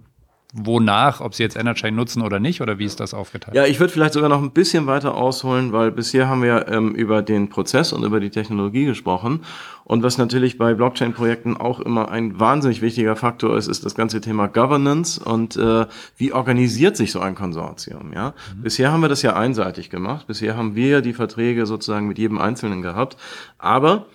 wonach, 0.54 1.22
ob 1.22 1.34
sie 1.34 1.44
jetzt 1.44 1.56
Enerchain 1.56 1.96
nutzen 1.96 2.22
oder 2.22 2.40
nicht, 2.40 2.62
oder 2.62 2.78
wie 2.78 2.86
ist 2.86 3.00
das 3.00 3.14
aufgeteilt? 3.14 3.56
Ja, 3.56 3.66
ich 3.66 3.80
würde 3.80 3.94
vielleicht 3.94 4.14
sogar 4.14 4.30
noch 4.30 4.42
ein 4.42 4.52
bisschen 4.52 4.86
weiter 4.86 5.16
ausholen, 5.16 5.72
weil 5.72 5.92
bisher 5.92 6.28
haben 6.28 6.44
wir 6.44 6.68
ähm, 6.68 6.94
über 6.94 7.22
den 7.22 7.50
Prozess 7.50 7.94
und 7.94 8.04
über 8.04 8.20
die 8.20 8.30
Technologie 8.30 8.86
gesprochen. 8.86 9.42
Und 9.86 10.04
was 10.04 10.18
natürlich 10.18 10.58
bei 10.58 10.74
Blockchain-Projekten 10.74 11.58
auch 11.58 11.80
immer 11.80 12.12
ein 12.12 12.40
wahnsinnig 12.40 12.82
wichtiger 12.82 13.16
Faktor 13.16 13.58
ist, 13.58 13.68
ist 13.68 13.86
das 13.86 13.96
ganze 13.96 14.22
Thema 14.22 14.48
Governance 14.48 15.24
und 15.24 15.56
äh, 15.56 15.86
wie 16.18 16.34
organisiert 16.34 16.98
sich 16.98 17.12
so 17.12 17.20
ein 17.20 17.36
Konsortium. 17.36 18.12
Ja? 18.14 18.34
Mhm. 18.56 18.62
Bisher 18.64 18.92
haben 18.92 19.02
wir 19.02 19.10
das 19.10 19.22
ja 19.22 19.36
einseitig 19.36 19.90
gemacht. 19.90 20.28
Bisher 20.28 20.58
haben 20.58 20.76
wir 20.76 21.02
die 21.02 21.14
Verträge 21.14 21.66
sozusagen 21.66 22.08
mit 22.08 22.18
jedem 22.18 22.38
Einzelnen 22.38 22.82
gehabt. 22.82 23.18
Aber 23.58 24.06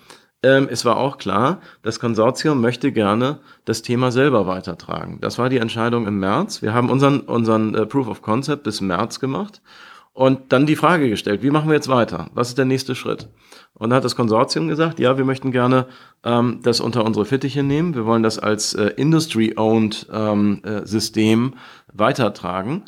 ähm, 0.47 0.69
es 0.71 0.85
war 0.85 0.97
auch 0.97 1.17
klar, 1.17 1.59
das 1.83 1.99
Konsortium 1.99 2.61
möchte 2.61 2.93
gerne 2.93 3.39
das 3.65 3.81
Thema 3.81 4.11
selber 4.11 4.47
weitertragen. 4.47 5.17
Das 5.19 5.37
war 5.37 5.49
die 5.49 5.57
Entscheidung 5.57 6.07
im 6.07 6.19
März. 6.19 6.61
Wir 6.61 6.73
haben 6.73 6.89
unseren, 6.89 7.19
unseren 7.19 7.75
äh, 7.75 7.85
Proof 7.85 8.07
of 8.07 8.21
Concept 8.21 8.63
bis 8.63 8.79
März 8.79 9.19
gemacht 9.19 9.61
und 10.13 10.53
dann 10.53 10.65
die 10.65 10.77
Frage 10.77 11.09
gestellt, 11.09 11.43
wie 11.43 11.51
machen 11.51 11.67
wir 11.67 11.75
jetzt 11.75 11.89
weiter? 11.89 12.29
Was 12.33 12.49
ist 12.49 12.57
der 12.57 12.65
nächste 12.65 12.95
Schritt? 12.95 13.27
Und 13.73 13.89
da 13.89 13.97
hat 13.97 14.05
das 14.05 14.15
Konsortium 14.15 14.67
gesagt, 14.69 14.99
ja, 14.99 15.17
wir 15.17 15.25
möchten 15.25 15.51
gerne 15.51 15.85
ähm, 16.23 16.61
das 16.63 16.79
unter 16.79 17.03
unsere 17.03 17.25
Fittiche 17.25 17.61
nehmen. 17.61 17.93
Wir 17.93 18.05
wollen 18.05 18.23
das 18.23 18.39
als 18.39 18.73
äh, 18.73 18.93
Industry-owned 18.95 20.07
ähm, 20.11 20.61
äh, 20.63 20.85
System 20.87 21.55
weitertragen. 21.93 22.85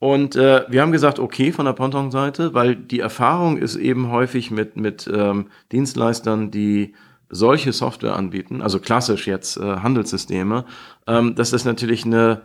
Und 0.00 0.34
äh, 0.34 0.64
wir 0.68 0.80
haben 0.80 0.92
gesagt, 0.92 1.18
okay 1.18 1.52
von 1.52 1.66
der 1.66 1.74
Ponton-Seite, 1.74 2.54
weil 2.54 2.74
die 2.74 3.00
Erfahrung 3.00 3.58
ist 3.58 3.76
eben 3.76 4.10
häufig 4.10 4.50
mit, 4.50 4.76
mit 4.76 5.08
ähm, 5.12 5.48
Dienstleistern, 5.72 6.50
die 6.50 6.94
solche 7.28 7.72
Software 7.74 8.16
anbieten, 8.16 8.62
also 8.62 8.80
klassisch 8.80 9.26
jetzt 9.26 9.58
äh, 9.58 9.60
Handelssysteme, 9.60 10.64
ähm, 11.06 11.34
dass 11.34 11.50
das 11.50 11.66
natürlich 11.66 12.06
eine, 12.06 12.40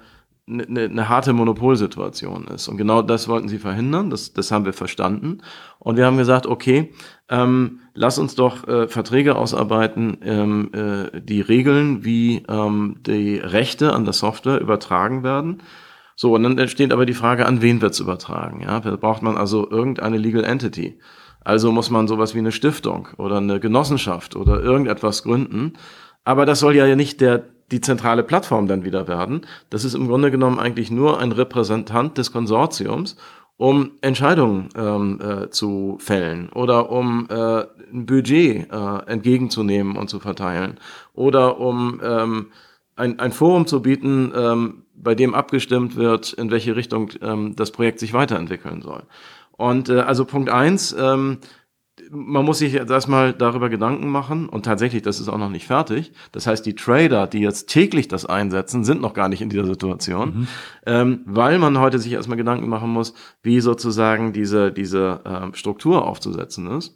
eine, 0.49 0.81
eine 0.81 1.07
harte 1.07 1.31
Monopolsituation 1.31 2.45
ist. 2.47 2.67
Und 2.67 2.75
genau 2.75 3.01
das 3.01 3.29
wollten 3.29 3.47
sie 3.47 3.57
verhindern, 3.57 4.09
das, 4.09 4.33
das 4.33 4.51
haben 4.51 4.65
wir 4.65 4.73
verstanden. 4.73 5.37
Und 5.79 5.95
wir 5.95 6.05
haben 6.05 6.17
gesagt, 6.17 6.47
okay, 6.47 6.91
ähm, 7.29 7.79
lass 7.93 8.19
uns 8.19 8.35
doch 8.35 8.67
äh, 8.67 8.89
Verträge 8.89 9.37
ausarbeiten, 9.37 10.17
ähm, 10.23 10.71
äh, 10.73 11.21
die 11.21 11.39
regeln, 11.39 12.03
wie 12.03 12.43
ähm, 12.49 12.97
die 13.07 13.37
Rechte 13.37 13.93
an 13.93 14.03
der 14.03 14.13
Software 14.13 14.59
übertragen 14.59 15.23
werden 15.23 15.61
so, 16.15 16.33
und 16.33 16.43
dann 16.43 16.57
entsteht 16.57 16.93
aber 16.93 17.05
die 17.05 17.13
Frage, 17.13 17.45
an 17.45 17.61
wen 17.61 17.81
wird's 17.81 17.99
übertragen? 17.99 18.61
Ja, 18.61 18.79
da 18.79 18.95
braucht 18.95 19.21
man 19.21 19.35
also 19.35 19.69
irgendeine 19.69 20.17
Legal 20.17 20.45
Entity. 20.45 20.97
Also 21.41 21.71
muss 21.71 21.89
man 21.89 22.07
sowas 22.07 22.33
wie 22.33 22.39
eine 22.39 22.53
Stiftung 22.53 23.09
oder 23.17 23.37
eine 23.37 23.59
Genossenschaft 23.59 24.35
oder 24.35 24.61
irgendetwas 24.61 25.23
gründen. 25.23 25.73
Aber 26.23 26.45
das 26.45 26.59
soll 26.59 26.75
ja 26.75 26.95
nicht 26.95 27.21
der, 27.21 27.43
die 27.71 27.81
zentrale 27.81 28.23
Plattform 28.23 28.67
dann 28.67 28.83
wieder 28.83 29.07
werden. 29.07 29.41
Das 29.69 29.83
ist 29.83 29.93
im 29.93 30.07
Grunde 30.07 30.31
genommen 30.31 30.57
eigentlich 30.57 30.89
nur 30.89 31.19
ein 31.19 31.31
Repräsentant 31.33 32.17
des 32.17 32.31
Konsortiums, 32.31 33.17
um 33.57 33.91
Entscheidungen 34.01 34.69
ähm, 34.75 35.19
äh, 35.21 35.49
zu 35.49 35.97
fällen 35.99 36.49
oder 36.49 36.89
um 36.91 37.27
äh, 37.29 37.65
ein 37.93 38.05
Budget 38.05 38.71
äh, 38.71 38.97
entgegenzunehmen 39.05 39.97
und 39.97 40.09
zu 40.09 40.19
verteilen 40.19 40.79
oder 41.13 41.59
um 41.59 42.01
ähm, 42.03 42.47
ein, 42.95 43.19
ein 43.19 43.31
Forum 43.31 43.67
zu 43.67 43.81
bieten, 43.81 44.33
ähm, 44.35 44.84
bei 44.95 45.15
dem 45.15 45.33
abgestimmt 45.33 45.95
wird, 45.95 46.33
in 46.33 46.51
welche 46.51 46.75
Richtung 46.75 47.11
ähm, 47.21 47.55
das 47.55 47.71
Projekt 47.71 47.99
sich 47.99 48.13
weiterentwickeln 48.13 48.81
soll. 48.81 49.03
Und 49.51 49.89
äh, 49.89 49.99
also 49.99 50.25
Punkt 50.25 50.49
eins, 50.49 50.95
ähm, 50.97 51.39
man 52.11 52.43
muss 52.43 52.59
sich 52.59 52.73
jetzt 52.73 52.91
erstmal 52.91 53.33
darüber 53.33 53.69
Gedanken 53.69 54.09
machen 54.09 54.49
und 54.49 54.65
tatsächlich, 54.65 55.01
das 55.01 55.19
ist 55.19 55.29
auch 55.29 55.37
noch 55.37 55.49
nicht 55.49 55.65
fertig. 55.65 56.11
Das 56.33 56.45
heißt, 56.45 56.65
die 56.65 56.75
Trader, 56.75 57.25
die 57.25 57.39
jetzt 57.39 57.67
täglich 57.67 58.07
das 58.07 58.25
einsetzen, 58.25 58.83
sind 58.83 59.01
noch 59.01 59.13
gar 59.13 59.29
nicht 59.29 59.41
in 59.41 59.49
dieser 59.49 59.65
Situation, 59.65 60.39
mhm. 60.39 60.47
ähm, 60.85 61.21
weil 61.25 61.57
man 61.57 61.79
heute 61.79 61.99
sich 61.99 62.11
erstmal 62.11 62.37
Gedanken 62.37 62.67
machen 62.67 62.89
muss, 62.89 63.13
wie 63.43 63.61
sozusagen 63.61 64.33
diese, 64.33 64.71
diese 64.71 65.21
äh, 65.23 65.55
Struktur 65.55 66.05
aufzusetzen 66.05 66.67
ist. 66.71 66.95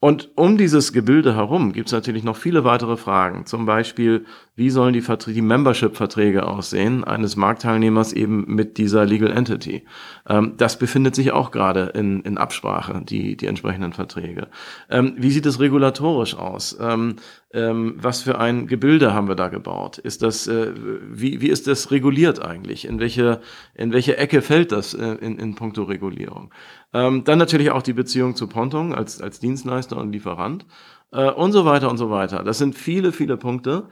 Und 0.00 0.30
um 0.36 0.56
dieses 0.56 0.92
Gebilde 0.92 1.34
herum 1.34 1.72
gibt 1.72 1.88
es 1.88 1.92
natürlich 1.92 2.22
noch 2.22 2.36
viele 2.36 2.62
weitere 2.62 2.96
Fragen. 2.96 3.46
Zum 3.46 3.66
Beispiel, 3.66 4.26
wie 4.58 4.70
sollen 4.70 4.92
die, 4.92 5.02
Verträge, 5.02 5.36
die 5.36 5.42
Membership-Verträge 5.42 6.44
aussehen 6.44 7.04
eines 7.04 7.36
Marktteilnehmers 7.36 8.12
eben 8.12 8.44
mit 8.52 8.76
dieser 8.76 9.06
Legal 9.06 9.30
Entity? 9.30 9.84
Ähm, 10.28 10.54
das 10.56 10.80
befindet 10.80 11.14
sich 11.14 11.30
auch 11.30 11.52
gerade 11.52 11.92
in, 11.94 12.22
in 12.22 12.38
Absprache, 12.38 13.00
die, 13.04 13.36
die 13.36 13.46
entsprechenden 13.46 13.92
Verträge. 13.92 14.48
Ähm, 14.90 15.14
wie 15.16 15.30
sieht 15.30 15.46
es 15.46 15.60
regulatorisch 15.60 16.34
aus? 16.34 16.76
Ähm, 16.80 17.16
ähm, 17.52 17.94
was 17.98 18.22
für 18.22 18.40
ein 18.40 18.66
Gebilde 18.66 19.14
haben 19.14 19.28
wir 19.28 19.36
da 19.36 19.46
gebaut? 19.46 19.98
Ist 19.98 20.22
das, 20.22 20.48
äh, 20.48 20.72
wie, 21.08 21.40
wie 21.40 21.48
ist 21.48 21.68
das 21.68 21.92
reguliert 21.92 22.44
eigentlich? 22.44 22.84
In 22.84 22.98
welche, 22.98 23.40
in 23.74 23.92
welche 23.92 24.16
Ecke 24.16 24.42
fällt 24.42 24.72
das 24.72 24.92
äh, 24.92 25.14
in, 25.20 25.38
in 25.38 25.54
puncto 25.54 25.84
Regulierung? 25.84 26.52
Ähm, 26.92 27.22
dann 27.22 27.38
natürlich 27.38 27.70
auch 27.70 27.82
die 27.82 27.92
Beziehung 27.92 28.34
zu 28.34 28.48
Ponton 28.48 28.92
als, 28.92 29.22
als 29.22 29.38
Dienstleister 29.38 29.96
und 29.96 30.10
Lieferant 30.10 30.66
äh, 31.12 31.30
und 31.30 31.52
so 31.52 31.64
weiter 31.64 31.88
und 31.90 31.96
so 31.96 32.10
weiter. 32.10 32.42
Das 32.42 32.58
sind 32.58 32.74
viele, 32.74 33.12
viele 33.12 33.36
Punkte. 33.36 33.88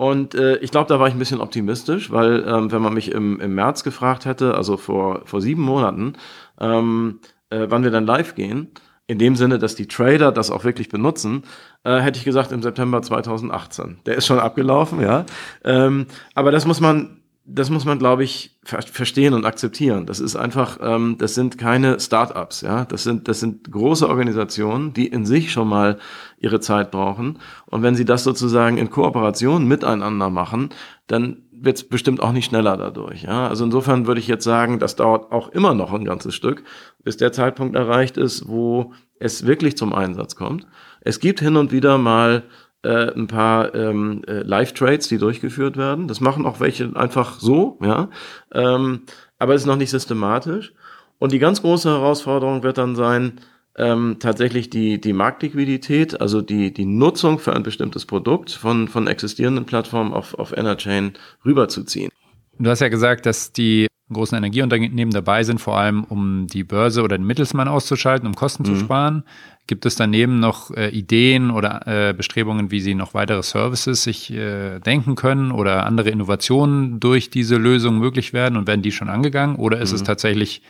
Und 0.00 0.34
äh, 0.34 0.56
ich 0.60 0.70
glaube, 0.70 0.88
da 0.88 0.98
war 0.98 1.08
ich 1.08 1.12
ein 1.12 1.18
bisschen 1.18 1.42
optimistisch, 1.42 2.10
weil 2.10 2.42
ähm, 2.48 2.72
wenn 2.72 2.80
man 2.80 2.94
mich 2.94 3.12
im, 3.12 3.38
im 3.38 3.54
März 3.54 3.84
gefragt 3.84 4.24
hätte, 4.24 4.54
also 4.54 4.78
vor, 4.78 5.20
vor 5.26 5.42
sieben 5.42 5.60
Monaten, 5.60 6.14
ähm, 6.58 7.20
äh, 7.50 7.66
wann 7.68 7.84
wir 7.84 7.90
dann 7.90 8.06
live 8.06 8.34
gehen, 8.34 8.68
in 9.06 9.18
dem 9.18 9.36
Sinne, 9.36 9.58
dass 9.58 9.74
die 9.74 9.88
Trader 9.88 10.32
das 10.32 10.50
auch 10.50 10.64
wirklich 10.64 10.88
benutzen, 10.88 11.42
äh, 11.84 11.98
hätte 11.98 12.18
ich 12.18 12.24
gesagt 12.24 12.50
im 12.50 12.62
September 12.62 13.02
2018. 13.02 13.98
Der 14.06 14.14
ist 14.14 14.24
schon 14.24 14.38
abgelaufen, 14.38 15.02
ja. 15.02 15.26
Ähm, 15.64 16.06
aber 16.34 16.50
das 16.50 16.64
muss 16.64 16.80
man 16.80 17.19
das 17.52 17.70
muss 17.70 17.84
man, 17.84 17.98
glaube 17.98 18.22
ich, 18.22 18.56
ver 18.62 18.82
verstehen 18.82 19.34
und 19.34 19.44
akzeptieren. 19.44 20.06
Das 20.06 20.20
ist 20.20 20.36
einfach, 20.36 20.78
ähm, 20.80 21.16
das 21.18 21.34
sind 21.34 21.58
keine 21.58 21.98
Start-ups, 21.98 22.60
ja. 22.60 22.84
Das 22.84 23.02
sind, 23.02 23.28
das 23.28 23.40
sind 23.40 23.70
große 23.70 24.08
Organisationen, 24.08 24.92
die 24.92 25.06
in 25.08 25.26
sich 25.26 25.50
schon 25.50 25.68
mal 25.68 25.98
ihre 26.38 26.60
Zeit 26.60 26.90
brauchen. 26.90 27.38
Und 27.66 27.82
wenn 27.82 27.94
sie 27.94 28.04
das 28.04 28.24
sozusagen 28.24 28.78
in 28.78 28.90
Kooperation 28.90 29.66
miteinander 29.66 30.30
machen, 30.30 30.70
dann 31.06 31.42
wird 31.50 31.76
es 31.76 31.88
bestimmt 31.88 32.22
auch 32.22 32.32
nicht 32.32 32.46
schneller 32.46 32.76
dadurch. 32.76 33.22
Ja? 33.22 33.48
Also 33.48 33.64
insofern 33.64 34.06
würde 34.06 34.20
ich 34.20 34.28
jetzt 34.28 34.44
sagen, 34.44 34.78
das 34.78 34.96
dauert 34.96 35.32
auch 35.32 35.48
immer 35.48 35.74
noch 35.74 35.92
ein 35.92 36.04
ganzes 36.04 36.34
Stück, 36.34 36.62
bis 37.02 37.16
der 37.16 37.32
Zeitpunkt 37.32 37.74
erreicht 37.74 38.16
ist, 38.16 38.48
wo 38.48 38.92
es 39.18 39.46
wirklich 39.46 39.76
zum 39.76 39.92
Einsatz 39.92 40.36
kommt. 40.36 40.66
Es 41.00 41.20
gibt 41.20 41.40
hin 41.40 41.56
und 41.56 41.72
wieder 41.72 41.98
mal 41.98 42.44
äh, 42.82 43.12
ein 43.12 43.26
paar 43.26 43.74
ähm, 43.74 44.22
äh, 44.26 44.42
Live-Trades, 44.42 45.08
die 45.08 45.18
durchgeführt 45.18 45.76
werden. 45.76 46.08
Das 46.08 46.20
machen 46.20 46.46
auch 46.46 46.60
welche 46.60 46.94
einfach 46.96 47.38
so, 47.38 47.78
ja. 47.82 48.08
Ähm, 48.52 49.02
aber 49.38 49.54
es 49.54 49.62
ist 49.62 49.66
noch 49.66 49.76
nicht 49.76 49.90
systematisch. 49.90 50.72
Und 51.18 51.32
die 51.32 51.38
ganz 51.38 51.60
große 51.60 51.88
Herausforderung 51.88 52.62
wird 52.62 52.78
dann 52.78 52.96
sein, 52.96 53.40
ähm, 53.76 54.16
tatsächlich 54.18 54.70
die, 54.70 55.00
die 55.00 55.12
Marktliquidität, 55.12 56.20
also 56.20 56.42
die, 56.42 56.72
die 56.72 56.84
Nutzung 56.84 57.38
für 57.38 57.54
ein 57.54 57.62
bestimmtes 57.62 58.04
Produkt 58.04 58.50
von, 58.50 58.88
von 58.88 59.06
existierenden 59.06 59.64
Plattformen 59.64 60.12
auf, 60.12 60.34
auf 60.34 60.56
Enerchain 60.56 61.12
rüberzuziehen. 61.44 62.10
Du 62.58 62.68
hast 62.68 62.80
ja 62.80 62.88
gesagt, 62.88 63.26
dass 63.26 63.52
die 63.52 63.86
großen 64.12 64.36
Energieunternehmen 64.36 65.12
dabei 65.12 65.44
sind, 65.44 65.60
vor 65.60 65.78
allem 65.78 66.04
um 66.04 66.46
die 66.46 66.64
Börse 66.64 67.02
oder 67.02 67.16
den 67.16 67.26
Mittelsmann 67.26 67.68
auszuschalten, 67.68 68.26
um 68.26 68.34
Kosten 68.34 68.64
mhm. 68.64 68.66
zu 68.66 68.76
sparen. 68.76 69.24
Gibt 69.70 69.86
es 69.86 69.94
daneben 69.94 70.40
noch 70.40 70.72
äh, 70.72 70.88
Ideen 70.88 71.52
oder 71.52 71.86
äh, 71.86 72.12
Bestrebungen, 72.12 72.72
wie 72.72 72.80
Sie 72.80 72.96
noch 72.96 73.14
weitere 73.14 73.44
Services 73.44 74.02
sich 74.02 74.32
äh, 74.32 74.80
denken 74.80 75.14
können 75.14 75.52
oder 75.52 75.86
andere 75.86 76.10
Innovationen 76.10 76.98
durch 76.98 77.30
diese 77.30 77.54
Lösung 77.54 78.00
möglich 78.00 78.32
werden 78.32 78.56
und 78.56 78.66
werden 78.66 78.82
die 78.82 78.90
schon 78.90 79.08
angegangen? 79.08 79.54
Oder 79.54 79.80
ist 79.80 79.90
mhm. 79.90 79.94
es 79.94 80.02
tatsächlich 80.02 80.62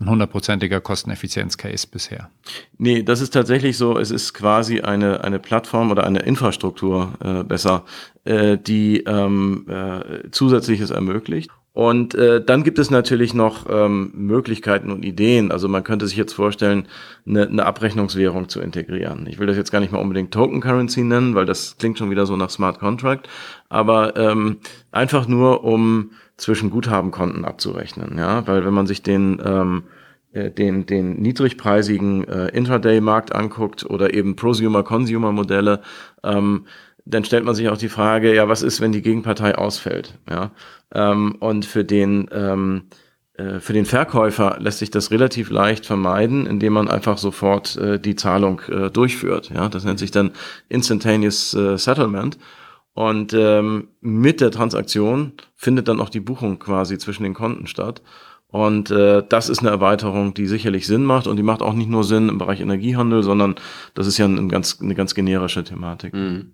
ein 0.00 0.08
hundertprozentiger 0.08 0.80
Kosteneffizienz-Case 0.80 1.86
bisher? 1.92 2.30
Nee, 2.78 3.02
das 3.02 3.20
ist 3.20 3.34
tatsächlich 3.34 3.76
so. 3.76 3.98
Es 3.98 4.10
ist 4.10 4.32
quasi 4.32 4.80
eine, 4.80 5.22
eine 5.22 5.38
Plattform 5.38 5.90
oder 5.90 6.04
eine 6.04 6.20
Infrastruktur 6.20 7.12
äh, 7.22 7.44
besser, 7.44 7.84
äh, 8.24 8.56
die 8.56 9.00
ähm, 9.00 9.66
äh, 9.68 10.30
Zusätzliches 10.30 10.88
ermöglicht. 10.88 11.50
Und 11.76 12.14
äh, 12.14 12.42
dann 12.42 12.64
gibt 12.64 12.78
es 12.78 12.90
natürlich 12.90 13.34
noch 13.34 13.66
ähm, 13.68 14.10
Möglichkeiten 14.14 14.90
und 14.90 15.04
Ideen. 15.04 15.52
Also 15.52 15.68
man 15.68 15.84
könnte 15.84 16.06
sich 16.06 16.16
jetzt 16.16 16.32
vorstellen, 16.32 16.88
eine, 17.26 17.46
eine 17.46 17.66
Abrechnungswährung 17.66 18.48
zu 18.48 18.62
integrieren. 18.62 19.26
Ich 19.28 19.38
will 19.38 19.46
das 19.46 19.58
jetzt 19.58 19.72
gar 19.72 19.80
nicht 19.80 19.92
mal 19.92 19.98
unbedingt 19.98 20.32
Token 20.32 20.62
Currency 20.62 21.04
nennen, 21.04 21.34
weil 21.34 21.44
das 21.44 21.76
klingt 21.76 21.98
schon 21.98 22.08
wieder 22.08 22.24
so 22.24 22.34
nach 22.34 22.48
Smart 22.48 22.78
Contract. 22.78 23.28
Aber 23.68 24.16
ähm, 24.16 24.56
einfach 24.90 25.28
nur, 25.28 25.64
um 25.64 26.12
zwischen 26.38 26.70
Guthabenkonten 26.70 27.44
abzurechnen. 27.44 28.16
Ja, 28.16 28.46
weil 28.46 28.64
wenn 28.64 28.72
man 28.72 28.86
sich 28.86 29.02
den 29.02 29.38
ähm, 29.44 29.82
äh, 30.32 30.50
den, 30.50 30.86
den 30.86 31.20
niedrigpreisigen 31.20 32.26
äh, 32.26 32.48
Intraday-Markt 32.56 33.34
anguckt 33.34 33.84
oder 33.84 34.14
eben 34.14 34.34
Prosumer-Consumer-Modelle, 34.34 35.82
ähm, 36.24 36.64
dann 37.06 37.24
stellt 37.24 37.44
man 37.44 37.54
sich 37.54 37.68
auch 37.68 37.78
die 37.78 37.88
Frage, 37.88 38.34
ja, 38.34 38.48
was 38.48 38.62
ist, 38.62 38.80
wenn 38.80 38.92
die 38.92 39.02
Gegenpartei 39.02 39.56
ausfällt? 39.56 40.18
Ja, 40.28 40.50
ähm, 40.92 41.36
und 41.40 41.64
für 41.64 41.84
den 41.84 42.28
ähm, 42.32 42.88
äh, 43.34 43.60
für 43.60 43.72
den 43.72 43.84
Verkäufer 43.84 44.56
lässt 44.60 44.78
sich 44.78 44.90
das 44.90 45.10
relativ 45.10 45.50
leicht 45.50 45.86
vermeiden, 45.86 46.46
indem 46.46 46.72
man 46.74 46.88
einfach 46.88 47.18
sofort 47.18 47.76
äh, 47.76 48.00
die 48.00 48.16
Zahlung 48.16 48.60
äh, 48.68 48.90
durchführt. 48.90 49.50
Ja, 49.54 49.68
das 49.68 49.84
nennt 49.84 49.98
sich 49.98 50.10
dann 50.10 50.32
Instantaneous 50.68 51.54
äh, 51.54 51.76
Settlement. 51.78 52.38
Und 52.94 53.34
ähm, 53.34 53.88
mit 54.00 54.40
der 54.40 54.50
Transaktion 54.50 55.32
findet 55.54 55.86
dann 55.86 56.00
auch 56.00 56.08
die 56.08 56.20
Buchung 56.20 56.58
quasi 56.58 56.96
zwischen 56.96 57.24
den 57.24 57.34
Konten 57.34 57.66
statt. 57.66 58.00
Und 58.48 58.90
äh, 58.90 59.22
das 59.28 59.50
ist 59.50 59.58
eine 59.58 59.68
Erweiterung, 59.68 60.32
die 60.32 60.46
sicherlich 60.46 60.86
Sinn 60.86 61.04
macht 61.04 61.26
und 61.26 61.36
die 61.36 61.42
macht 61.42 61.60
auch 61.60 61.74
nicht 61.74 61.90
nur 61.90 62.04
Sinn 62.04 62.30
im 62.30 62.38
Bereich 62.38 62.60
Energiehandel, 62.60 63.22
sondern 63.22 63.56
das 63.92 64.06
ist 64.06 64.16
ja 64.16 64.24
ein 64.24 64.48
ganz, 64.48 64.80
eine 64.80 64.94
ganz 64.94 65.14
generische 65.14 65.62
Thematik. 65.62 66.14
Mhm. 66.14 66.52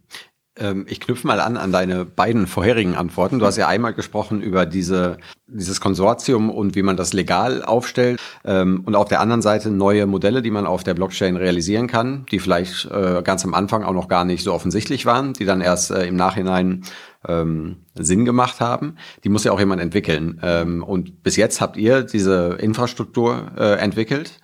Ähm, 0.59 0.85
ich 0.89 1.01
knüpfe 1.01 1.27
mal 1.27 1.41
an 1.41 1.57
an 1.57 1.73
deine 1.73 2.05
beiden 2.05 2.47
vorherigen 2.47 2.95
Antworten. 2.95 3.39
Du 3.39 3.47
hast 3.47 3.57
ja 3.57 3.69
einmal 3.69 3.95
gesprochen 3.95 4.43
über 4.43 4.67
diese, 4.67 5.17
dieses 5.47 5.81
Konsortium 5.81 6.51
und 6.51 6.75
wie 6.75 6.83
man 6.83 6.97
das 6.97 7.15
legal 7.15 7.65
aufstellt 7.65 8.21
ähm, 8.45 8.83
und 8.85 8.95
auf 8.95 9.09
der 9.09 9.21
anderen 9.21 9.41
Seite 9.41 9.71
neue 9.71 10.07
Modelle, 10.07 10.43
die 10.43 10.51
man 10.51 10.67
auf 10.67 10.85
der 10.85 10.93
Blockchain 10.93 11.37
realisieren 11.37 11.87
kann, 11.87 12.27
die 12.31 12.39
vielleicht 12.39 12.85
äh, 12.91 13.23
ganz 13.25 13.45
am 13.45 13.55
Anfang 13.55 13.83
auch 13.83 13.95
noch 13.95 14.09
gar 14.09 14.27
nicht 14.27 14.45
so 14.45 14.53
offensichtlich 14.53 15.07
waren, 15.07 15.33
die 15.33 15.47
dann 15.47 15.63
erst 15.63 15.91
äh, 15.91 16.07
im 16.07 16.17
Nachhinein 16.17 16.85
ähm, 17.27 17.87
Sinn 17.95 18.27
gemacht 18.27 18.61
haben. 18.61 18.97
Die 19.25 19.31
muss 19.31 19.45
ja 19.45 19.53
auch 19.53 19.61
jemand 19.61 19.81
entwickeln. 19.81 20.41
und 20.83 21.23
bis 21.23 21.37
jetzt 21.37 21.61
habt 21.61 21.77
ihr 21.77 22.03
diese 22.03 22.57
Infrastruktur 22.61 23.53
äh, 23.57 23.75
entwickelt, 23.75 24.41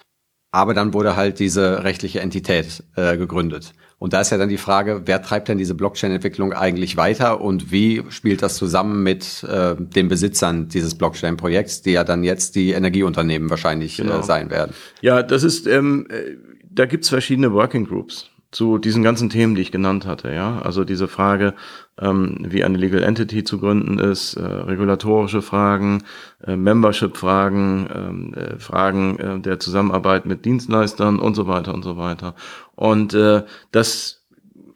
aber 0.52 0.74
dann 0.74 0.94
wurde 0.94 1.16
halt 1.16 1.38
diese 1.38 1.82
rechtliche 1.84 2.20
Entität 2.20 2.84
gegründet. 2.94 3.74
Und 3.98 4.12
da 4.12 4.20
ist 4.20 4.30
ja 4.30 4.38
dann 4.38 4.48
die 4.48 4.58
Frage, 4.58 5.02
wer 5.06 5.22
treibt 5.22 5.48
denn 5.48 5.58
diese 5.58 5.74
Blockchain-Entwicklung 5.74 6.52
eigentlich 6.52 6.96
weiter 6.96 7.40
und 7.40 7.72
wie 7.72 8.04
spielt 8.10 8.42
das 8.42 8.56
zusammen 8.56 9.02
mit 9.02 9.42
äh, 9.42 9.74
den 9.76 10.08
Besitzern 10.08 10.68
dieses 10.68 10.96
Blockchain-Projekts, 10.96 11.82
die 11.82 11.92
ja 11.92 12.04
dann 12.04 12.22
jetzt 12.22 12.54
die 12.54 12.70
Energieunternehmen 12.70 13.50
wahrscheinlich 13.50 13.98
äh, 13.98 14.02
genau. 14.02 14.20
äh, 14.20 14.22
sein 14.22 14.50
werden? 14.50 14.72
Ja, 15.00 15.22
das 15.22 15.42
ist, 15.42 15.66
ähm, 15.66 16.06
äh, 16.10 16.36
da 16.70 16.86
gibt's 16.86 17.08
verschiedene 17.08 17.52
Working 17.52 17.86
Groups 17.86 18.30
zu 18.50 18.78
diesen 18.78 19.02
ganzen 19.02 19.28
Themen, 19.28 19.54
die 19.54 19.62
ich 19.62 19.72
genannt 19.72 20.06
hatte. 20.06 20.32
Ja, 20.32 20.60
also 20.62 20.84
diese 20.84 21.06
Frage, 21.06 21.54
ähm, 22.00 22.38
wie 22.48 22.64
eine 22.64 22.78
Legal 22.78 23.02
Entity 23.02 23.44
zu 23.44 23.58
gründen 23.58 23.98
ist, 23.98 24.34
äh, 24.34 24.42
regulatorische 24.42 25.42
Fragen, 25.42 26.04
äh, 26.46 26.56
Membership-Fragen, 26.56 27.88
ähm, 27.94 28.34
äh, 28.34 28.58
Fragen 28.58 29.18
äh, 29.18 29.40
der 29.40 29.58
Zusammenarbeit 29.58 30.24
mit 30.24 30.44
Dienstleistern 30.46 31.18
und 31.18 31.34
so 31.34 31.46
weiter 31.46 31.74
und 31.74 31.82
so 31.82 31.98
weiter. 31.98 32.34
Und 32.78 33.12
äh, 33.14 33.42
das 33.72 34.24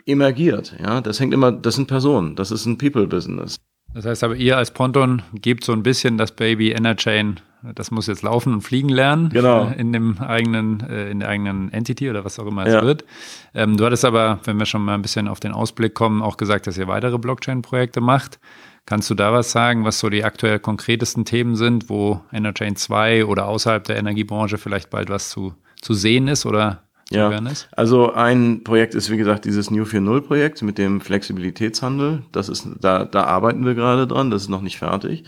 emergiert. 0.07 0.75
Ja, 0.83 1.01
das 1.01 1.21
hängt 1.21 1.33
immer, 1.33 1.53
das 1.53 1.77
sind 1.77 1.87
Personen, 1.87 2.35
das 2.35 2.51
ist 2.51 2.67
ein 2.67 2.77
People-Business. 2.79 3.57
Das 3.95 4.05
heißt 4.05 4.25
aber, 4.25 4.35
ihr 4.37 4.57
als 4.57 4.73
Ponton 4.73 5.23
gebt 5.35 5.65
so 5.65 5.73
ein 5.73 5.83
bisschen 5.83 6.19
das 6.19 6.33
Baby 6.33 6.73
Enerchain 6.73 7.41
das 7.75 7.91
muss 7.91 8.07
jetzt 8.09 8.23
laufen 8.23 8.53
und 8.55 8.63
fliegen 8.63 8.89
lernen 8.89 9.29
genau. 9.29 9.69
Äh, 9.69 9.81
in 9.81 9.93
dem 9.93 10.19
eigenen, 10.19 10.81
äh, 10.81 11.11
in 11.11 11.21
der 11.21 11.29
eigenen 11.29 11.73
Entity 11.73 12.11
oder 12.11 12.25
was 12.25 12.39
auch 12.39 12.47
immer 12.47 12.67
es 12.67 12.75
ja. 12.75 12.83
wird. 12.83 13.05
Ähm, 13.55 13.77
du 13.77 13.85
hattest 13.85 14.05
aber, 14.05 14.41
wenn 14.45 14.59
wir 14.59 14.67
schon 14.67 14.85
mal 14.85 14.95
ein 14.95 15.03
bisschen 15.03 15.29
auf 15.29 15.41
den 15.41 15.53
Ausblick 15.53 15.95
kommen, 15.95 16.23
auch 16.23 16.37
gesagt, 16.37 16.67
dass 16.67 16.77
ihr 16.77 16.89
weitere 16.89 17.19
Blockchain-Projekte 17.19 18.01
macht. 18.01 18.41
Kannst 18.85 19.09
du 19.11 19.15
da 19.15 19.33
was 19.33 19.53
sagen, 19.53 19.85
was 19.85 20.01
so 20.01 20.11
die 20.11 20.25
aktuell 20.25 20.59
konkretesten 20.59 21.25
Themen 21.25 21.55
sind, 21.55 21.89
wo 21.89 22.21
Enerchain 22.33 22.75
2 22.75 23.27
oder 23.27 23.47
außerhalb 23.47 23.85
der 23.85 23.97
Energiebranche 23.97 24.59
vielleicht 24.59 24.91
bald 24.91 25.09
was 25.09 25.31
zu, 25.31 25.55
zu 25.81 25.95
sehen 25.95 26.27
ist 26.27 26.47
oder 26.47 26.83
ja, 27.15 27.41
also 27.73 28.13
ein 28.13 28.65
Projekt 28.65 28.95
ist, 28.95 29.11
wie 29.11 29.17
gesagt, 29.17 29.45
dieses 29.45 29.71
New 29.71 29.85
4.0 29.85 30.21
Projekt 30.23 30.63
mit 30.63 30.79
dem 30.79 31.01
Flexibilitätshandel. 31.01 32.23
Das 32.33 32.49
ist, 32.49 32.69
da, 32.81 33.05
da 33.05 33.25
arbeiten 33.25 33.65
wir 33.65 33.75
gerade 33.75 34.07
dran, 34.07 34.31
das 34.31 34.43
ist 34.43 34.49
noch 34.49 34.63
nicht 34.63 34.79
fertig. 34.79 35.25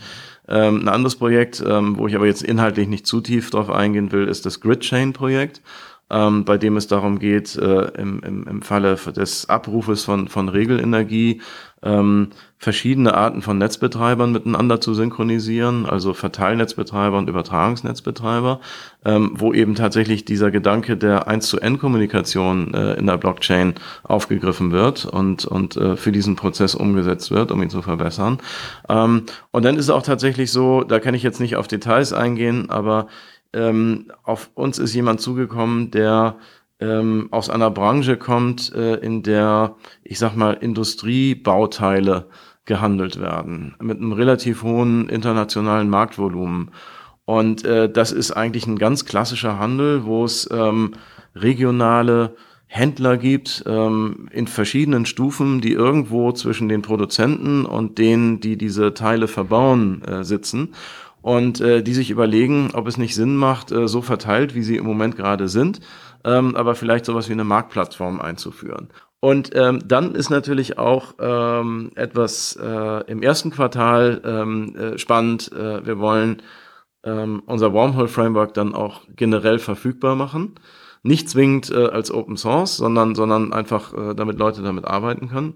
Ähm, 0.47 0.81
ein 0.81 0.87
anderes 0.87 1.15
Projekt, 1.15 1.63
ähm, 1.65 1.97
wo 1.97 2.07
ich 2.07 2.15
aber 2.15 2.27
jetzt 2.27 2.43
inhaltlich 2.43 2.87
nicht 2.87 3.07
zu 3.07 3.21
tief 3.21 3.49
drauf 3.49 3.69
eingehen 3.69 4.11
will, 4.11 4.27
ist 4.27 4.45
das 4.45 4.61
Grid 4.61 4.81
Chain 4.81 5.13
Projekt 5.13 5.61
ähm, 6.09 6.45
bei 6.45 6.57
dem 6.57 6.77
es 6.77 6.87
darum 6.87 7.19
geht, 7.19 7.55
äh, 7.55 7.85
im, 7.99 8.21
im, 8.21 8.47
im 8.47 8.61
Falle 8.61 8.95
des 8.95 9.49
Abrufes 9.49 10.03
von, 10.03 10.27
von 10.27 10.49
Regelenergie 10.49 11.41
ähm, 11.83 12.29
verschiedene 12.57 13.13
Arten 13.13 13.41
von 13.41 13.57
Netzbetreibern 13.57 14.31
miteinander 14.31 14.81
zu 14.81 14.93
synchronisieren, 14.93 15.85
also 15.85 16.13
Verteilnetzbetreiber 16.13 17.17
und 17.17 17.29
Übertragungsnetzbetreiber, 17.29 18.59
ähm, 19.03 19.33
wo 19.35 19.53
eben 19.53 19.75
tatsächlich 19.75 20.25
dieser 20.25 20.51
Gedanke 20.51 20.97
der 20.97 21.27
1 21.27 21.47
zu 21.47 21.59
N-Kommunikation 21.59 22.73
äh, 22.73 22.93
in 22.93 23.05
der 23.05 23.17
Blockchain 23.17 23.75
aufgegriffen 24.03 24.71
wird 24.71 25.05
und, 25.05 25.45
und 25.45 25.77
äh, 25.77 25.95
für 25.95 26.11
diesen 26.11 26.35
Prozess 26.35 26.73
umgesetzt 26.75 27.29
wird, 27.29 27.51
um 27.51 27.61
ihn 27.61 27.69
zu 27.69 27.81
verbessern. 27.81 28.39
Ähm, 28.89 29.23
und 29.51 29.63
dann 29.63 29.75
ist 29.75 29.85
es 29.85 29.89
auch 29.91 30.03
tatsächlich 30.03 30.51
so, 30.51 30.83
da 30.83 30.99
kann 30.99 31.13
ich 31.13 31.23
jetzt 31.23 31.39
nicht 31.39 31.55
auf 31.55 31.67
Details 31.67 32.13
eingehen, 32.13 32.69
aber 32.69 33.07
ähm, 33.53 34.11
auf 34.23 34.49
uns 34.55 34.79
ist 34.79 34.93
jemand 34.95 35.21
zugekommen, 35.21 35.91
der 35.91 36.35
ähm, 36.79 37.29
aus 37.31 37.49
einer 37.49 37.71
Branche 37.71 38.17
kommt, 38.17 38.73
äh, 38.73 38.95
in 38.95 39.23
der, 39.23 39.75
ich 40.03 40.19
sag 40.19 40.35
mal, 40.35 40.53
Industriebauteile 40.53 42.27
gehandelt 42.65 43.19
werden, 43.19 43.75
mit 43.79 43.97
einem 43.97 44.11
relativ 44.11 44.63
hohen 44.63 45.07
internationalen 45.07 45.89
Marktvolumen. 45.89 46.71
Und 47.25 47.65
äh, 47.65 47.89
das 47.91 48.11
ist 48.11 48.31
eigentlich 48.31 48.67
ein 48.67 48.77
ganz 48.77 49.05
klassischer 49.05 49.57
Handel, 49.57 50.05
wo 50.05 50.25
es 50.25 50.49
ähm, 50.51 50.93
regionale 51.35 52.35
Händler 52.67 53.17
gibt 53.17 53.63
ähm, 53.67 54.27
in 54.31 54.47
verschiedenen 54.47 55.05
Stufen, 55.05 55.61
die 55.61 55.71
irgendwo 55.71 56.31
zwischen 56.33 56.67
den 56.67 56.81
Produzenten 56.81 57.65
und 57.65 57.97
denen, 57.99 58.39
die 58.41 58.57
diese 58.57 58.93
Teile 58.93 59.27
verbauen, 59.27 60.03
äh, 60.03 60.23
sitzen. 60.23 60.73
und 61.21 61.59
äh, 61.59 61.81
die 61.81 61.95
sich 61.95 62.11
überlegen, 62.11 62.69
ob 62.73 62.85
es 62.85 62.97
nicht 62.97 63.15
Sinn 63.15 63.35
macht, 63.35 63.71
äh, 63.71 63.87
so 63.87 64.03
verteilt, 64.03 64.53
wie 64.53 64.61
sie 64.61 64.77
im 64.77 64.85
Moment 64.85 65.15
gerade 65.15 65.47
sind, 65.47 65.79
ähm, 66.25 66.55
aber 66.55 66.75
vielleicht 66.75 67.05
sowas 67.05 67.29
wie 67.29 67.33
eine 67.33 67.43
Marktplattform 67.43 68.19
einzuführen. 68.19 68.89
Und 69.21 69.51
ähm, 69.55 69.79
dann 69.87 70.13
ist 70.13 70.29
natürlich 70.29 70.77
auch 70.77 71.15
ähm, 71.19 71.91
etwas 71.95 72.59
äh, 72.61 73.11
im 73.11 73.23
ersten 73.23 73.51
Quartal 73.51 74.21
ähm, 74.25 74.75
äh, 74.75 74.97
spannend. 74.97 75.51
Äh, 75.51 75.85
wir 75.85 75.99
wollen 75.99 76.41
ähm, 77.03 77.41
unser 77.45 77.73
Wormhole 77.73 78.07
Framework 78.07 78.53
dann 78.53 78.75
auch 78.75 79.01
generell 79.15 79.59
verfügbar 79.59 80.15
machen. 80.15 80.55
Nicht 81.01 81.29
zwingend 81.29 81.71
äh, 81.71 81.87
als 81.87 82.11
Open 82.11 82.37
Source, 82.37 82.77
sondern, 82.77 83.15
sondern 83.15 83.53
einfach, 83.53 83.93
äh, 83.93 84.15
damit 84.15 84.37
Leute 84.37 84.61
damit 84.61 84.85
arbeiten 84.85 85.29
können. 85.29 85.55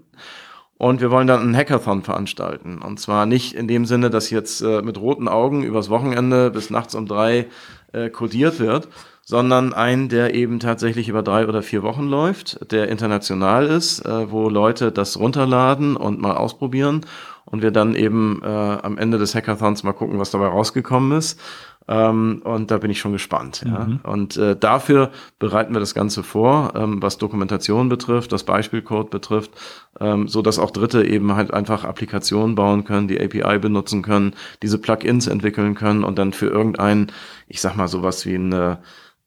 Und 0.76 1.00
wir 1.00 1.10
wollen 1.10 1.26
dann 1.26 1.40
einen 1.40 1.56
Hackathon 1.56 2.02
veranstalten. 2.02 2.78
Und 2.78 2.98
zwar 2.98 3.26
nicht 3.26 3.52
in 3.54 3.68
dem 3.68 3.84
Sinne, 3.84 4.10
dass 4.10 4.30
jetzt 4.30 4.62
äh, 4.62 4.80
mit 4.82 4.98
roten 4.98 5.28
Augen 5.28 5.62
übers 5.62 5.90
Wochenende 5.90 6.50
bis 6.50 6.70
nachts 6.70 6.94
um 6.94 7.06
drei 7.06 7.48
äh, 7.92 8.08
codiert 8.10 8.58
wird, 8.60 8.88
sondern 9.30 9.72
einen, 9.72 10.08
der 10.08 10.34
eben 10.34 10.58
tatsächlich 10.58 11.08
über 11.08 11.22
drei 11.22 11.46
oder 11.46 11.62
vier 11.62 11.84
Wochen 11.84 12.08
läuft, 12.08 12.72
der 12.72 12.88
international 12.88 13.68
ist, 13.68 14.04
äh, 14.04 14.28
wo 14.32 14.48
Leute 14.48 14.90
das 14.90 15.16
runterladen 15.16 15.96
und 15.96 16.20
mal 16.20 16.36
ausprobieren 16.36 17.02
und 17.44 17.62
wir 17.62 17.70
dann 17.70 17.94
eben 17.94 18.42
äh, 18.42 18.48
am 18.48 18.98
Ende 18.98 19.18
des 19.18 19.36
Hackathons 19.36 19.84
mal 19.84 19.92
gucken, 19.92 20.18
was 20.18 20.32
dabei 20.32 20.48
rausgekommen 20.48 21.16
ist. 21.16 21.40
Ähm, 21.86 22.42
und 22.42 22.72
da 22.72 22.78
bin 22.78 22.90
ich 22.90 22.98
schon 22.98 23.12
gespannt. 23.12 23.62
Ja. 23.64 23.84
Mhm. 23.84 24.00
Und 24.02 24.36
äh, 24.36 24.56
dafür 24.56 25.10
bereiten 25.38 25.74
wir 25.74 25.80
das 25.80 25.94
Ganze 25.94 26.24
vor, 26.24 26.72
ähm, 26.74 27.00
was 27.00 27.18
Dokumentation 27.18 27.88
betrifft, 27.88 28.32
das 28.32 28.42
Beispielcode 28.42 29.10
betrifft, 29.10 29.52
ähm, 30.00 30.26
so 30.26 30.42
dass 30.42 30.58
auch 30.58 30.72
Dritte 30.72 31.06
eben 31.06 31.36
halt 31.36 31.54
einfach 31.54 31.84
Applikationen 31.84 32.56
bauen 32.56 32.82
können, 32.82 33.06
die 33.06 33.20
API 33.20 33.60
benutzen 33.60 34.02
können, 34.02 34.34
diese 34.60 34.78
Plugins 34.78 35.28
entwickeln 35.28 35.76
können 35.76 36.02
und 36.02 36.18
dann 36.18 36.32
für 36.32 36.46
irgendein, 36.46 37.12
ich 37.46 37.60
sag 37.60 37.76
mal 37.76 37.86
sowas 37.86 38.26
wie 38.26 38.34
eine 38.34 38.78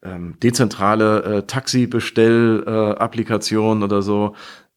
ähm, 0.03 0.35
dezentrale 0.41 1.23
äh, 1.23 1.43
Taxi-Bestell-Applikation 1.43 3.81
äh, 3.81 3.85
oder 3.85 4.01
so 4.01 4.33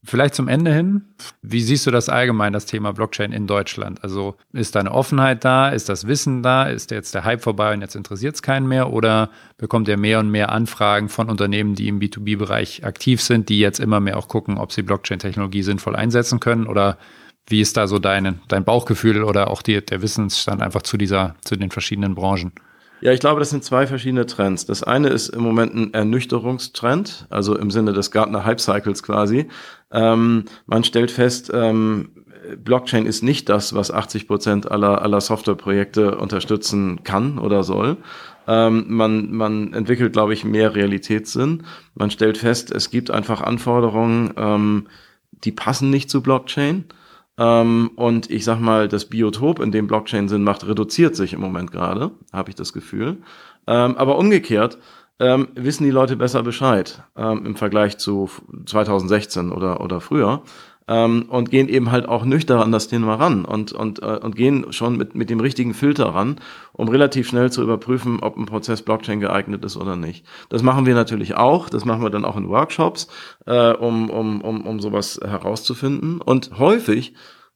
Vielleicht 0.07 0.35
zum 0.35 0.47
Ende 0.47 0.71
hin, 0.71 1.01
wie 1.41 1.61
siehst 1.61 1.87
du 1.87 1.91
das 1.91 2.09
allgemein, 2.09 2.53
das 2.53 2.67
Thema 2.67 2.93
Blockchain 2.93 3.31
in 3.31 3.47
Deutschland? 3.47 4.03
Also 4.03 4.35
ist 4.53 4.75
da 4.75 4.79
eine 4.79 4.91
Offenheit 4.91 5.43
da? 5.43 5.69
Ist 5.69 5.89
das 5.89 6.05
Wissen 6.05 6.43
da? 6.43 6.65
Ist 6.65 6.91
jetzt 6.91 7.15
der 7.15 7.23
Hype 7.23 7.41
vorbei 7.41 7.73
und 7.73 7.81
jetzt 7.81 7.95
interessiert 7.95 8.35
es 8.35 8.43
keinen 8.43 8.67
mehr? 8.67 8.93
Oder 8.93 9.31
bekommt 9.57 9.87
ihr 9.87 9.97
mehr 9.97 10.19
und 10.19 10.29
mehr 10.29 10.51
Anfragen 10.51 11.09
von 11.09 11.27
Unternehmen, 11.27 11.73
die 11.73 11.87
im 11.87 11.99
B2B-Bereich 11.99 12.85
aktiv 12.85 13.19
sind, 13.19 13.49
die 13.49 13.59
jetzt 13.59 13.79
immer 13.79 13.99
mehr 13.99 14.17
auch 14.17 14.27
gucken, 14.27 14.59
ob 14.59 14.71
sie 14.71 14.83
Blockchain-Technologie 14.83 15.63
sinnvoll 15.63 15.95
einsetzen 15.95 16.39
können? 16.39 16.67
Oder 16.67 16.99
wie 17.47 17.61
ist 17.61 17.75
da 17.75 17.87
so 17.87 17.97
dein, 17.97 18.41
dein 18.47 18.63
Bauchgefühl 18.63 19.23
oder 19.23 19.49
auch 19.49 19.63
die, 19.63 19.83
der 19.83 20.03
Wissensstand 20.03 20.61
einfach 20.61 20.83
zu 20.83 20.97
dieser, 20.97 21.35
zu 21.41 21.55
den 21.55 21.71
verschiedenen 21.71 22.13
Branchen? 22.13 22.51
Ja, 23.05 23.11
ich 23.11 23.19
glaube, 23.19 23.39
das 23.39 23.51
sind 23.51 23.63
zwei 23.63 23.85
verschiedene 23.85 24.25
Trends. 24.25 24.65
Das 24.65 24.81
eine 24.81 25.09
ist 25.09 25.29
im 25.29 25.43
Moment 25.43 25.75
ein 25.75 25.93
Ernüchterungstrend, 25.93 27.27
also 27.29 27.55
im 27.55 27.69
Sinne 27.69 27.93
des 27.93 28.09
Gartner 28.09 28.45
Hype 28.45 28.59
Cycles 28.59 29.03
quasi. 29.03 29.47
Ähm, 29.91 30.45
man 30.65 30.83
stellt 30.83 31.11
fest, 31.11 31.51
ähm, 31.53 32.09
Blockchain 32.57 33.05
ist 33.05 33.21
nicht 33.21 33.47
das, 33.47 33.75
was 33.75 33.91
80 33.91 34.27
Prozent 34.27 34.71
aller, 34.71 35.03
aller 35.03 35.21
Softwareprojekte 35.21 36.17
unterstützen 36.17 37.03
kann 37.03 37.37
oder 37.37 37.63
soll. 37.63 37.97
Ähm, 38.47 38.85
man, 38.87 39.31
man 39.31 39.73
entwickelt, 39.73 40.13
glaube 40.13 40.33
ich, 40.33 40.43
mehr 40.43 40.73
Realitätssinn. 40.73 41.61
Man 41.93 42.09
stellt 42.09 42.39
fest, 42.39 42.71
es 42.71 42.89
gibt 42.89 43.11
einfach 43.11 43.41
Anforderungen, 43.41 44.33
ähm, 44.35 44.87
die 45.43 45.51
passen 45.51 45.91
nicht 45.91 46.09
zu 46.09 46.23
Blockchain. 46.23 46.85
Ähm, 47.37 47.91
und 47.95 48.29
ich 48.29 48.45
sag 48.45 48.59
mal, 48.59 48.87
das 48.87 49.05
Biotop, 49.05 49.59
in 49.59 49.71
dem 49.71 49.87
Blockchain 49.87 50.29
Sinn 50.29 50.43
macht, 50.43 50.65
reduziert 50.67 51.15
sich 51.15 51.33
im 51.33 51.41
Moment 51.41 51.71
gerade, 51.71 52.11
habe 52.31 52.49
ich 52.49 52.55
das 52.55 52.73
Gefühl. 52.73 53.17
Ähm, 53.67 53.97
aber 53.97 54.17
umgekehrt 54.17 54.77
ähm, 55.19 55.47
wissen 55.55 55.83
die 55.85 55.91
Leute 55.91 56.17
besser 56.17 56.43
Bescheid 56.43 57.03
ähm, 57.15 57.45
im 57.45 57.55
Vergleich 57.55 57.97
zu 57.97 58.29
2016 58.65 59.51
oder, 59.51 59.81
oder 59.81 60.01
früher. 60.01 60.43
Ähm, 60.87 61.25
und 61.29 61.49
gehen 61.49 61.67
eben 61.67 61.91
halt 61.91 62.07
auch 62.07 62.25
nüchtern 62.25 62.59
an 62.59 62.71
das 62.71 62.87
Thema 62.87 63.15
ran 63.15 63.43
und, 63.43 63.71
und, 63.73 64.03
äh, 64.03 64.19
und 64.21 64.35
gehen 64.35 64.71
schon 64.71 64.97
mit, 64.97 65.15
mit 65.15 65.31
dem 65.31 65.39
richtigen 65.39 65.73
Filter 65.73 66.13
ran, 66.13 66.35
um 66.73 66.87
relativ 66.89 67.27
schnell 67.27 67.51
zu 67.51 67.63
überprüfen, 67.63 68.19
ob 68.21 68.37
ein 68.37 68.45
Prozess 68.45 68.83
Blockchain 68.83 69.19
geeignet 69.19 69.65
ist 69.65 69.77
oder 69.77 69.95
nicht. 69.95 70.25
Das 70.49 70.61
machen 70.61 70.85
wir 70.85 70.93
natürlich 70.93 71.35
auch, 71.35 71.69
das 71.69 71.85
machen 71.85 72.03
wir 72.03 72.11
dann 72.11 72.23
auch 72.23 72.37
in 72.37 72.49
Workshops, 72.49 73.07
äh, 73.47 73.71
um, 73.71 74.11
um, 74.11 74.41
um, 74.41 74.61
um 74.61 74.79
sowas 74.79 75.19
herauszufinden. 75.23 76.21
Und 76.21 76.59
häufig 76.59 77.15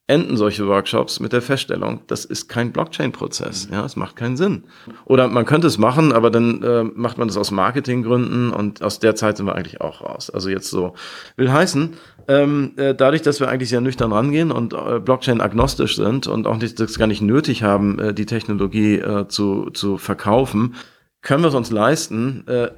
enden 0.09 0.37
solche 0.37 0.67
Workshops 0.67 1.19
mit 1.19 1.33
der 1.33 1.41
Feststellung, 1.41 2.01
das 2.07 2.25
ist 2.25 2.49
kein 2.49 2.71
Blockchain-Prozess. 2.71 3.69
Ja, 3.71 3.85
es 3.85 3.95
macht 3.95 4.15
keinen 4.15 4.37
Sinn. 4.37 4.63
Oder 5.05 5.27
man 5.27 5.45
könnte 5.45 5.67
es 5.67 5.77
machen, 5.77 6.11
aber 6.11 6.31
dann 6.31 6.63
äh, 6.63 6.83
macht 6.83 7.19
man 7.19 7.27
das 7.27 7.37
aus 7.37 7.51
Marketinggründen 7.51 8.51
und 8.51 8.81
aus 8.81 8.99
der 8.99 9.15
Zeit 9.15 9.37
sind 9.37 9.45
wir 9.45 9.55
eigentlich 9.55 9.81
auch 9.81 10.01
raus. 10.01 10.31
Also 10.31 10.49
jetzt 10.49 10.69
so. 10.71 10.95
Will 11.37 11.51
heißen, 11.51 11.93
ähm, 12.27 12.71
äh, 12.77 12.95
dadurch, 12.95 13.21
dass 13.21 13.39
wir 13.39 13.49
eigentlich 13.49 13.69
sehr 13.69 13.81
nüchtern 13.81 14.11
rangehen 14.11 14.51
und 14.51 14.73
äh, 14.73 14.99
Blockchain-agnostisch 14.99 15.95
sind 15.95 16.25
und 16.25 16.47
auch 16.47 16.57
nicht, 16.57 16.79
das 16.79 16.97
gar 16.97 17.07
nicht 17.07 17.21
nötig 17.21 17.61
haben, 17.61 17.99
äh, 17.99 18.13
die 18.13 18.25
Technologie 18.25 18.95
äh, 18.95 19.27
zu, 19.27 19.69
zu 19.69 19.97
verkaufen, 19.97 20.75
können 21.21 21.43
wir 21.43 21.49
es 21.49 21.55
uns 21.55 21.69
leisten, 21.69 22.47
äh, 22.47 22.69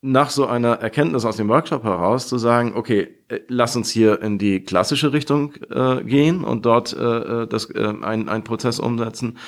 nach 0.00 0.30
so 0.30 0.46
einer 0.46 0.74
Erkenntnis 0.74 1.24
aus 1.24 1.36
dem 1.36 1.48
Workshop 1.48 1.82
heraus 1.82 2.28
zu 2.28 2.38
sagen, 2.38 2.72
okay, 2.74 3.08
äh, 3.28 3.40
lass 3.48 3.74
uns 3.74 3.90
hier 3.90 4.22
in 4.22 4.38
die 4.38 4.60
klassische 4.60 5.12
Richtung 5.12 5.54
äh, 5.70 6.04
gehen 6.04 6.44
und 6.44 6.64
dort 6.66 6.92
äh, 6.92 7.42
äh 7.42 7.46
das, 7.46 7.70
äh, 7.70 7.94
ein, 8.02 8.28
ein 8.28 8.44
Prozess 8.44 8.78
umsetzen 8.78 9.38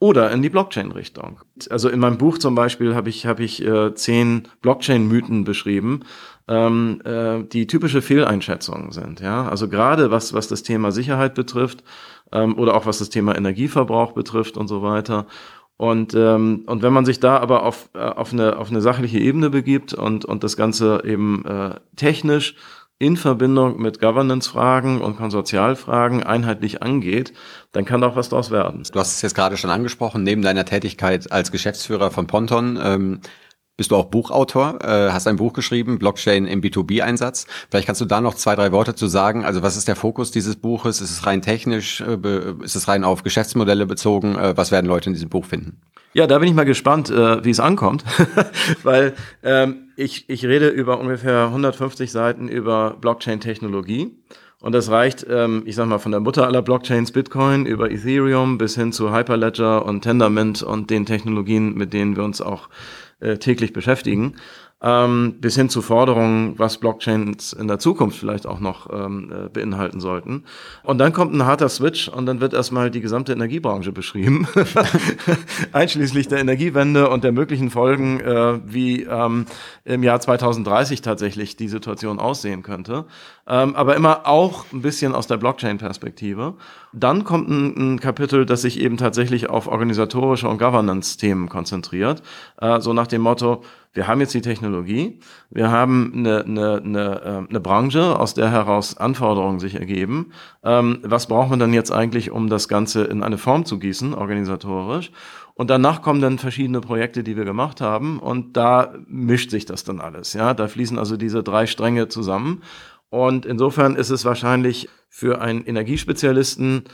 oder 0.00 0.30
in 0.30 0.42
die 0.42 0.50
Blockchain-Richtung. 0.50 1.40
Also 1.70 1.88
in 1.88 1.98
meinem 1.98 2.18
Buch 2.18 2.38
zum 2.38 2.54
Beispiel 2.54 2.94
habe 2.94 3.08
ich, 3.08 3.26
hab 3.26 3.40
ich 3.40 3.64
äh, 3.64 3.94
zehn 3.94 4.46
Blockchain-Mythen 4.62 5.42
beschrieben, 5.42 6.04
ähm, 6.46 7.00
äh, 7.04 7.42
die 7.42 7.66
typische 7.66 8.00
Fehleinschätzungen 8.00 8.92
sind. 8.92 9.18
Ja, 9.20 9.48
also 9.48 9.68
gerade 9.68 10.12
was 10.12 10.32
was 10.32 10.46
das 10.46 10.62
Thema 10.62 10.92
Sicherheit 10.92 11.34
betrifft 11.34 11.82
ähm, 12.30 12.56
oder 12.56 12.74
auch 12.74 12.86
was 12.86 12.98
das 12.98 13.10
Thema 13.10 13.36
Energieverbrauch 13.36 14.12
betrifft 14.12 14.56
und 14.56 14.68
so 14.68 14.82
weiter. 14.82 15.26
Und, 15.78 16.12
ähm, 16.14 16.64
und 16.66 16.82
wenn 16.82 16.92
man 16.92 17.04
sich 17.04 17.20
da 17.20 17.38
aber 17.38 17.62
auf, 17.62 17.88
äh, 17.94 18.00
auf, 18.00 18.32
eine, 18.32 18.58
auf 18.58 18.68
eine 18.68 18.80
sachliche 18.80 19.18
Ebene 19.18 19.48
begibt 19.48 19.94
und, 19.94 20.24
und 20.24 20.42
das 20.42 20.56
Ganze 20.56 21.02
eben 21.04 21.44
äh, 21.46 21.76
technisch 21.94 22.56
in 22.98 23.16
Verbindung 23.16 23.80
mit 23.80 24.00
Governance-Fragen 24.00 25.00
und 25.00 25.16
Konsortialfragen 25.16 26.24
einheitlich 26.24 26.82
angeht, 26.82 27.32
dann 27.70 27.84
kann 27.84 28.02
auch 28.02 28.16
was 28.16 28.28
daraus 28.28 28.50
werden. 28.50 28.82
Du 28.92 28.98
hast 28.98 29.12
es 29.12 29.22
jetzt 29.22 29.36
gerade 29.36 29.56
schon 29.56 29.70
angesprochen, 29.70 30.24
neben 30.24 30.42
deiner 30.42 30.64
Tätigkeit 30.64 31.30
als 31.30 31.52
Geschäftsführer 31.52 32.10
von 32.10 32.26
Ponton 32.26 32.76
ähm, 32.82 33.20
bist 33.78 33.92
du 33.92 33.96
auch 33.96 34.06
Buchautor, 34.06 34.80
äh, 34.82 35.10
hast 35.12 35.28
ein 35.28 35.36
Buch 35.36 35.52
geschrieben, 35.52 35.98
Blockchain 35.98 36.46
im 36.46 36.60
B2B-Einsatz. 36.60 37.46
Vielleicht 37.70 37.86
kannst 37.86 38.00
du 38.00 38.04
da 38.04 38.20
noch 38.20 38.34
zwei, 38.34 38.56
drei 38.56 38.72
Worte 38.72 38.96
zu 38.96 39.06
sagen. 39.06 39.44
Also 39.44 39.62
was 39.62 39.76
ist 39.76 39.86
der 39.86 39.94
Fokus 39.96 40.32
dieses 40.32 40.56
Buches? 40.56 41.00
Ist 41.00 41.12
es 41.12 41.26
rein 41.26 41.42
technisch? 41.42 42.00
Äh, 42.00 42.18
ist 42.62 42.74
es 42.74 42.88
rein 42.88 43.04
auf 43.04 43.22
Geschäftsmodelle 43.22 43.86
bezogen? 43.86 44.36
Äh, 44.36 44.56
was 44.56 44.72
werden 44.72 44.86
Leute 44.86 45.08
in 45.08 45.14
diesem 45.14 45.28
Buch 45.28 45.44
finden? 45.44 45.80
Ja, 46.12 46.26
da 46.26 46.40
bin 46.40 46.48
ich 46.48 46.54
mal 46.54 46.64
gespannt, 46.64 47.08
äh, 47.10 47.44
wie 47.44 47.50
es 47.50 47.60
ankommt, 47.60 48.02
weil 48.82 49.14
ähm, 49.44 49.92
ich, 49.96 50.28
ich 50.28 50.44
rede 50.44 50.68
über 50.68 50.98
ungefähr 50.98 51.44
150 51.44 52.10
Seiten 52.10 52.48
über 52.48 52.96
Blockchain-Technologie. 53.00 54.10
Und 54.60 54.72
das 54.72 54.90
reicht, 54.90 55.24
ähm, 55.30 55.62
ich 55.66 55.76
sag 55.76 55.86
mal, 55.86 55.98
von 55.98 56.10
der 56.10 56.20
Mutter 56.20 56.46
aller 56.48 56.62
Blockchains 56.62 57.12
Bitcoin 57.12 57.64
über 57.64 57.92
Ethereum 57.92 58.58
bis 58.58 58.74
hin 58.74 58.92
zu 58.92 59.14
Hyperledger 59.14 59.86
und 59.86 60.00
Tendermint 60.00 60.64
und 60.64 60.90
den 60.90 61.06
Technologien, 61.06 61.74
mit 61.74 61.92
denen 61.92 62.16
wir 62.16 62.24
uns 62.24 62.40
auch 62.40 62.68
äh, 63.20 63.36
täglich 63.38 63.72
beschäftigen. 63.72 64.36
Ähm, 64.80 65.34
bis 65.40 65.56
hin 65.56 65.68
zu 65.68 65.82
Forderungen, 65.82 66.56
was 66.56 66.78
Blockchains 66.78 67.52
in 67.52 67.66
der 67.66 67.80
Zukunft 67.80 68.16
vielleicht 68.16 68.46
auch 68.46 68.60
noch 68.60 68.88
ähm, 68.92 69.32
äh, 69.32 69.48
beinhalten 69.48 69.98
sollten. 70.00 70.44
Und 70.84 70.98
dann 70.98 71.12
kommt 71.12 71.34
ein 71.34 71.44
harter 71.44 71.68
Switch 71.68 72.08
und 72.08 72.26
dann 72.26 72.40
wird 72.40 72.54
erstmal 72.54 72.90
die 72.90 73.00
gesamte 73.00 73.32
Energiebranche 73.32 73.90
beschrieben, 73.90 74.46
einschließlich 75.72 76.28
der 76.28 76.38
Energiewende 76.38 77.10
und 77.10 77.24
der 77.24 77.32
möglichen 77.32 77.70
Folgen, 77.70 78.20
äh, 78.20 78.60
wie 78.64 79.02
ähm, 79.02 79.46
im 79.84 80.04
Jahr 80.04 80.20
2030 80.20 81.02
tatsächlich 81.02 81.56
die 81.56 81.68
Situation 81.68 82.20
aussehen 82.20 82.62
könnte. 82.62 83.06
Ähm, 83.48 83.74
aber 83.74 83.96
immer 83.96 84.26
auch 84.26 84.66
ein 84.72 84.82
bisschen 84.82 85.14
aus 85.14 85.26
der 85.26 85.38
Blockchain-Perspektive. 85.38 86.54
Dann 86.92 87.24
kommt 87.24 87.48
ein, 87.48 87.94
ein, 87.94 88.00
Kapitel, 88.00 88.46
das 88.46 88.62
sich 88.62 88.78
eben 88.78 88.96
tatsächlich 88.96 89.50
auf 89.50 89.66
organisatorische 89.66 90.48
und 90.48 90.58
Governance-Themen 90.58 91.48
konzentriert. 91.48 92.22
Äh, 92.60 92.80
so 92.80 92.92
nach 92.92 93.06
dem 93.06 93.22
Motto, 93.22 93.62
wir 93.98 94.06
haben 94.06 94.20
jetzt 94.20 94.32
die 94.32 94.42
Technologie, 94.42 95.18
wir 95.50 95.72
haben 95.72 96.12
eine, 96.14 96.44
eine, 96.44 96.76
eine, 96.84 97.20
äh, 97.20 97.50
eine 97.50 97.58
Branche, 97.58 98.16
aus 98.16 98.32
der 98.32 98.48
heraus 98.48 98.96
Anforderungen 98.96 99.58
sich 99.58 99.74
ergeben. 99.74 100.30
Ähm, 100.62 101.00
was 101.02 101.26
braucht 101.26 101.50
man 101.50 101.58
dann 101.58 101.72
jetzt 101.72 101.90
eigentlich, 101.90 102.30
um 102.30 102.48
das 102.48 102.68
Ganze 102.68 103.02
in 103.02 103.24
eine 103.24 103.38
Form 103.38 103.64
zu 103.64 103.80
gießen, 103.80 104.14
organisatorisch? 104.14 105.10
Und 105.54 105.68
danach 105.68 106.00
kommen 106.00 106.20
dann 106.20 106.38
verschiedene 106.38 106.80
Projekte, 106.80 107.24
die 107.24 107.36
wir 107.36 107.44
gemacht 107.44 107.80
haben. 107.80 108.20
Und 108.20 108.56
da 108.56 108.94
mischt 109.08 109.50
sich 109.50 109.66
das 109.66 109.82
dann 109.82 110.00
alles. 110.00 110.32
Ja, 110.32 110.54
da 110.54 110.68
fließen 110.68 110.96
also 110.96 111.16
diese 111.16 111.42
drei 111.42 111.66
Stränge 111.66 112.06
zusammen. 112.06 112.62
Und 113.10 113.46
insofern 113.46 113.96
ist 113.96 114.10
es 114.10 114.24
wahrscheinlich 114.24 114.88
für 115.08 115.40
einen 115.40 115.64
Energiespezialisten 115.64 116.84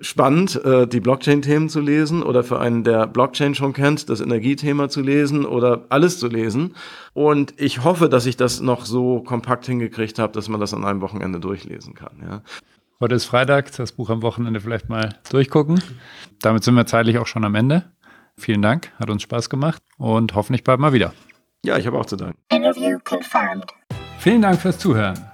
spannend, 0.00 0.62
äh, 0.64 0.86
die 0.86 1.00
Blockchain-Themen 1.00 1.68
zu 1.68 1.80
lesen 1.80 2.22
oder 2.22 2.42
für 2.42 2.58
einen, 2.58 2.84
der 2.84 3.06
Blockchain 3.06 3.54
schon 3.54 3.72
kennt, 3.72 4.08
das 4.08 4.20
Energiethema 4.20 4.88
zu 4.88 5.00
lesen 5.00 5.44
oder 5.44 5.86
alles 5.88 6.18
zu 6.18 6.28
lesen. 6.28 6.74
Und 7.12 7.54
ich 7.60 7.84
hoffe, 7.84 8.08
dass 8.08 8.26
ich 8.26 8.36
das 8.36 8.60
noch 8.60 8.84
so 8.84 9.20
kompakt 9.20 9.66
hingekriegt 9.66 10.18
habe, 10.18 10.32
dass 10.32 10.48
man 10.48 10.60
das 10.60 10.74
an 10.74 10.84
einem 10.84 11.00
Wochenende 11.00 11.40
durchlesen 11.40 11.94
kann. 11.94 12.22
Ja. 12.22 12.42
Heute 13.00 13.14
ist 13.14 13.24
Freitag, 13.24 13.70
das 13.76 13.92
Buch 13.92 14.10
am 14.10 14.22
Wochenende 14.22 14.60
vielleicht 14.60 14.88
mal 14.88 15.16
durchgucken. 15.30 15.82
Damit 16.40 16.64
sind 16.64 16.74
wir 16.74 16.86
zeitlich 16.86 17.18
auch 17.18 17.26
schon 17.26 17.44
am 17.44 17.54
Ende. 17.54 17.92
Vielen 18.36 18.62
Dank, 18.62 18.92
hat 18.98 19.10
uns 19.10 19.22
Spaß 19.22 19.48
gemacht 19.48 19.82
und 19.96 20.34
hoffentlich 20.34 20.64
bald 20.64 20.80
mal 20.80 20.92
wieder. 20.92 21.12
Ja, 21.64 21.78
ich 21.78 21.86
habe 21.86 21.98
auch 21.98 22.06
zu 22.06 22.16
danken. 22.16 22.38
Interview 22.52 22.98
confirmed. 23.08 23.72
Vielen 24.18 24.42
Dank 24.42 24.60
fürs 24.60 24.78
Zuhören. 24.78 25.33